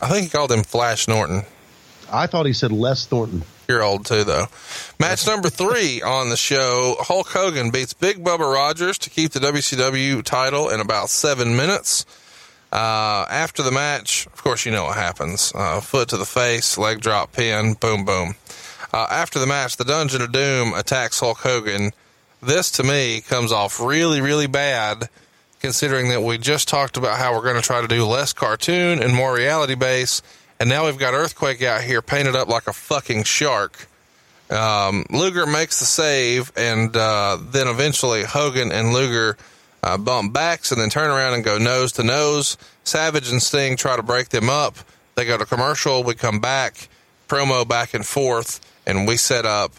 [0.00, 1.42] I think he called him Flash Norton.
[2.12, 3.42] I thought he said Les Thornton.
[3.68, 4.46] You're old too, though.
[4.98, 9.38] Match number three on the show Hulk Hogan beats Big Bubba Rogers to keep the
[9.38, 12.04] WCW title in about seven minutes.
[12.72, 16.78] Uh, after the match, of course, you know what happens uh, foot to the face,
[16.78, 18.34] leg drop, pin, boom, boom.
[18.92, 21.92] Uh, after the match, the Dungeon of Doom attacks Hulk Hogan.
[22.42, 25.08] This to me comes off really, really bad
[25.60, 29.02] considering that we just talked about how we're going to try to do less cartoon
[29.02, 30.22] and more reality base.
[30.58, 33.86] And now we've got Earthquake out here painted up like a fucking shark.
[34.50, 39.36] Um, Luger makes the save, and uh, then eventually Hogan and Luger
[39.82, 42.56] uh, bump backs and then turn around and go nose to nose.
[42.84, 44.76] Savage and Sting try to break them up.
[45.14, 46.02] They go to commercial.
[46.02, 46.88] We come back,
[47.28, 49.72] promo back and forth, and we set up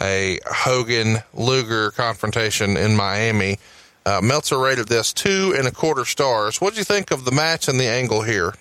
[0.00, 3.58] a Hogan Luger confrontation in Miami.
[4.06, 6.60] Uh, Meltzer rated this two and a quarter stars.
[6.60, 8.54] What do you think of the match and the angle here?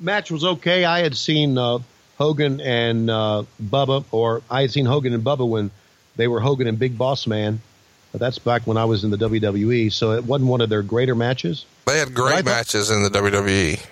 [0.00, 0.84] match was okay.
[0.84, 1.78] I had seen uh,
[2.18, 5.70] Hogan and uh, Bubba, or I had seen Hogan and Bubba when
[6.16, 7.60] they were Hogan and Big Boss Man.
[8.12, 10.82] But that's back when I was in the WWE, so it wasn't one of their
[10.82, 11.64] greater matches.
[11.86, 13.84] They had great matches in the WWE.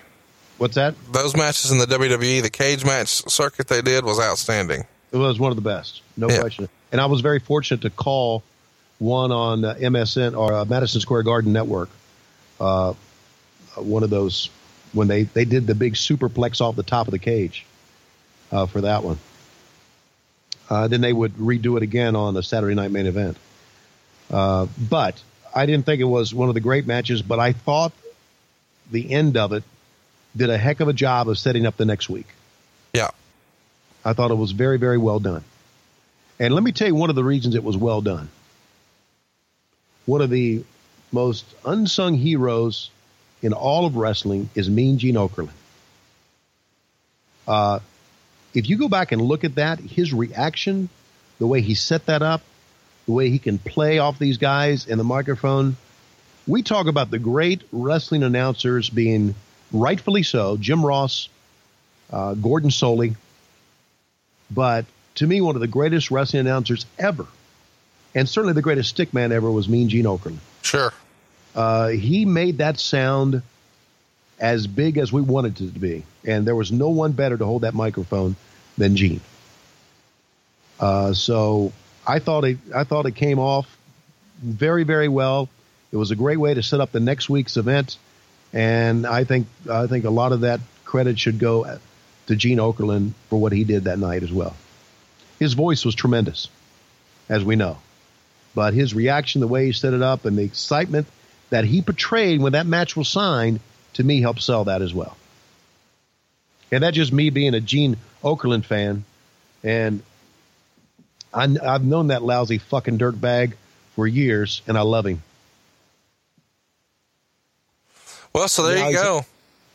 [0.59, 0.95] What's that?
[1.13, 4.85] Those matches in the WWE, the cage match circuit they did was outstanding.
[5.13, 6.41] It was one of the best, no Yeah.
[6.41, 6.69] question.
[6.93, 8.43] And I was very fortunate to call
[9.03, 11.91] one on uh, MSN or uh, Madison Square Garden Network.
[12.61, 12.95] Uh, uh,
[13.77, 14.49] one of those
[14.93, 17.67] when they they did the big superplex off the top of the cage
[18.53, 19.19] uh, for that one.
[20.71, 23.37] Uh, then they would redo it again on the Saturday Night Main Event.
[24.31, 25.21] Uh, but
[25.55, 27.93] I didn't think it was one of the great matches, but I thought
[28.91, 29.65] the end of it
[30.35, 32.29] did a heck of a job of setting up the next week.
[32.95, 33.11] Yeah.
[34.05, 35.45] I thought it was very, very well done.
[36.39, 38.31] And let me tell you one of the reasons it was well done.
[40.07, 40.65] One of the
[41.11, 42.91] most unsung heroes
[43.43, 45.51] in all of wrestling is Mean Gene Okerlund.
[47.47, 47.81] Uh,
[48.55, 50.89] if you go back and look at that, his reaction,
[51.39, 52.43] the way he set that up,
[53.07, 55.77] the way he can play off these guys in the microphone,
[56.47, 59.35] we talk about the great wrestling announcers being
[59.73, 61.29] rightfully so, Jim Ross,
[62.13, 63.17] uh, Gordon Solie,
[64.51, 64.85] but
[65.17, 67.27] to me, one of the greatest wrestling announcers ever,
[68.15, 70.39] and certainly the greatest stickman ever, was Mean Gene Okerlund.
[70.63, 70.93] Sure.
[71.55, 73.43] Uh, he made that sound
[74.39, 77.45] as big as we wanted it to be, and there was no one better to
[77.45, 78.37] hold that microphone
[78.77, 79.21] than Gene.
[80.81, 81.73] Uh, so
[82.07, 83.77] I thought it, I thought it came off
[84.43, 85.49] very, very well.
[85.93, 87.99] It was a great way to set up the next week's event,
[88.53, 91.79] and I think I think a lot of that credit should go
[92.27, 94.57] to Gene Okerlund for what he did that night as well.
[95.39, 96.49] His voice was tremendous,
[97.29, 97.79] as we know,
[98.55, 101.07] but his reaction, the way he set it up, and the excitement
[101.51, 103.61] that he portrayed when that match was signed,
[103.95, 105.17] to me helped sell that as well.
[106.71, 109.05] And that's just me being a Gene Okerlund fan,
[109.63, 110.03] and
[111.35, 113.55] I, I've known that lousy fucking dirtbag
[113.95, 115.23] for years, and I love him.
[118.35, 119.27] Well, so there Now you he's a- go.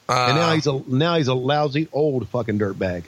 [0.10, 3.04] Uh, And now he's a now he's a lousy old fucking dirtbag.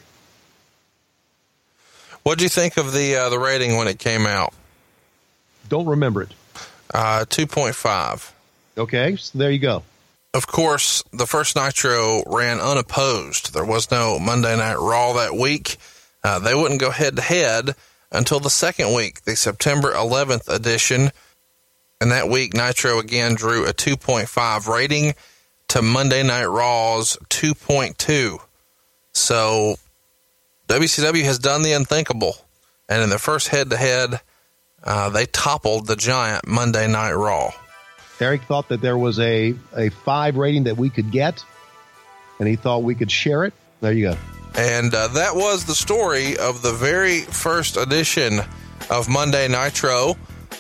[2.24, 4.54] what do you think of the uh, the rating when it came out?
[5.70, 6.32] Don't remember it.
[6.94, 8.34] Uh, Two point five.
[8.78, 9.84] Okay, so there you go.
[10.34, 13.54] Of course, the first Nitro ran unopposed.
[13.54, 15.78] There was no Monday Night Raw that week.
[16.24, 17.76] Uh, they wouldn't go head to head
[18.12, 21.12] until the second week, the September 11th edition.
[22.02, 25.14] And that week, Nitro again drew a 2.5 rating
[25.70, 28.40] to Monday Night Raw's 2.2.
[29.14, 29.76] So
[30.68, 32.36] WCW has done the unthinkable.
[32.88, 34.22] And in their first head to head,
[34.86, 37.52] they toppled the giant Monday Night Raw.
[38.20, 41.44] Eric thought that there was a a five rating that we could get,
[42.40, 43.54] and he thought we could share it.
[43.82, 44.18] There you go.
[44.56, 48.40] And uh, that was the story of the very first edition
[48.90, 50.16] of Monday Nitro.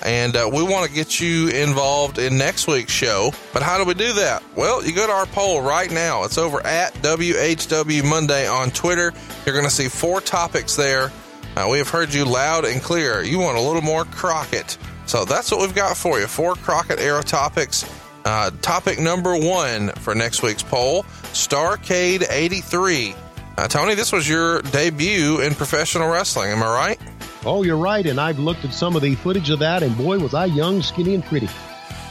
[0.05, 3.33] And uh, we want to get you involved in next week's show.
[3.51, 4.43] But how do we do that?
[4.55, 6.23] Well, you go to our poll right now.
[6.23, 9.11] It's over at WHW Monday on Twitter.
[9.45, 11.11] You're going to see four topics there.
[11.59, 13.21] Uh, we have heard you loud and clear.
[13.21, 14.77] You want a little more Crockett.
[15.05, 16.25] So that's what we've got for you.
[16.25, 17.83] Four Crockett era topics.
[18.23, 21.03] Uh, topic number one for next week's poll
[21.33, 23.13] Starcade 83.
[23.57, 26.51] Uh, Tony, this was your debut in professional wrestling.
[26.51, 26.99] Am I right?
[27.45, 28.05] Oh, you're right.
[28.05, 30.81] And I've looked at some of the footage of that, and boy, was I young,
[30.81, 31.49] skinny, and pretty.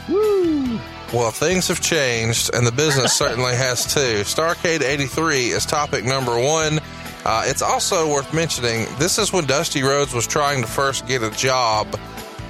[0.09, 0.79] Woo!
[1.11, 4.21] Well, things have changed, and the business certainly has too.
[4.25, 6.79] Starcade 83 is topic number one.
[7.25, 11.21] Uh, it's also worth mentioning this is when Dusty Rhodes was trying to first get
[11.21, 11.99] a job,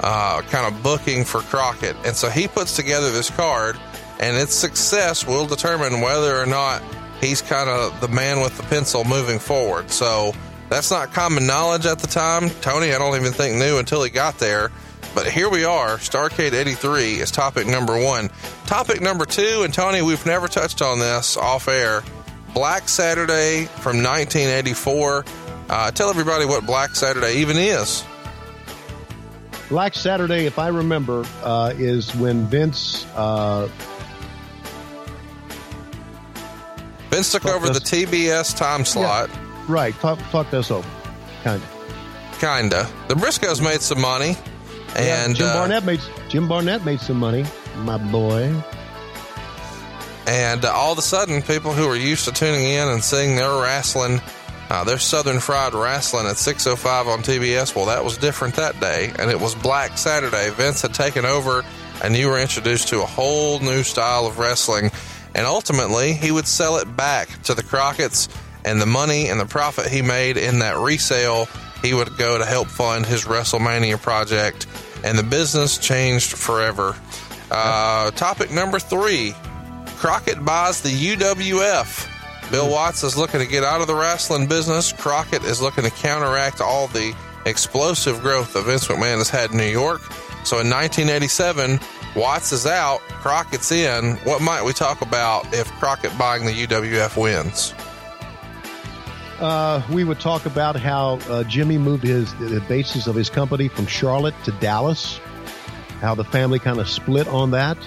[0.02, 1.96] uh, kind of booking for Crockett.
[2.06, 3.80] And so he puts together this card,
[4.20, 6.84] and its success will determine whether or not
[7.20, 9.90] he's kind of the man with the pencil moving forward.
[9.92, 10.34] So
[10.70, 12.50] that's not common knowledge at the time.
[12.62, 14.72] Tony, I don't even think knew until he got there.
[15.16, 15.98] But here we are.
[15.98, 18.30] Starcade 83 is topic number one.
[18.68, 22.04] Topic number two, and Tony, we've never touched on this off air.
[22.54, 25.26] Black Saturday from 1984.
[25.70, 28.04] Uh, tell everybody what Black Saturday even is.
[29.70, 33.06] Black Saturday, if I remember, uh, is when Vince.
[33.16, 33.70] Uh,
[37.12, 37.80] Vince took over the.
[37.80, 39.30] TBS time slot.
[39.68, 40.90] right, talk, talk this over.
[41.44, 42.40] Kind of.
[42.40, 42.90] Kinda.
[43.08, 44.36] The Briscoes made some money.
[44.96, 47.46] And Jim uh, Barnett made Jim Barnett made some money,
[47.78, 48.52] my boy.
[50.30, 53.36] And uh, all of a sudden, people who are used to tuning in and seeing
[53.36, 54.22] their wrestling,
[54.70, 59.12] uh, their Southern Fried Wrestling at 6.05 on TBS, well, that was different that day.
[59.18, 60.52] And it was Black Saturday.
[60.52, 61.66] Vince had taken over,
[62.04, 64.92] and you were introduced to a whole new style of wrestling.
[65.34, 68.30] And ultimately, he would sell it back to the Crockett's,
[68.64, 71.48] and the money and the profit he made in that resale,
[71.82, 74.68] he would go to help fund his WrestleMania project.
[75.04, 76.96] And the business changed forever.
[77.50, 79.34] Uh, topic number three
[80.00, 82.52] Crockett buys the UWF.
[82.52, 84.94] Bill Watts is looking to get out of the wrestling business.
[84.94, 87.14] Crockett is looking to counteract all the
[87.46, 90.02] explosive growth that Vince McMahon has had in New York.
[90.46, 91.82] So in 1987,
[92.16, 94.16] Watts is out, Crockett's in.
[94.24, 97.74] What might we talk about if Crockett buying the UWF wins?
[99.42, 103.68] Uh, we would talk about how uh, Jimmy moved his the basis of his company
[103.68, 105.20] from Charlotte to Dallas,
[106.00, 107.78] how the family kind of split on that,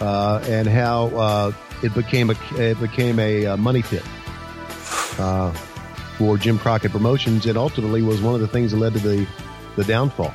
[0.00, 1.52] uh, and how uh,
[1.82, 4.02] it became a it became a uh, money pit
[5.18, 5.52] uh,
[6.18, 9.26] for Jim Crockett Promotions, and ultimately was one of the things that led to the
[9.76, 10.32] the downfall.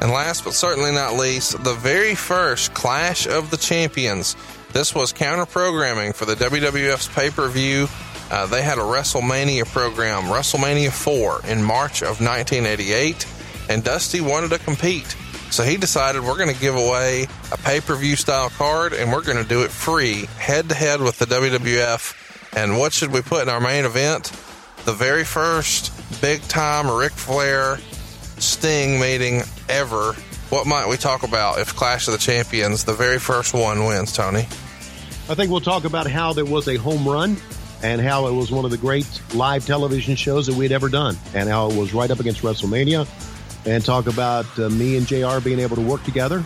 [0.00, 4.36] And last but certainly not least, the very first Clash of the Champions.
[4.72, 7.88] This was counter programming for the WWF's pay per view.
[8.30, 13.26] Uh, they had a WrestleMania program, WrestleMania 4, in March of 1988,
[13.68, 15.16] and Dusty wanted to compete.
[15.54, 19.12] So he decided we're going to give away a pay per view style card and
[19.12, 22.56] we're going to do it free, head to head with the WWF.
[22.56, 24.32] And what should we put in our main event?
[24.84, 27.78] The very first big time Ric Flair
[28.40, 30.14] Sting meeting ever.
[30.50, 34.12] What might we talk about if Clash of the Champions, the very first one, wins,
[34.12, 34.48] Tony?
[35.28, 37.36] I think we'll talk about how there was a home run
[37.84, 40.88] and how it was one of the great live television shows that we had ever
[40.88, 43.06] done, and how it was right up against WrestleMania,
[43.66, 46.44] and talk about uh, me and JR being able to work together.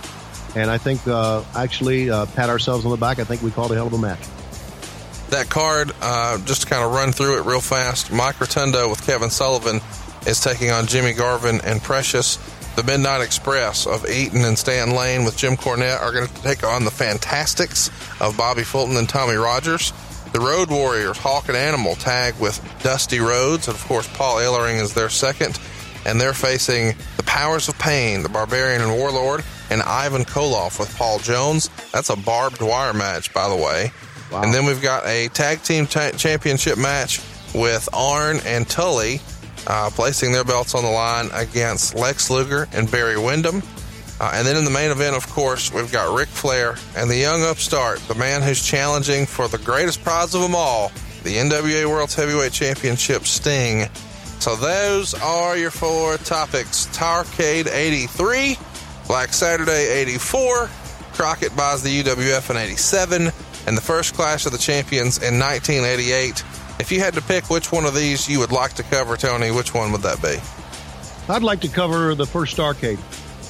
[0.54, 3.18] And I think uh, actually uh, pat ourselves on the back.
[3.18, 4.20] I think we called a hell of a match.
[5.30, 9.04] That card, uh, just to kind of run through it real fast, Mike Rotundo with
[9.04, 9.80] Kevin Sullivan
[10.26, 12.38] is taking on Jimmy Garvin and Precious.
[12.76, 16.64] The Midnight Express of Eaton and Stan Lane with Jim Cornette are going to take
[16.64, 17.90] on the Fantastics
[18.20, 19.92] of Bobby Fulton and Tommy Rogers.
[20.32, 24.80] The Road Warriors, Hawk and Animal, tag with Dusty Rhodes, and of course, Paul Ellering
[24.80, 25.58] is their second.
[26.08, 30.94] And they're facing the Powers of Pain, the Barbarian and Warlord, and Ivan Koloff with
[30.96, 31.68] Paul Jones.
[31.92, 33.92] That's a barbed wire match, by the way.
[34.32, 34.42] Wow.
[34.42, 37.20] And then we've got a tag team cha- championship match
[37.54, 39.20] with Arn and Tully
[39.66, 43.62] uh, placing their belts on the line against Lex Luger and Barry Windham.
[44.20, 47.16] Uh, and then in the main event, of course, we've got Ric Flair and the
[47.16, 50.90] young upstart, the man who's challenging for the greatest prize of them all,
[51.22, 53.88] the NWA World's Heavyweight Championship Sting.
[54.40, 56.86] So those are your four topics.
[56.86, 58.56] Starcade 83,
[59.08, 60.70] Black Saturday 84,
[61.12, 63.32] Crockett buys the UWF in 87,
[63.66, 66.44] and the first Clash of the Champions in 1988.
[66.78, 69.50] If you had to pick which one of these you would like to cover, Tony,
[69.50, 70.36] which one would that be?
[71.28, 73.00] I'd like to cover the first Starcade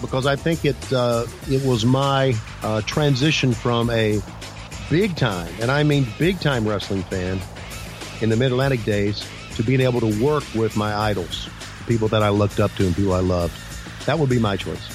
[0.01, 4.21] because I think it uh, it was my uh, transition from a
[4.89, 7.39] big time, and I mean big time wrestling fan
[8.23, 9.29] in the Mid Atlantic days
[9.59, 11.51] to being able to work with my idols,
[11.89, 13.55] people that I looked up to and people I loved.
[14.07, 14.95] That would be my choice.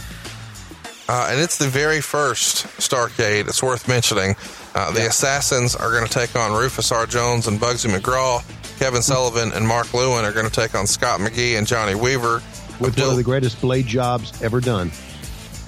[1.09, 3.49] Uh, and it's the very first Starcade.
[3.49, 4.35] It's worth mentioning.
[4.73, 7.05] Uh, the Assassins are going to take on Rufus R.
[7.05, 8.41] Jones and Bugsy McGraw.
[8.79, 12.41] Kevin Sullivan and Mark Lewin are going to take on Scott McGhee and Johnny Weaver.
[12.79, 14.91] With Abdul- one of the greatest blade jobs ever done.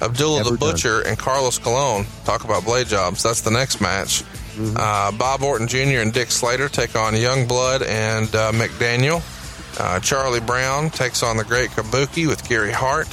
[0.02, 0.72] Abdullah the Ever done.
[0.72, 3.22] Butcher and Carlos Colon talk about blade jobs.
[3.22, 4.24] That's the next match.
[4.56, 4.78] Mm-hmm.
[4.78, 6.00] Uh, Bob Orton Jr.
[6.02, 9.22] and Dick Slater take on Youngblood and uh, McDaniel.
[9.80, 13.08] Uh, Charlie Brown takes on the Great Kabuki with Gary Hart.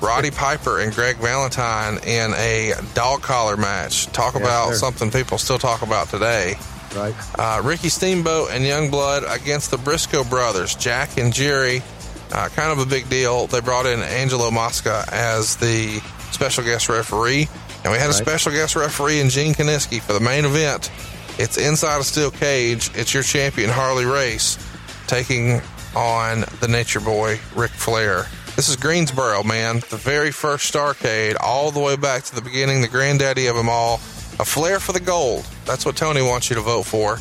[0.00, 4.06] Roddy Piper and Greg Valentine in a dog collar match.
[4.08, 4.74] Talk Yes, about sir.
[4.76, 6.54] something people still talk about today.
[6.94, 7.14] Right.
[7.38, 11.82] Uh, Ricky Steamboat and Youngblood against the Briscoe brothers, Jack and Jerry.
[12.30, 13.46] Uh, kind of a big deal.
[13.46, 16.00] They brought in Angelo Mosca as the
[16.32, 17.48] special guest referee,
[17.84, 20.90] and we had a special guest referee in Gene Kiniski for the main event.
[21.38, 22.90] It's inside a steel cage.
[22.94, 24.58] It's your champion Harley Race
[25.06, 25.60] taking
[25.94, 28.26] on the Nature Boy Ric Flair.
[28.56, 29.80] This is Greensboro, man.
[29.90, 33.68] The very first Starcade, all the way back to the beginning, the granddaddy of them
[33.68, 33.96] all.
[34.40, 35.46] A flair for the gold.
[35.64, 37.18] That's what Tony wants you to vote for.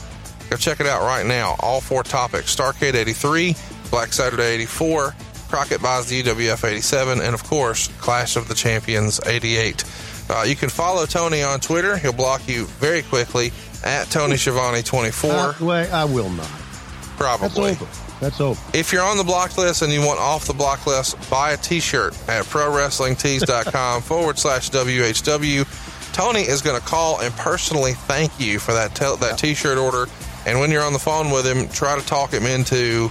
[0.49, 1.55] Go check it out right now.
[1.59, 3.55] All four topics Starcade 83,
[3.89, 5.13] Black Saturday 84,
[5.49, 9.83] Crockett buys the UWF 87, and of course, Clash of the Champions 88.
[10.29, 11.97] Uh, you can follow Tony on Twitter.
[11.97, 13.51] He'll block you very quickly
[13.83, 15.31] at Tony Schiavone 24.
[15.31, 16.47] Uh, well, I will not.
[16.47, 17.71] That's probably.
[17.71, 17.87] over.
[18.19, 18.61] That's over.
[18.73, 21.57] If you're on the block list and you want off the block list, buy a
[21.57, 26.13] t shirt at prowrestlingtees.com forward slash WHW.
[26.13, 29.77] Tony is going to call and personally thank you for that tel- that t shirt
[29.77, 30.05] order.
[30.45, 33.09] And when you're on the phone with him, try to talk him into,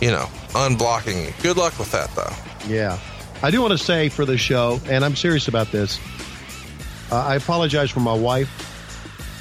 [0.00, 1.32] you know, unblocking you.
[1.42, 2.32] Good luck with that, though.
[2.68, 2.98] Yeah.
[3.42, 5.98] I do want to say for the show, and I'm serious about this.
[7.12, 8.48] Uh, I apologize for my wife.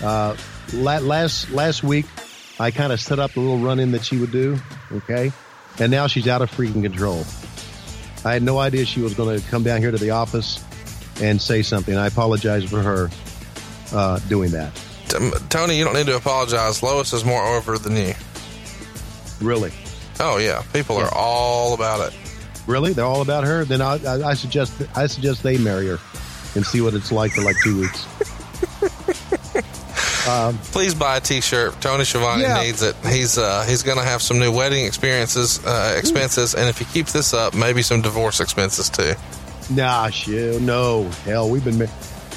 [0.03, 0.35] Uh,
[0.73, 2.05] last last week,
[2.59, 4.57] I kind of set up the little run in that she would do.
[4.91, 5.31] Okay,
[5.79, 7.23] and now she's out of freaking control.
[8.25, 10.63] I had no idea she was going to come down here to the office
[11.21, 11.95] and say something.
[11.97, 13.09] I apologize for her
[13.93, 14.79] uh, doing that.
[15.49, 16.83] Tony, you don't need to apologize.
[16.83, 18.13] Lois is more over than you.
[19.41, 19.71] Really,
[20.19, 20.61] Oh, yeah.
[20.71, 22.17] People are all about it.
[22.67, 23.65] really, they're all about her.
[23.65, 25.99] Then I, I, I suggest I suggest they marry her
[26.55, 28.05] and see what it's like for like two weeks.
[30.71, 31.79] Please buy a T-shirt.
[31.81, 32.61] Tony Schiavone Yeah.
[32.61, 32.95] needs it.
[33.07, 36.85] He's uh, he's going to have some new wedding experiences, uh, expenses, and if he
[36.85, 39.13] keeps this up, maybe some divorce expenses too.
[39.69, 41.85] Nah, shit, no, hell, we've been ma-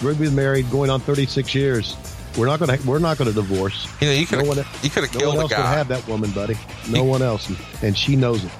[0.03, 1.97] we've been married going on 36 years.
[2.37, 3.87] We're not gonna we're not gonna divorce.
[4.01, 5.57] You know, you could No one- you could have No killed one a else would
[5.57, 5.73] guy.
[5.75, 6.57] have that woman, buddy.
[6.89, 7.51] No one else,
[7.83, 8.51] and she knows it.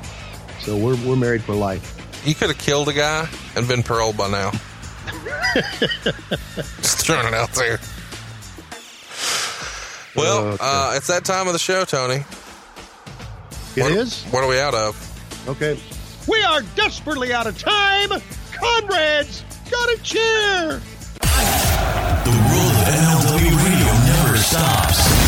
[0.61, 1.97] So we're we're married for life.
[2.27, 4.53] You could have killed a guy and been paroled by now.
[5.55, 7.79] Just throwing it out there.
[10.17, 10.57] Well, okay.
[10.61, 12.25] uh, it's that time of the show, Tony.
[13.77, 14.23] It what, is?
[14.25, 15.49] What are we out of?
[15.49, 15.79] Okay.
[16.29, 18.11] We are desperately out of time.
[18.53, 20.81] Comrades, gotta cheer.
[22.25, 25.24] The world of MLW Radio never stops.